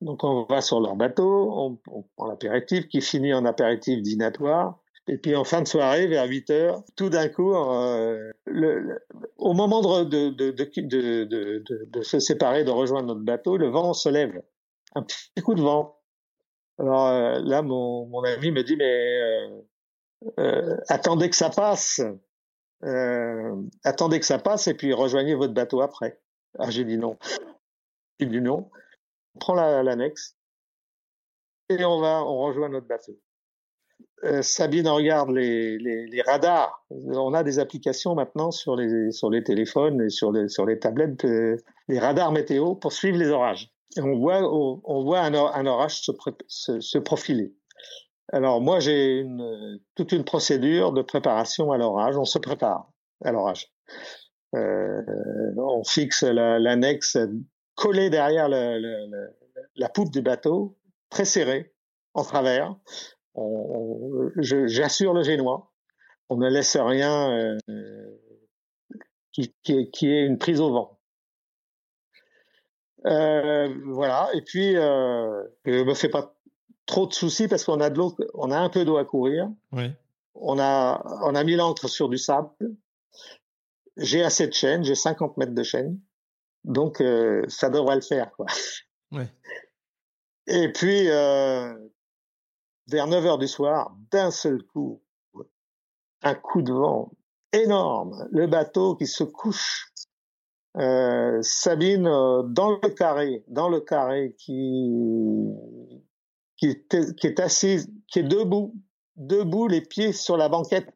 Donc 0.00 0.24
on 0.24 0.44
va 0.44 0.62
sur 0.62 0.80
leur 0.80 0.96
bateau, 0.96 1.52
on, 1.52 1.78
on 1.88 2.04
prend 2.16 2.26
l'apéritif 2.26 2.88
qui 2.88 3.02
finit 3.02 3.34
en 3.34 3.44
apéritif 3.44 4.00
dînatoire. 4.00 4.78
Et 5.08 5.18
puis 5.18 5.34
en 5.34 5.44
fin 5.44 5.60
de 5.60 5.66
soirée, 5.66 6.06
vers 6.06 6.28
8 6.28 6.50
heures, 6.50 6.84
tout 6.96 7.10
d'un 7.10 7.28
coup, 7.28 7.52
euh, 7.52 8.30
le, 8.46 9.00
au 9.38 9.54
moment 9.54 9.80
de, 9.80 10.04
de, 10.04 10.30
de, 10.30 11.84
de, 11.84 12.02
se 12.02 12.20
séparer, 12.20 12.64
de 12.64 12.70
rejoindre 12.70 13.08
notre 13.08 13.22
bateau, 13.22 13.56
le 13.56 13.68
vent 13.68 13.92
se 13.92 14.08
lève. 14.08 14.40
Un 14.94 15.02
petit 15.02 15.42
coup 15.42 15.54
de 15.54 15.62
vent. 15.62 15.96
Alors 16.78 17.08
euh, 17.08 17.40
là, 17.42 17.62
mon, 17.62 18.06
mon, 18.06 18.22
ami 18.22 18.52
me 18.52 18.62
dit, 18.62 18.76
mais 18.76 19.20
euh, 19.20 19.60
euh 20.38 20.76
attendez 20.88 21.30
que 21.30 21.36
ça 21.36 21.50
passe. 21.50 22.00
attendez 23.84 24.20
que 24.20 24.26
ça 24.26 24.38
passe 24.38 24.68
et 24.68 24.74
puis 24.74 24.92
rejoignez 24.92 25.34
votre 25.34 25.54
bateau 25.54 25.80
après. 25.80 26.20
Ah, 26.58 26.70
j'ai 26.70 26.84
dit 26.84 26.98
non. 26.98 27.16
J'ai 28.18 28.26
dit 28.26 28.40
non. 28.40 28.70
On 29.34 29.38
prend 29.38 29.54
l'annexe 29.54 30.36
et 31.68 31.84
on 31.84 32.00
va, 32.00 32.24
on 32.24 32.38
rejoint 32.42 32.68
notre 32.68 32.86
bateau. 32.86 33.18
Euh, 34.24 34.42
Sabine 34.42 34.88
regarde 34.88 35.30
les, 35.30 35.78
les, 35.78 36.06
les, 36.06 36.22
radars. 36.22 36.84
On 36.90 37.32
a 37.32 37.42
des 37.42 37.58
applications 37.58 38.14
maintenant 38.14 38.50
sur 38.50 38.76
les, 38.76 39.12
sur 39.12 39.30
les 39.30 39.42
téléphones 39.42 40.02
et 40.02 40.10
sur 40.10 40.30
les, 40.30 40.48
sur 40.48 40.66
les 40.66 40.78
tablettes, 40.78 41.24
euh, 41.24 41.56
les 41.88 41.98
radars 41.98 42.30
météo 42.30 42.74
pour 42.74 42.92
suivre 42.92 43.16
les 43.16 43.28
orages. 43.28 43.72
On 43.96 44.18
voit, 44.18 44.42
on, 44.42 45.02
voit 45.02 45.20
un, 45.20 45.34
orage 45.66 46.02
se, 46.02 46.80
se, 46.80 46.98
profiler. 46.98 47.54
Alors 48.32 48.60
moi, 48.60 48.78
j'ai 48.78 49.26
toute 49.96 50.12
une 50.12 50.24
procédure 50.24 50.92
de 50.92 51.02
préparation 51.02 51.72
à 51.72 51.78
l'orage. 51.78 52.16
On 52.16 52.24
se 52.24 52.38
prépare 52.38 52.90
à 53.24 53.32
l'orage. 53.32 53.72
Euh, 54.54 55.02
on 55.56 55.84
fixe 55.84 56.22
l'annexe 56.22 57.16
collée 57.74 58.10
derrière 58.10 58.48
la 58.48 59.88
poupe 59.88 60.10
du 60.10 60.22
bateau, 60.22 60.76
très 61.08 61.24
serrée, 61.24 61.72
en 62.14 62.24
travers 62.24 62.76
j'assure 64.36 65.14
le 65.14 65.22
génois. 65.22 65.72
On 66.28 66.36
ne 66.36 66.48
laisse 66.48 66.76
rien 66.76 67.32
euh, 67.32 67.58
qui, 69.32 69.52
est 69.68 70.26
une 70.26 70.38
prise 70.38 70.60
au 70.60 70.72
vent. 70.72 71.00
Euh, 73.06 73.72
voilà. 73.86 74.28
Et 74.34 74.42
puis, 74.42 74.74
je 74.74 75.84
me 75.84 75.94
fais 75.94 76.08
pas 76.08 76.36
trop 76.90 77.06
de 77.06 77.14
soucis 77.14 77.48
parce 77.48 77.64
qu'on 77.64 77.80
a 77.80 77.88
de 77.88 77.96
l'eau, 77.96 78.14
on 78.34 78.50
a 78.50 78.58
un 78.58 78.68
peu 78.68 78.84
d'eau 78.84 78.96
à 78.96 79.04
courir. 79.04 79.48
Oui. 79.72 79.92
On 80.34 80.58
a, 80.58 81.02
on 81.22 81.34
a 81.34 81.44
mis 81.44 81.54
l'encre 81.54 81.88
sur 81.88 82.08
du 82.08 82.18
sable. 82.18 82.50
J'ai 83.96 84.22
assez 84.22 84.46
de 84.46 84.52
chaîne, 84.52 84.84
j'ai 84.84 84.94
50 84.94 85.36
mètres 85.36 85.54
de 85.54 85.62
chaîne. 85.62 86.00
Donc, 86.64 87.00
euh, 87.00 87.44
ça 87.48 87.70
devrait 87.70 87.94
le 87.94 88.00
faire, 88.02 88.30
quoi. 88.32 88.46
Ouais. 89.12 89.28
Et 90.46 90.72
puis, 90.72 91.08
euh, 91.08 91.74
vers 92.88 93.06
9 93.06 93.26
heures 93.26 93.38
du 93.38 93.48
soir, 93.48 93.96
d'un 94.10 94.30
seul 94.30 94.62
coup, 94.64 95.02
un 96.22 96.34
coup 96.34 96.62
de 96.62 96.72
vent 96.72 97.12
énorme, 97.52 98.28
le 98.30 98.46
bateau 98.46 98.96
qui 98.96 99.06
se 99.06 99.24
couche, 99.24 99.92
euh, 100.76 101.38
Sabine 101.42 102.06
euh, 102.06 102.42
dans 102.42 102.70
le 102.70 102.88
carré, 102.90 103.44
dans 103.48 103.68
le 103.68 103.80
carré 103.80 104.34
qui 104.38 105.52
qui 106.60 106.66
est, 106.66 107.16
qui 107.16 107.26
est 107.26 107.40
assise, 107.40 107.90
qui 108.06 108.18
est 108.18 108.22
debout, 108.22 108.74
debout, 109.16 109.66
les 109.66 109.80
pieds 109.80 110.12
sur 110.12 110.36
la 110.36 110.48
banquette, 110.48 110.88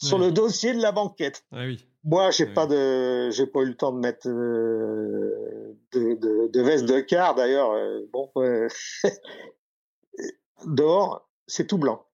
sur 0.00 0.18
le 0.18 0.30
dossier 0.30 0.74
de 0.74 0.82
la 0.82 0.92
banquette. 0.92 1.44
Ah 1.50 1.64
oui. 1.64 1.84
Moi, 2.04 2.30
j'ai 2.30 2.46
ah 2.48 2.54
pas 2.54 2.66
de, 2.66 3.30
j'ai 3.30 3.46
pas 3.46 3.60
eu 3.60 3.66
le 3.66 3.76
temps 3.76 3.92
de 3.92 3.98
mettre 3.98 4.28
euh, 4.28 5.76
de, 5.92 6.14
de, 6.14 6.48
de, 6.48 6.62
veste 6.62 6.84
de 6.84 7.00
quart 7.00 7.34
d'ailleurs. 7.34 7.72
Euh, 7.72 8.08
bon, 8.12 8.30
dehors, 10.66 11.28
c'est 11.46 11.66
tout 11.66 11.78
blanc. 11.78 12.04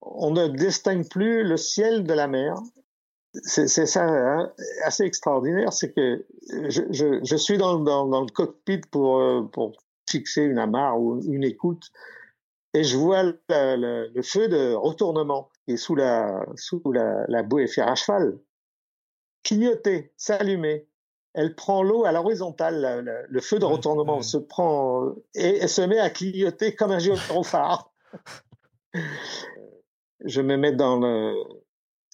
On 0.00 0.32
ne 0.32 0.48
distingue 0.48 1.08
plus 1.08 1.44
le 1.44 1.56
ciel 1.56 2.04
de 2.04 2.14
la 2.14 2.26
mer. 2.26 2.56
C'est 3.42 3.68
ça 3.68 4.04
hein, 4.04 4.50
assez 4.82 5.04
extraordinaire, 5.04 5.70
c'est 5.70 5.92
que 5.92 6.26
je, 6.68 6.82
je, 6.90 7.20
je, 7.22 7.36
suis 7.36 7.58
dans, 7.58 7.78
dans, 7.78 8.06
dans, 8.06 8.22
le 8.22 8.30
cockpit 8.30 8.80
pour, 8.90 9.18
euh, 9.18 9.42
pour 9.42 9.72
fixer 10.08 10.42
une 10.42 10.58
amarre 10.58 11.00
ou 11.00 11.20
une 11.24 11.44
écoute 11.44 11.90
et 12.74 12.84
je 12.84 12.96
vois 12.96 13.22
le, 13.22 13.40
le, 13.48 14.10
le 14.14 14.22
feu 14.22 14.48
de 14.48 14.74
retournement 14.74 15.48
qui 15.64 15.72
est 15.72 15.76
sous 15.76 15.94
la, 15.94 16.44
sous 16.56 16.82
la, 16.92 17.24
la 17.28 17.42
bouée 17.42 17.66
fer 17.66 17.88
à 17.88 17.94
cheval 17.94 18.38
clignoter, 19.46 20.12
s'allumer. 20.16 20.88
Elle 21.32 21.54
prend 21.54 21.82
l'eau 21.82 22.04
à 22.04 22.12
l'horizontale, 22.12 23.26
le, 23.28 23.40
feu 23.40 23.58
de 23.58 23.64
retournement 23.64 24.22
se 24.22 24.38
prend 24.38 25.14
et, 25.34 25.62
et, 25.62 25.68
se 25.68 25.82
met 25.82 25.98
à 25.98 26.10
clignoter 26.10 26.74
comme 26.74 26.90
un 26.90 26.98
gyrophare. 26.98 27.92
je 30.24 30.40
me 30.40 30.56
mets 30.56 30.72
dans 30.72 30.98
le 30.98 31.34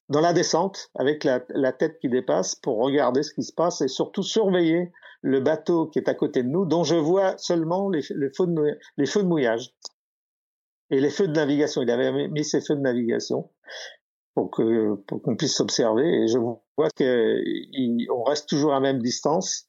dans 0.08 0.20
la 0.20 0.32
descente 0.32 0.90
avec 0.94 1.24
la, 1.24 1.40
la, 1.50 1.72
tête 1.72 1.98
qui 2.00 2.08
dépasse 2.08 2.56
pour 2.56 2.78
regarder 2.78 3.22
ce 3.22 3.32
qui 3.32 3.44
se 3.44 3.52
passe 3.52 3.80
et 3.80 3.88
surtout 3.88 4.24
surveiller 4.24 4.92
le 5.22 5.40
bateau 5.40 5.86
qui 5.86 5.98
est 5.98 6.08
à 6.08 6.14
côté 6.14 6.42
de 6.42 6.48
nous, 6.48 6.66
dont 6.66 6.84
je 6.84 6.96
vois 6.96 7.38
seulement 7.38 7.88
les, 7.88 8.02
feux, 8.02 8.46
de, 8.46 9.22
mouillage 9.22 9.72
et 10.90 11.00
les 11.00 11.10
feux 11.10 11.28
de 11.28 11.32
navigation. 11.32 11.82
Il 11.82 11.90
avait 11.90 12.28
mis 12.28 12.44
ses 12.44 12.60
feux 12.60 12.74
de 12.74 12.80
navigation 12.80 13.50
pour 14.34 14.50
que 14.50 14.94
pour 15.06 15.22
qu'on 15.22 15.36
puisse 15.36 15.54
s'observer 15.54 16.22
et 16.22 16.26
je 16.26 16.38
vois 16.38 16.88
qu'on 16.96 18.24
reste 18.24 18.48
toujours 18.48 18.74
à 18.74 18.80
même 18.80 19.00
distance. 19.00 19.66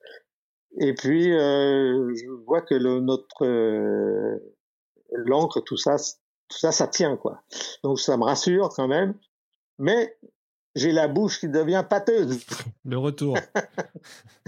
Et 0.80 0.93
puis 0.93 1.32
euh, 1.32 2.14
je 2.16 2.30
vois 2.45 2.62
que 2.62 2.76
notre 2.76 3.45
euh, 3.45 4.39
l'encre, 5.12 5.62
tout 5.62 5.78
ça, 5.78 5.97
tout 6.47 6.58
ça, 6.58 6.72
ça 6.72 6.88
tient, 6.88 7.16
quoi. 7.18 7.43
Donc 7.84 7.99
ça 7.99 8.18
me 8.18 8.24
rassure 8.24 8.70
quand 8.76 8.88
même. 8.88 9.14
Mais 9.80 10.18
j'ai 10.76 10.91
la 10.91 11.07
bouche 11.07 11.39
qui 11.39 11.49
devient 11.49 11.84
pâteuse. 11.88 12.45
Le 12.86 12.97
retour. 12.97 13.38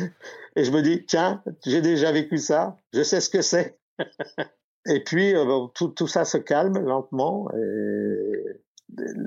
et 0.55 0.63
je 0.63 0.71
me 0.71 0.81
dis, 0.81 1.05
tiens, 1.05 1.43
j'ai 1.65 1.81
déjà 1.81 2.11
vécu 2.11 2.37
ça, 2.37 2.79
je 2.93 3.03
sais 3.03 3.21
ce 3.21 3.29
que 3.29 3.41
c'est. 3.41 3.79
et 4.87 5.03
puis, 5.03 5.35
euh, 5.35 5.67
tout, 5.73 5.89
tout, 5.89 6.07
ça 6.07 6.25
se 6.25 6.37
calme 6.37 6.77
lentement 6.79 7.49
et 7.53 8.61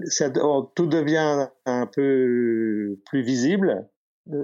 ça, 0.04 0.30
oh, 0.42 0.70
tout 0.74 0.86
devient 0.86 1.48
un 1.66 1.86
peu 1.86 2.98
plus 3.06 3.22
visible. 3.22 3.88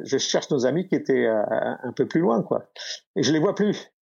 Je 0.05 0.19
cherche 0.19 0.51
nos 0.51 0.67
amis 0.67 0.89
qui 0.89 0.95
étaient 0.95 1.27
euh, 1.27 1.43
un 1.49 1.93
peu 1.93 2.07
plus 2.07 2.21
loin, 2.21 2.43
quoi. 2.43 2.71
Et 3.17 3.23
je 3.23 3.33
les 3.33 3.39
vois 3.39 3.55
plus. 3.55 3.93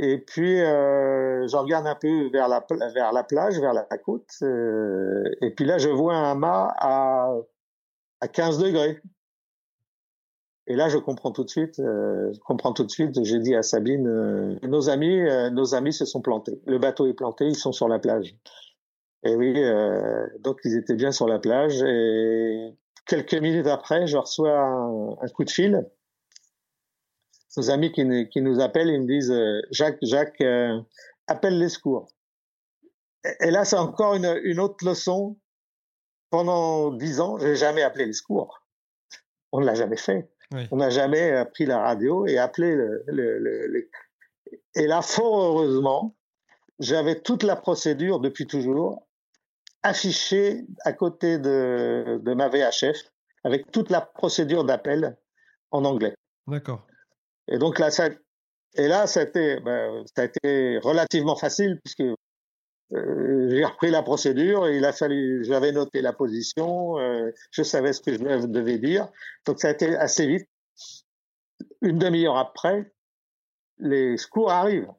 Et 0.00 0.18
puis, 0.18 0.60
euh, 0.60 1.46
je 1.48 1.56
regarde 1.56 1.86
un 1.86 1.96
peu 1.96 2.30
vers 2.30 2.48
la, 2.48 2.64
vers 2.94 3.12
la 3.12 3.24
plage, 3.24 3.58
vers 3.60 3.72
la 3.72 3.84
côte. 3.98 4.30
Euh, 4.42 5.24
et 5.42 5.50
puis 5.50 5.64
là, 5.64 5.78
je 5.78 5.88
vois 5.88 6.14
un 6.14 6.34
mât 6.34 6.72
à, 6.78 7.34
à 8.20 8.28
15 8.28 8.58
degrés. 8.58 9.00
Et 10.66 10.76
là, 10.76 10.88
je 10.88 10.98
comprends 10.98 11.32
tout 11.32 11.44
de 11.44 11.48
suite. 11.48 11.78
Euh, 11.78 12.30
je 12.32 12.38
comprends 12.40 12.72
tout 12.72 12.84
de 12.84 12.90
suite. 12.90 13.24
J'ai 13.24 13.38
dit 13.38 13.54
à 13.54 13.62
Sabine, 13.62 14.06
euh, 14.06 14.58
nos 14.62 14.90
amis, 14.90 15.20
euh, 15.20 15.50
nos 15.50 15.74
amis 15.74 15.94
se 15.94 16.04
sont 16.04 16.20
plantés. 16.20 16.60
Le 16.66 16.78
bateau 16.78 17.06
est 17.06 17.14
planté. 17.14 17.46
Ils 17.46 17.56
sont 17.56 17.72
sur 17.72 17.88
la 17.88 17.98
plage. 17.98 18.36
Et 19.24 19.34
oui, 19.34 19.54
euh, 19.56 20.26
donc 20.40 20.58
ils 20.64 20.76
étaient 20.76 20.94
bien 20.94 21.10
sur 21.10 21.26
la 21.26 21.38
plage. 21.38 21.82
Et 21.82 22.74
quelques 23.06 23.34
minutes 23.34 23.66
après, 23.66 24.06
je 24.06 24.16
reçois 24.16 24.58
un, 24.58 25.28
coup 25.34 25.44
de 25.44 25.50
fil 25.50 25.86
nos 27.56 27.70
amis 27.70 27.90
qui, 27.90 28.04
nous 28.04 28.60
appellent, 28.60 28.88
ils 28.88 29.00
me 29.00 29.06
disent 29.06 29.32
euh, 29.32 29.60
Jacques, 29.72 29.98
Jacques, 30.02 30.40
euh, 30.42 30.80
appelle 31.26 31.58
les 31.58 31.68
secours. 31.68 32.06
Et, 33.40 33.50
là, 33.50 33.64
c'est 33.64 33.76
encore 33.76 34.14
une, 34.14 34.38
une, 34.44 34.60
autre 34.60 34.86
leçon. 34.86 35.36
Pendant 36.30 36.90
dix 36.92 37.20
ans, 37.20 37.38
j'ai 37.38 37.56
jamais 37.56 37.82
appelé 37.82 38.06
les 38.06 38.12
secours. 38.12 38.62
On 39.52 39.60
ne 39.60 39.66
l'a 39.66 39.74
jamais 39.74 39.96
fait. 39.96 40.30
Oui. 40.52 40.66
On 40.70 40.76
n'a 40.76 40.90
jamais 40.90 41.44
pris 41.52 41.66
la 41.66 41.78
radio 41.78 42.26
et 42.26 42.38
appelé 42.38 42.74
le, 42.74 43.04
le, 43.06 43.38
le, 43.38 43.90
Et 44.74 44.86
là, 44.86 45.02
fort 45.02 45.40
heureusement, 45.40 46.16
j'avais 46.78 47.20
toute 47.20 47.42
la 47.42 47.56
procédure 47.56 48.20
depuis 48.20 48.46
toujours 48.46 49.06
affichée 49.82 50.64
à 50.84 50.92
côté 50.92 51.38
de, 51.38 52.20
de 52.22 52.34
ma 52.34 52.48
VHF 52.48 53.10
avec 53.44 53.70
toute 53.70 53.90
la 53.90 54.00
procédure 54.00 54.64
d'appel 54.64 55.16
en 55.70 55.84
anglais. 55.84 56.14
D'accord. 56.46 56.86
Et 57.48 57.58
donc 57.58 57.78
là, 57.78 57.90
ça, 57.90 58.08
et 58.74 58.88
là, 58.88 59.06
ça 59.06 59.20
a 59.20 59.22
été, 59.24 59.60
ben, 59.60 60.04
ça 60.14 60.22
a 60.22 60.24
été 60.24 60.78
relativement 60.78 61.36
facile 61.36 61.80
puisque 61.84 62.04
euh, 62.94 63.48
j'ai 63.50 63.64
repris 63.64 63.90
la 63.90 64.02
procédure 64.02 64.68
il 64.68 64.84
a 64.84 64.92
fallu, 64.92 65.44
j'avais 65.44 65.72
noté 65.72 66.00
la 66.00 66.12
position, 66.12 66.98
euh, 66.98 67.30
je 67.50 67.62
savais 67.62 67.92
ce 67.92 68.00
que 68.00 68.12
je 68.14 68.46
devais 68.46 68.78
dire, 68.78 69.08
donc 69.46 69.60
ça 69.60 69.68
a 69.68 69.70
été 69.72 69.94
assez 69.96 70.26
vite. 70.26 70.48
Une 71.82 71.98
demi-heure 71.98 72.36
après, 72.36 72.92
les 73.78 74.16
secours 74.16 74.50
arrivent. 74.50 74.92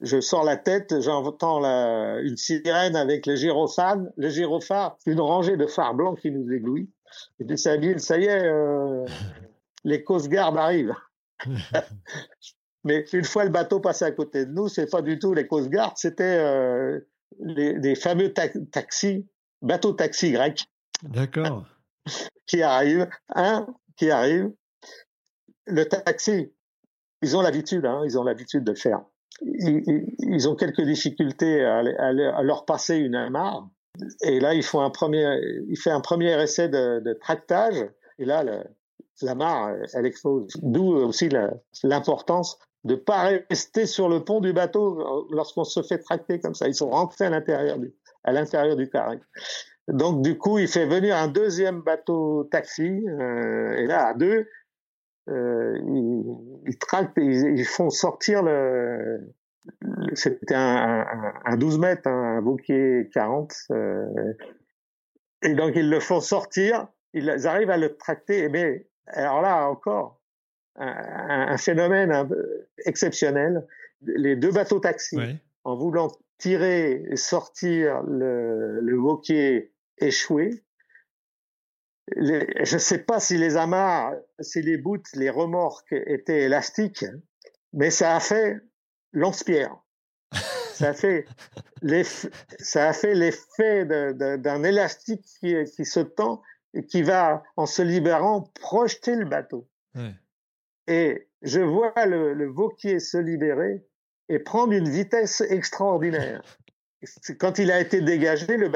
Je 0.00 0.20
sors 0.20 0.44
la 0.44 0.56
tête, 0.56 1.00
j'entends 1.00 1.64
une 1.64 2.36
sirène 2.36 2.94
avec 2.94 3.26
le 3.26 3.34
gyrophare, 3.34 3.98
le 4.16 4.28
gyrophare, 4.28 4.96
une 5.06 5.20
rangée 5.20 5.56
de 5.56 5.66
phares 5.66 5.94
blancs 5.94 6.20
qui 6.20 6.30
nous 6.30 6.52
éblouit. 6.52 6.88
Et 7.40 7.44
puis 7.44 7.58
ça 7.58 7.76
dit, 7.76 7.98
ça 7.98 8.16
y 8.16 8.26
est, 8.26 8.44
euh, 8.44 9.04
les 9.84 10.04
Coast 10.04 10.28
Guard 10.28 10.56
arrivent. 10.56 10.94
Mais 12.84 13.04
une 13.12 13.24
fois 13.24 13.44
le 13.44 13.50
bateau 13.50 13.80
passé 13.80 14.04
à 14.04 14.12
côté 14.12 14.46
de 14.46 14.52
nous, 14.52 14.68
c'est 14.68 14.90
pas 14.90 15.02
du 15.02 15.18
tout 15.18 15.34
les 15.34 15.46
Coast 15.46 15.68
Guard, 15.68 15.94
c'était 15.96 16.38
euh, 16.38 17.00
les, 17.40 17.94
fameux 17.94 18.32
taxis, 18.32 19.26
bateaux 19.62 19.92
taxis 19.92 20.32
grecs. 20.32 20.64
D'accord. 21.02 21.66
qui 22.46 22.62
arrivent, 22.62 23.08
un 23.34 23.66
qui 23.96 24.10
arrive. 24.10 24.50
Le 25.66 25.84
taxi, 25.84 26.52
ils 27.22 27.36
ont 27.36 27.42
l'habitude, 27.42 27.84
hein, 27.84 28.02
ils 28.04 28.18
ont 28.18 28.24
l'habitude 28.24 28.64
de 28.64 28.72
le 28.72 28.76
faire. 28.76 29.02
Ils, 29.42 30.48
ont 30.48 30.56
quelques 30.56 30.82
difficultés 30.82 31.64
à, 31.64 31.82
leur 32.42 32.64
passer 32.64 32.96
une 32.96 33.14
amarre. 33.14 33.68
Et 34.22 34.40
là, 34.40 34.54
ils 34.54 34.62
font 34.62 34.80
un 34.80 34.90
premier, 34.90 35.38
il 35.68 35.76
fait 35.76 35.90
un 35.90 36.00
premier 36.00 36.40
essai 36.42 36.68
de, 36.68 37.00
de 37.00 37.12
tractage. 37.12 37.86
Et 38.18 38.24
là, 38.24 38.42
le, 38.42 38.64
la 39.22 39.34
mare, 39.34 39.76
elle 39.94 40.06
explose. 40.06 40.52
D'où 40.62 40.94
aussi 40.94 41.28
l'importance 41.82 42.58
de 42.88 42.94
pas 42.94 43.30
rester 43.50 43.86
sur 43.86 44.08
le 44.08 44.24
pont 44.24 44.40
du 44.40 44.52
bateau 44.52 45.26
lorsqu'on 45.30 45.64
se 45.64 45.82
fait 45.82 45.98
tracter 45.98 46.40
comme 46.40 46.54
ça. 46.54 46.66
Ils 46.66 46.74
sont 46.74 46.90
rentrés 46.90 47.26
à 47.26 47.30
l'intérieur 47.30 47.78
du, 47.78 47.92
à 48.24 48.32
l'intérieur 48.32 48.76
du 48.76 48.88
carré. 48.88 49.18
Donc 49.88 50.22
du 50.22 50.36
coup, 50.36 50.58
il 50.58 50.68
fait 50.68 50.86
venir 50.86 51.16
un 51.16 51.28
deuxième 51.28 51.82
bateau 51.82 52.44
taxi, 52.44 53.06
euh, 53.06 53.76
et 53.76 53.86
là 53.86 54.08
à 54.08 54.14
deux, 54.14 54.46
euh, 55.28 55.78
ils, 56.66 56.78
tractent, 56.78 57.16
ils, 57.18 57.64
font 57.64 57.90
sortir 57.90 58.42
le. 58.42 59.20
C'était 60.14 60.54
un, 60.54 61.04
un, 61.44 61.56
12 61.56 61.78
mètres, 61.78 62.08
un 62.08 62.40
bouquet 62.40 63.10
40, 63.12 63.52
euh, 63.70 64.32
et 65.42 65.54
donc 65.54 65.72
ils 65.76 65.88
le 65.88 66.00
font 66.00 66.20
sortir. 66.20 66.88
Ils 67.12 67.46
arrivent 67.46 67.70
à 67.70 67.76
le 67.76 67.96
tracter, 67.96 68.48
mais 68.48 68.86
alors 69.06 69.42
là 69.42 69.68
encore, 69.68 70.17
un, 70.78 71.56
phénomène 71.56 72.28
exceptionnel. 72.84 73.66
Les 74.02 74.36
deux 74.36 74.52
bateaux 74.52 74.80
taxis, 74.80 75.18
en 75.64 75.76
voulant 75.76 76.10
tirer 76.38 77.04
et 77.10 77.16
sortir 77.16 78.02
le, 78.02 78.80
le 78.80 78.98
échoué, 79.98 80.62
je 82.16 82.74
ne 82.74 82.78
sais 82.78 82.98
pas 82.98 83.20
si 83.20 83.36
les 83.36 83.56
amarres, 83.56 84.14
si 84.40 84.62
les 84.62 84.76
bouts, 84.76 85.02
les 85.14 85.30
remorques 85.30 85.92
étaient 85.92 86.44
élastiques, 86.44 87.04
mais 87.72 87.90
ça 87.90 88.16
a 88.16 88.20
fait 88.20 88.56
lance-pierre. 89.12 89.76
ça 90.72 90.90
a 90.90 90.92
fait 90.94 91.26
ça 92.58 92.88
a 92.88 92.92
fait 92.92 93.14
l'effet 93.14 93.84
d'un 93.84 94.62
élastique 94.62 95.24
qui, 95.40 95.54
qui 95.64 95.84
se 95.84 96.00
tend 96.00 96.42
et 96.74 96.84
qui 96.84 97.02
va, 97.02 97.42
en 97.56 97.66
se 97.66 97.82
libérant, 97.82 98.42
projeter 98.60 99.16
le 99.16 99.24
bateau. 99.24 99.66
Et 100.88 101.28
je 101.42 101.60
vois 101.60 101.92
le, 102.06 102.32
le 102.32 102.46
Vauquier 102.46 102.98
se 102.98 103.18
libérer 103.18 103.84
et 104.30 104.38
prendre 104.38 104.72
une 104.72 104.88
vitesse 104.88 105.42
extraordinaire. 105.42 106.42
Quand 107.38 107.58
il 107.58 107.70
a 107.70 107.80
été 107.80 108.00
dégagé, 108.00 108.56
le, 108.56 108.68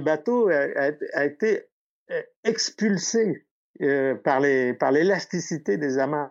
bateau, 0.00 0.48
a, 0.48 1.24
été 1.24 1.64
euh, 2.10 2.22
expulsé 2.44 3.46
euh, 3.82 4.14
par 4.14 4.38
les 4.38 4.74
par 4.74 4.92
l'élasticité 4.92 5.76
des 5.78 5.98
amarres. 5.98 6.30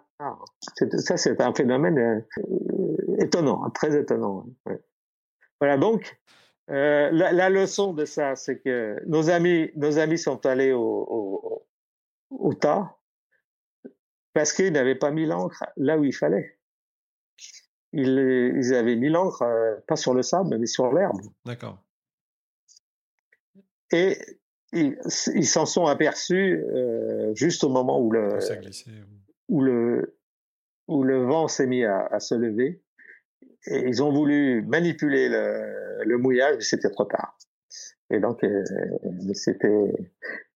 Ça, 1.00 1.18
c'est 1.18 1.42
un 1.42 1.54
phénomène 1.54 1.98
euh, 1.98 3.16
étonnant, 3.20 3.70
très 3.72 4.00
étonnant. 4.00 4.46
Voilà 5.60 5.78
donc. 5.78 6.18
Euh, 6.70 7.10
la, 7.12 7.34
la, 7.34 7.50
leçon 7.50 7.94
de 7.94 8.06
ça, 8.06 8.38
c'est 8.38 8.60
que 8.60 8.96
nos 9.06 9.30
amis, 9.30 9.70
nos 9.76 9.98
amis 10.00 10.18
sont 10.18 10.46
allés 10.46 10.72
au, 10.72 10.80
au, 10.82 11.68
au 12.30 12.54
tas 12.54 12.98
parce 14.34 14.54
qu'ils 14.54 14.72
n'avaient 14.74 14.96
pas 14.96 15.12
mis 15.12 15.26
l'encre 15.26 15.64
là 15.78 15.98
où 15.98 16.04
il 16.04 16.14
fallait. 16.14 16.58
Ils, 17.92 18.54
ils 18.56 18.74
avaient 18.74 18.96
mis 18.96 19.10
l'encre 19.10 19.44
euh, 19.44 19.76
pas 19.88 19.96
sur 19.96 20.14
le 20.14 20.24
sable, 20.24 20.58
mais 20.58 20.66
sur 20.66 20.92
l'herbe. 20.92 21.22
D'accord. 21.46 21.84
Et 23.92 24.18
ils 24.72 25.46
s'en 25.46 25.68
sont 25.68 25.86
aperçus 25.86 26.64
euh, 26.64 27.36
juste 27.36 27.64
au 27.64 27.70
moment 27.70 28.02
où 28.02 28.12
le, 28.12 28.40
où 29.48 29.62
le, 29.62 30.18
où 30.88 31.04
le 31.04 31.24
vent 31.26 31.48
s'est 31.48 31.68
mis 31.68 31.86
à, 31.86 32.08
à 32.08 32.20
se 32.20 32.34
lever 32.34 32.82
et 33.68 33.80
ils 33.88 34.02
ont 34.04 34.12
voulu 34.12 34.64
manipuler 34.64 35.30
le, 35.30 36.04
le 36.04 36.18
mouillage, 36.18 36.56
mais 36.56 36.64
c'était 36.64 36.90
trop 36.90 37.06
tard. 37.06 37.38
Et 38.10 38.20
donc, 38.20 38.44
euh, 38.44 38.64
c'était, 39.34 39.94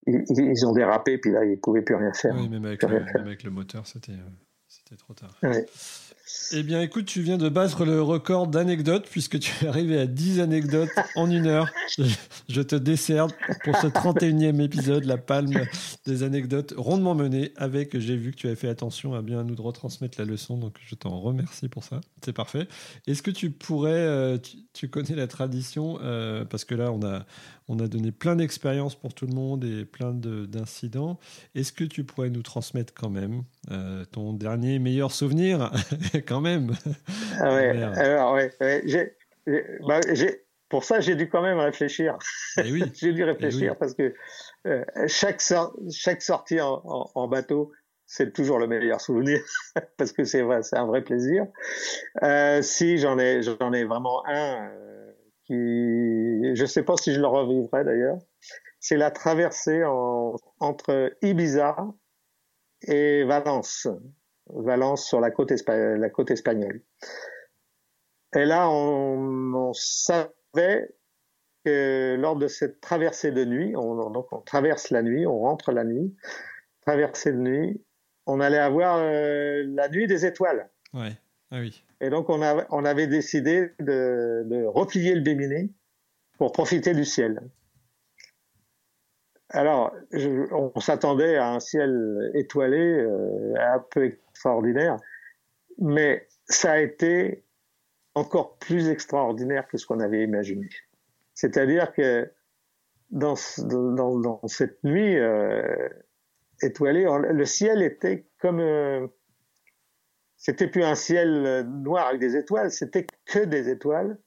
ils, 0.07 0.23
ils, 0.29 0.65
ont 0.65 0.73
dérapé, 0.73 1.17
puis 1.17 1.31
là, 1.31 1.45
ils 1.45 1.59
pouvaient 1.59 1.81
plus 1.81 1.95
rien 1.95 2.13
faire. 2.13 2.35
Oui, 2.35 2.49
même 2.49 2.65
avec, 2.65 2.81
le, 2.83 2.89
même 2.89 3.07
avec 3.15 3.43
le, 3.43 3.51
moteur, 3.51 3.85
c'était, 3.85 4.13
euh, 4.13 4.29
c'était 4.67 4.95
trop 4.95 5.13
tard. 5.13 5.35
Eh 6.51 6.63
bien, 6.63 6.81
écoute, 6.81 7.05
tu 7.05 7.21
viens 7.21 7.37
de 7.37 7.47
battre 7.47 7.85
le 7.85 8.01
record 8.01 8.47
d'anecdotes 8.47 9.07
puisque 9.09 9.39
tu 9.39 9.53
es 9.63 9.67
arrivé 9.67 9.97
à 9.97 10.07
10 10.07 10.41
anecdotes 10.41 10.89
en 11.15 11.29
une 11.29 11.47
heure. 11.47 11.69
Je 12.49 12.61
te 12.61 12.75
desserte 12.75 13.33
pour 13.63 13.77
ce 13.77 13.87
31e 13.87 14.61
épisode, 14.61 15.05
la 15.05 15.17
palme 15.17 15.65
des 16.05 16.23
anecdotes 16.23 16.73
rondement 16.77 17.15
menées 17.15 17.53
avec, 17.55 17.97
j'ai 17.97 18.17
vu 18.17 18.31
que 18.31 18.37
tu 18.37 18.47
avais 18.47 18.55
fait 18.57 18.67
attention 18.67 19.13
à 19.13 19.21
bien 19.21 19.43
nous 19.43 19.55
retransmettre 19.61 20.19
la 20.19 20.25
leçon, 20.25 20.57
donc 20.57 20.75
je 20.85 20.95
t'en 20.95 21.17
remercie 21.19 21.69
pour 21.69 21.83
ça. 21.83 22.01
C'est 22.23 22.33
parfait. 22.33 22.67
Est-ce 23.07 23.21
que 23.21 23.31
tu 23.31 23.49
pourrais, 23.49 23.91
euh, 23.93 24.37
tu, 24.73 24.89
connais 24.89 25.15
la 25.15 25.27
tradition, 25.27 25.97
euh, 26.01 26.43
parce 26.43 26.65
que 26.65 26.75
là, 26.75 26.91
on 26.91 27.03
a, 27.05 27.25
on 27.67 27.79
a 27.79 27.87
donné 27.87 28.11
plein 28.11 28.35
d'expériences 28.35 28.95
pour 28.95 29.13
tout 29.13 29.27
le 29.27 29.33
monde 29.33 29.63
et 29.63 29.85
plein 29.85 30.13
d'incidents. 30.13 31.19
Est-ce 31.55 31.71
que 31.71 31.83
tu 31.83 32.03
pourrais 32.03 32.29
nous 32.29 32.43
transmettre 32.43 32.93
quand 32.93 33.09
même 33.09 33.43
euh, 33.71 34.05
ton 34.05 34.33
dernier 34.33 34.79
meilleur 34.79 35.11
souvenir 35.11 35.71
quand 36.27 36.41
même? 36.41 36.73
Ah 37.39 37.53
ouais, 37.53 37.83
alors 37.83 38.33
ouais, 38.33 38.51
bah, 39.87 39.99
pour 40.69 40.83
ça, 40.83 40.99
j'ai 40.99 41.15
dû 41.15 41.29
quand 41.29 41.41
même 41.41 41.59
réfléchir. 41.59 42.17
Eh 42.57 42.71
oui. 42.71 42.83
j'ai 42.93 43.13
dû 43.13 43.23
réfléchir 43.23 43.73
eh 43.75 43.79
parce 43.79 43.93
que 43.93 44.13
euh, 44.65 44.83
chaque, 45.07 45.41
chaque 45.91 46.21
sortie 46.21 46.59
en, 46.61 47.27
bateau, 47.27 47.71
c'est 48.05 48.33
toujours 48.33 48.59
le 48.59 48.67
meilleur 48.67 49.01
souvenir 49.01 49.39
parce 49.97 50.11
que 50.11 50.23
c'est 50.23 50.41
vrai, 50.41 50.63
c'est 50.63 50.77
un 50.77 50.85
vrai 50.85 51.01
plaisir. 51.01 51.45
Euh, 52.23 52.61
si 52.61 52.97
j'en 52.97 53.17
ai, 53.17 53.41
j'en 53.41 53.73
ai 53.73 53.83
vraiment 53.85 54.23
un 54.27 54.69
je 55.49 56.65
sais 56.65 56.83
pas 56.83 56.97
si 56.97 57.13
je 57.13 57.19
le 57.19 57.27
revivrai 57.27 57.83
d'ailleurs. 57.83 58.17
C'est 58.79 58.97
la 58.97 59.11
traversée 59.11 59.83
en, 59.85 60.35
entre 60.59 61.13
Ibiza 61.21 61.75
et 62.83 63.23
Valence. 63.23 63.87
Valence 64.49 65.05
sur 65.05 65.19
la 65.19 65.31
côte, 65.31 65.51
espagnole. 65.51 66.81
Et 68.35 68.45
là, 68.45 68.69
on, 68.69 69.73
savait 69.73 70.95
que 71.65 72.15
lors 72.19 72.35
de 72.35 72.47
cette 72.47 72.79
traversée 72.79 73.31
de 73.31 73.43
nuit, 73.43 73.73
on 73.75 74.13
traverse 74.45 74.89
la 74.89 75.01
nuit, 75.01 75.25
on 75.25 75.39
rentre 75.39 75.71
la 75.71 75.83
nuit, 75.83 76.15
traversée 76.81 77.33
de 77.33 77.37
nuit, 77.37 77.81
on 78.25 78.39
allait 78.39 78.57
avoir 78.57 78.97
euh, 78.99 79.63
la 79.67 79.89
nuit 79.89 80.07
des 80.07 80.25
étoiles. 80.25 80.69
Ouais. 80.93 81.17
Ah 81.51 81.59
oui. 81.59 81.83
Et 82.01 82.09
donc 82.09 82.29
on, 82.29 82.41
a, 82.41 82.65
on 82.69 82.85
avait 82.85 83.07
décidé 83.07 83.71
de, 83.79 84.43
de 84.45 84.65
replier 84.65 85.15
le 85.15 85.21
Béminé 85.21 85.69
pour 86.37 86.51
profiter 86.51 86.93
du 86.93 87.05
ciel. 87.05 87.41
Alors, 89.49 89.95
je, 90.11 90.53
on 90.53 90.79
s'attendait 90.79 91.37
à 91.37 91.53
un 91.53 91.59
ciel 91.59 92.31
étoilé, 92.33 92.77
euh, 92.77 93.53
un 93.57 93.79
peu 93.79 94.05
extraordinaire, 94.05 94.97
mais 95.79 96.27
ça 96.45 96.73
a 96.73 96.79
été 96.79 97.45
encore 98.13 98.57
plus 98.57 98.89
extraordinaire 98.89 99.67
que 99.67 99.77
ce 99.77 99.85
qu'on 99.85 100.01
avait 100.01 100.23
imaginé. 100.23 100.67
C'est-à-dire 101.33 101.93
que 101.93 102.29
dans, 103.09 103.35
dans, 103.59 104.19
dans 104.19 104.41
cette 104.47 104.83
nuit 104.83 105.17
euh, 105.17 105.87
étoilée, 106.61 107.07
le 107.29 107.45
ciel 107.45 107.81
était 107.81 108.25
comme 108.41 108.59
euh, 108.59 109.07
c'était 110.37 110.67
plus 110.67 110.83
un 110.83 110.95
ciel 110.95 111.65
noir 111.83 112.07
avec 112.07 112.21
des 112.21 112.35
étoiles, 112.35 112.71
c'était 112.71 113.07
que 113.25 113.39
des 113.39 113.69
étoiles. 113.69 114.17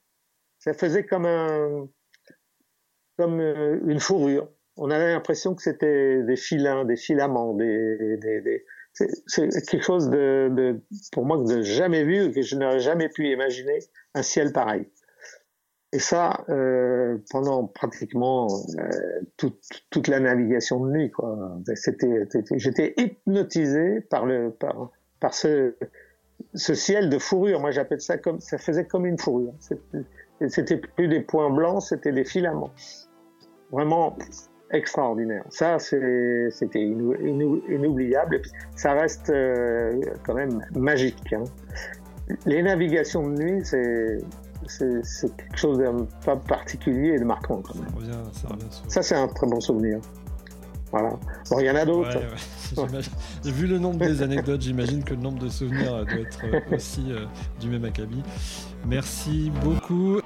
Ça 0.59 0.73
faisait 0.73 1.05
comme 1.05 1.25
un 1.25 1.87
comme 3.17 3.39
euh, 3.39 3.79
une 3.85 3.99
fourrure 3.99 4.47
on 4.77 4.89
avait 4.89 5.11
l'impression 5.11 5.53
que 5.53 5.61
c'était 5.61 6.23
des 6.23 6.35
filins, 6.35 6.85
des 6.85 6.95
filaments, 6.95 7.53
des, 7.53 8.17
des, 8.17 8.41
des 8.41 8.65
c'est 8.93 9.47
quelque 9.69 9.83
chose 9.83 10.09
de, 10.09 10.49
de, 10.53 10.81
pour 11.13 11.25
moi 11.25 11.37
de 11.37 11.61
jamais 11.61 12.03
vu 12.03 12.31
que 12.31 12.41
je 12.41 12.57
n'aurais 12.57 12.81
jamais 12.81 13.07
pu 13.07 13.29
imaginer 13.29 13.79
un 14.15 14.21
ciel 14.21 14.51
pareil. 14.51 14.85
Et 15.93 15.99
ça 15.99 16.43
euh, 16.49 17.17
pendant 17.29 17.67
pratiquement 17.67 18.47
euh, 18.79 19.21
toute, 19.37 19.61
toute 19.91 20.07
la 20.09 20.19
navigation 20.19 20.85
de 20.85 20.91
nuit 20.91 21.11
quoi. 21.11 21.57
C'était 21.75 22.27
j'étais 22.55 22.93
hypnotisé 22.97 24.01
par 24.01 24.25
le 24.25 24.51
par 24.51 24.91
par 25.21 25.33
ce 25.33 25.75
ce 26.53 26.73
ciel 26.73 27.09
de 27.09 27.17
fourrure. 27.17 27.61
Moi 27.61 27.71
j'appelle 27.71 28.01
ça 28.01 28.17
comme 28.17 28.41
ça 28.41 28.57
faisait 28.57 28.85
comme 28.85 29.05
une 29.05 29.17
fourrure. 29.17 29.53
C'était 30.49 30.77
plus 30.77 31.07
des 31.07 31.21
points 31.21 31.49
blancs, 31.49 31.83
c'était 31.83 32.11
des 32.11 32.25
filaments. 32.25 32.71
Vraiment 33.71 34.17
extraordinaire. 34.71 35.43
Ça, 35.49 35.79
c'était 35.79 36.81
inoubliable. 36.81 38.41
ça 38.75 38.93
reste 38.93 39.29
euh, 39.29 40.01
quand 40.25 40.33
même 40.33 40.65
magique. 40.75 41.33
Hein. 41.33 41.43
Les 42.45 42.63
navigations 42.63 43.29
de 43.29 43.43
nuit, 43.43 43.65
c'est 43.65 44.19
quelque 45.37 45.57
chose 45.57 45.77
d'un 45.77 46.07
pas 46.25 46.37
particulier 46.37 47.09
et 47.09 47.19
de 47.19 47.25
marquant. 47.25 47.61
Quand 47.61 47.75
même. 47.75 47.89
ça, 48.87 49.01
c'est 49.01 49.15
un 49.15 49.27
très 49.27 49.47
bon 49.47 49.59
souvenir. 49.59 49.99
Voilà. 50.91 51.09
Bon, 51.49 51.59
il 51.59 51.65
y 51.65 51.69
en 51.69 51.75
a 51.75 51.85
d'autres. 51.85 52.19
Vu 53.43 53.67
le 53.67 53.79
nombre 53.79 53.99
des 53.99 54.21
anecdotes, 54.21 54.61
j'imagine 54.61 55.03
que 55.03 55.13
le 55.13 55.21
nombre 55.21 55.39
de 55.39 55.49
souvenirs 55.49 56.05
doit 56.05 56.19
être 56.19 56.73
aussi 56.73 57.05
euh, 57.09 57.25
du 57.59 57.69
même 57.69 57.85
acabit. 57.85 58.23
Merci 58.85 59.51
beaucoup. 59.63 60.19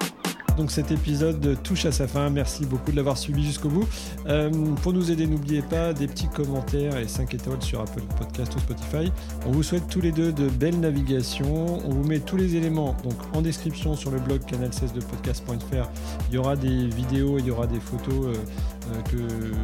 Donc 0.58 0.72
cet 0.72 0.92
épisode 0.92 1.58
touche 1.64 1.86
à 1.86 1.92
sa 1.92 2.08
fin. 2.08 2.30
Merci 2.30 2.66
beaucoup 2.66 2.92
de 2.92 2.96
l'avoir 2.96 3.18
suivi 3.18 3.44
jusqu'au 3.44 3.70
bout. 3.70 3.88
Euh, 4.28 4.50
pour 4.82 4.94
nous 4.94 5.12
aider, 5.12 5.28
n'oubliez 5.28 5.62
pas 5.62 5.92
des 5.94 6.08
petits 6.08 6.30
commentaires 6.30 6.98
et 6.98 7.08
5 7.08 7.34
étoiles 7.34 7.62
sur 7.62 7.82
Apple 7.82 8.04
Podcast 8.18 8.56
ou 8.56 8.60
Spotify. 8.60 9.12
On 9.46 9.52
vous 9.52 9.64
souhaite 9.64 9.88
tous 9.90 10.00
les 10.00 10.12
deux 10.12 10.32
de 10.32 10.48
belles 10.48 10.80
navigations. 10.80 11.80
On 11.86 11.90
vous 11.90 12.08
met 12.08 12.20
tous 12.20 12.38
les 12.38 12.56
éléments 12.56 12.96
donc 13.04 13.16
en 13.34 13.42
description 13.42 13.96
sur 13.96 14.12
le 14.12 14.20
blog 14.20 14.42
canal16 14.44 14.94
de 14.94 15.02
podcast.fr. 15.02 15.90
Il 16.30 16.36
y 16.36 16.38
aura 16.38 16.56
des 16.56 16.88
vidéos, 16.88 17.38
il 17.38 17.48
y 17.48 17.52
aura 17.52 17.68
des 17.68 17.80
photos 17.80 18.28
euh, 18.28 18.34
euh, 18.36 18.75
que 19.12 19.18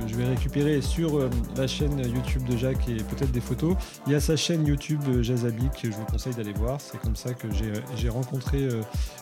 je 0.08 0.16
vais 0.16 0.26
récupérer 0.26 0.82
sur 0.82 1.30
la 1.56 1.68
chaîne 1.68 2.00
YouTube 2.00 2.44
de 2.46 2.58
Jacques 2.58 2.88
et 2.90 2.96
peut-être 2.96 3.32
des 3.32 3.42
photos. 3.42 3.76
Il 4.08 4.14
y 4.14 4.16
a 4.16 4.20
sa 4.20 4.36
chaîne 4.36 4.66
YouTube 4.66 5.02
Jazabic, 5.22 5.72
je 5.84 5.90
vous 5.90 6.06
conseille 6.06 6.34
d'aller 6.34 6.54
voir. 6.54 6.80
C'est 6.80 7.00
comme 7.00 7.16
ça 7.16 7.34
que 7.34 7.48
j'ai 7.96 8.10
rencontré 8.10 8.68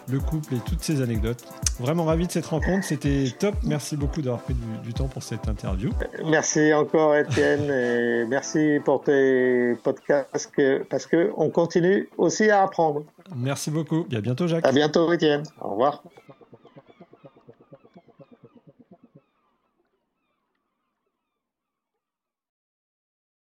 le 0.10 0.20
couple 0.20 0.56
et 0.56 0.60
toutes 0.60 0.82
ces 0.82 1.02
anecdotes. 1.02 1.44
Vraiment 1.80 2.06
ravi 2.06 2.28
de 2.28 2.32
cette 2.32 2.46
rencontre, 2.46 2.84
c'était 2.84 3.26
top. 3.38 3.56
Merci 3.64 3.96
beaucoup 3.96 4.22
d'avoir 4.22 4.42
pris 4.42 4.56
du, 4.84 4.94
temps 4.94 5.08
pour 5.08 5.24
cette 5.24 5.48
interview. 5.48 5.92
Merci 6.26 6.74
encore 6.74 7.16
Étienne 7.16 7.70
et 7.70 8.26
merci 8.26 8.80
pour 8.84 9.04
tes 9.04 9.76
podcasts 9.84 10.30
parce 10.90 11.06
qu'on 11.06 11.50
continue 11.50 12.10
aussi 12.18 12.50
à 12.50 12.64
apprendre. 12.64 13.04
Merci 13.36 13.72
beaucoup 13.72 14.06
et 14.12 14.16
à 14.16 14.22
bientôt 14.22 14.48
Jacques. 14.48 14.66
À 14.66 14.72
bientôt 14.72 15.12
Étienne. 15.14 15.44
Au 15.62 15.72
revoir. 15.72 16.04